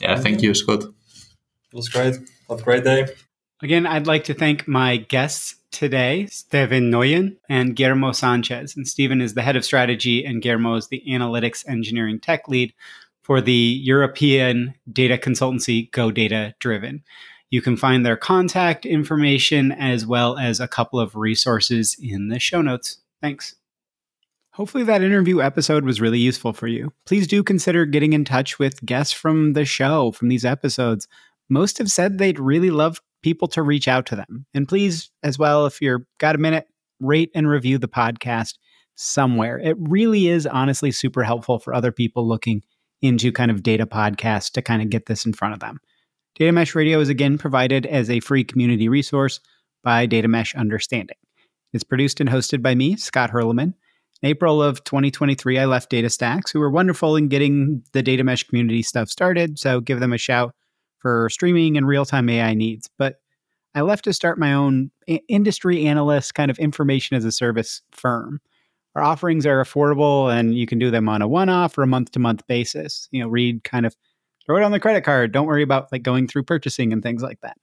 yeah 0.00 0.16
thank 0.16 0.42
you 0.42 0.54
scott 0.54 0.84
It 0.84 1.76
was 1.76 1.88
great. 1.88 2.14
Have 2.48 2.60
a 2.60 2.62
great 2.62 2.84
day. 2.84 3.06
Again, 3.62 3.86
I'd 3.86 4.09
like 4.09 4.24
to 4.24 4.34
thank 4.34 4.66
my 4.66 4.97
guests 4.97 5.55
today, 5.70 6.26
Steven 6.26 6.90
Nooijen 6.90 7.36
and 7.48 7.76
Guillermo 7.76 8.10
Sanchez. 8.10 8.74
And 8.76 8.89
Steven 8.89 9.20
is 9.20 9.34
the 9.34 9.43
head 9.43 9.55
of 9.55 9.64
strategy, 9.64 10.24
and 10.24 10.43
Guillermo 10.43 10.74
is 10.74 10.89
the 10.89 11.01
analytics 11.09 11.66
engineering 11.68 12.18
tech 12.18 12.48
lead 12.48 12.74
for 13.22 13.40
the 13.40 13.52
European 13.52 14.74
data 14.93 15.16
consultancy 15.16 15.89
Go 15.93 16.10
Data 16.10 16.56
Driven. 16.59 17.05
You 17.51 17.62
can 17.62 17.76
find 17.76 18.05
their 18.05 18.16
contact 18.16 18.84
information 18.84 19.70
as 19.70 20.05
well 20.05 20.39
as 20.39 20.59
a 20.59 20.66
couple 20.66 20.98
of 20.98 21.14
resources 21.14 21.97
in 22.02 22.30
the 22.30 22.40
show 22.40 22.62
notes. 22.62 22.98
Thanks. 23.20 23.55
Hopefully, 24.55 24.82
that 24.84 25.02
interview 25.02 25.40
episode 25.40 25.84
was 25.84 26.01
really 26.01 26.18
useful 26.18 26.52
for 26.52 26.66
you. 26.66 26.93
Please 27.06 27.28
do 27.28 27.44
consider 27.44 27.86
getting 27.86 28.12
in 28.12 28.24
touch 28.24 28.59
with 28.59 28.84
guests 28.84 29.12
from 29.12 29.52
the 29.52 29.64
show, 29.64 30.10
from 30.10 30.28
these 30.28 30.44
episodes. 30.44 31.06
Most 31.48 31.78
have 31.78 31.93
said 31.93 32.18
they'd 32.18 32.40
really 32.40 32.70
love 32.70 33.01
people 33.22 33.48
to 33.48 33.62
reach 33.62 33.88
out 33.88 34.06
to 34.06 34.16
them. 34.16 34.46
And 34.54 34.68
please, 34.68 35.10
as 35.22 35.38
well, 35.38 35.66
if 35.66 35.80
you're 35.80 36.06
got 36.18 36.34
a 36.34 36.38
minute, 36.38 36.66
rate 37.00 37.30
and 37.34 37.48
review 37.48 37.78
the 37.78 37.88
podcast 37.88 38.54
somewhere. 38.94 39.58
It 39.58 39.76
really 39.78 40.28
is 40.28 40.46
honestly 40.46 40.90
super 40.90 41.22
helpful 41.22 41.58
for 41.58 41.74
other 41.74 41.92
people 41.92 42.28
looking 42.28 42.62
into 43.00 43.32
kind 43.32 43.50
of 43.50 43.62
data 43.62 43.86
podcasts 43.86 44.50
to 44.52 44.62
kind 44.62 44.82
of 44.82 44.90
get 44.90 45.06
this 45.06 45.26
in 45.26 45.32
front 45.32 45.54
of 45.54 45.60
them. 45.60 45.80
Data 46.36 46.52
Mesh 46.52 46.74
Radio 46.74 47.00
is 47.00 47.08
again 47.08 47.36
provided 47.36 47.84
as 47.86 48.08
a 48.08 48.20
free 48.20 48.44
community 48.44 48.88
resource 48.88 49.40
by 49.82 50.06
Data 50.06 50.28
Mesh 50.28 50.54
Understanding. 50.54 51.16
It's 51.72 51.84
produced 51.84 52.20
and 52.20 52.30
hosted 52.30 52.62
by 52.62 52.74
me, 52.74 52.96
Scott 52.96 53.30
Hirleman. 53.30 53.74
In 54.22 54.28
April 54.28 54.62
of 54.62 54.84
2023, 54.84 55.58
I 55.58 55.64
left 55.64 55.90
DataStax, 55.90 56.52
who 56.52 56.60
were 56.60 56.70
wonderful 56.70 57.16
in 57.16 57.28
getting 57.28 57.82
the 57.92 58.02
Data 58.02 58.22
Mesh 58.22 58.44
community 58.44 58.82
stuff 58.82 59.08
started, 59.08 59.58
so 59.58 59.80
give 59.80 59.98
them 59.98 60.12
a 60.12 60.18
shout 60.18 60.54
for 61.02 61.28
streaming 61.28 61.76
and 61.76 61.86
real 61.86 62.06
time 62.06 62.30
AI 62.30 62.54
needs. 62.54 62.88
But 62.96 63.16
I 63.74 63.80
left 63.80 64.04
to 64.04 64.12
start 64.12 64.38
my 64.38 64.52
own 64.52 64.90
industry 65.28 65.84
analyst 65.86 66.34
kind 66.34 66.50
of 66.50 66.58
information 66.58 67.16
as 67.16 67.24
a 67.24 67.32
service 67.32 67.82
firm. 67.90 68.40
Our 68.94 69.02
offerings 69.02 69.46
are 69.46 69.62
affordable 69.62 70.32
and 70.32 70.54
you 70.54 70.66
can 70.66 70.78
do 70.78 70.90
them 70.90 71.08
on 71.08 71.22
a 71.22 71.28
one 71.28 71.48
off 71.48 71.76
or 71.76 71.82
a 71.82 71.86
month 71.86 72.12
to 72.12 72.18
month 72.18 72.46
basis. 72.46 73.08
You 73.10 73.22
know, 73.22 73.28
read 73.28 73.64
kind 73.64 73.84
of 73.84 73.96
throw 74.46 74.58
it 74.58 74.62
on 74.62 74.72
the 74.72 74.80
credit 74.80 75.02
card. 75.02 75.32
Don't 75.32 75.46
worry 75.46 75.62
about 75.62 75.90
like 75.90 76.02
going 76.02 76.28
through 76.28 76.44
purchasing 76.44 76.92
and 76.92 77.02
things 77.02 77.22
like 77.22 77.40
that. 77.40 77.56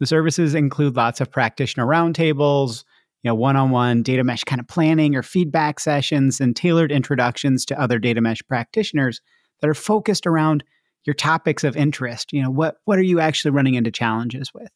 The 0.00 0.06
services 0.06 0.54
include 0.54 0.96
lots 0.96 1.20
of 1.20 1.30
practitioner 1.30 1.86
roundtables, 1.86 2.84
you 3.22 3.28
know, 3.28 3.34
one-on-one 3.34 4.02
data 4.02 4.24
mesh 4.24 4.44
kind 4.44 4.60
of 4.60 4.66
planning 4.66 5.14
or 5.14 5.22
feedback 5.22 5.78
sessions 5.78 6.40
and 6.40 6.56
tailored 6.56 6.90
introductions 6.90 7.64
to 7.66 7.80
other 7.80 7.98
data 7.98 8.20
mesh 8.20 8.42
practitioners 8.48 9.20
that 9.60 9.68
are 9.68 9.74
focused 9.74 10.26
around 10.26 10.64
your 11.04 11.14
topics 11.14 11.64
of 11.64 11.76
interest. 11.76 12.32
You 12.32 12.42
know, 12.42 12.50
what 12.50 12.76
what 12.84 12.98
are 12.98 13.02
you 13.02 13.20
actually 13.20 13.52
running 13.52 13.74
into 13.74 13.90
challenges 13.90 14.52
with? 14.54 14.68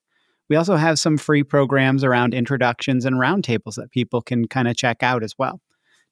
We 0.49 0.57
also 0.57 0.77
have 0.77 0.99
some 0.99 1.17
free 1.17 1.43
programs 1.43 2.05
around 2.05 2.35
introductions 2.35 3.05
and 3.05 3.17
roundtables 3.17 3.77
that 3.77 3.91
people 3.91 4.21
can 4.21 4.47
kind 4.47 4.69
of 4.69 4.77
check 4.77 5.03
out 5.03 5.23
as 5.23 5.35
well. 5.39 5.61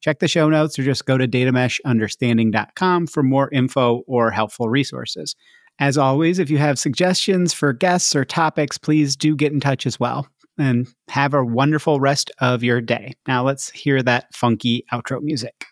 Check 0.01 0.19
the 0.19 0.29
show 0.29 0.49
notes 0.49 0.79
or 0.79 0.83
just 0.83 1.07
go 1.07 1.17
to 1.17 1.29
datameshunderstanding.com 1.29 3.07
for 3.07 3.23
more 3.23 3.51
info 3.53 4.03
or 4.07 4.31
helpful 4.31 4.69
resources. 4.69 5.37
As 5.79 5.97
always, 5.97 6.39
if 6.39 6.51
you 6.51 6.59
have 6.59 6.79
suggestions 6.79 7.53
for 7.53 7.73
guests 7.73 8.15
or 8.17 8.25
topics, 8.25 8.79
please 8.79 9.17
do 9.17 9.37
get 9.37 9.53
in 9.53 9.61
touch 9.61 9.87
as 9.87 10.01
well. 10.01 10.27
And 10.59 10.87
have 11.09 11.33
a 11.33 11.45
wonderful 11.45 11.99
rest 11.99 12.31
of 12.39 12.63
your 12.63 12.83
day. 12.83 13.15
Now 13.27 13.43
let's 13.43 13.71
hear 13.71 14.03
that 14.03 14.35
funky 14.35 14.85
outro 14.93 15.23
music. 15.23 15.65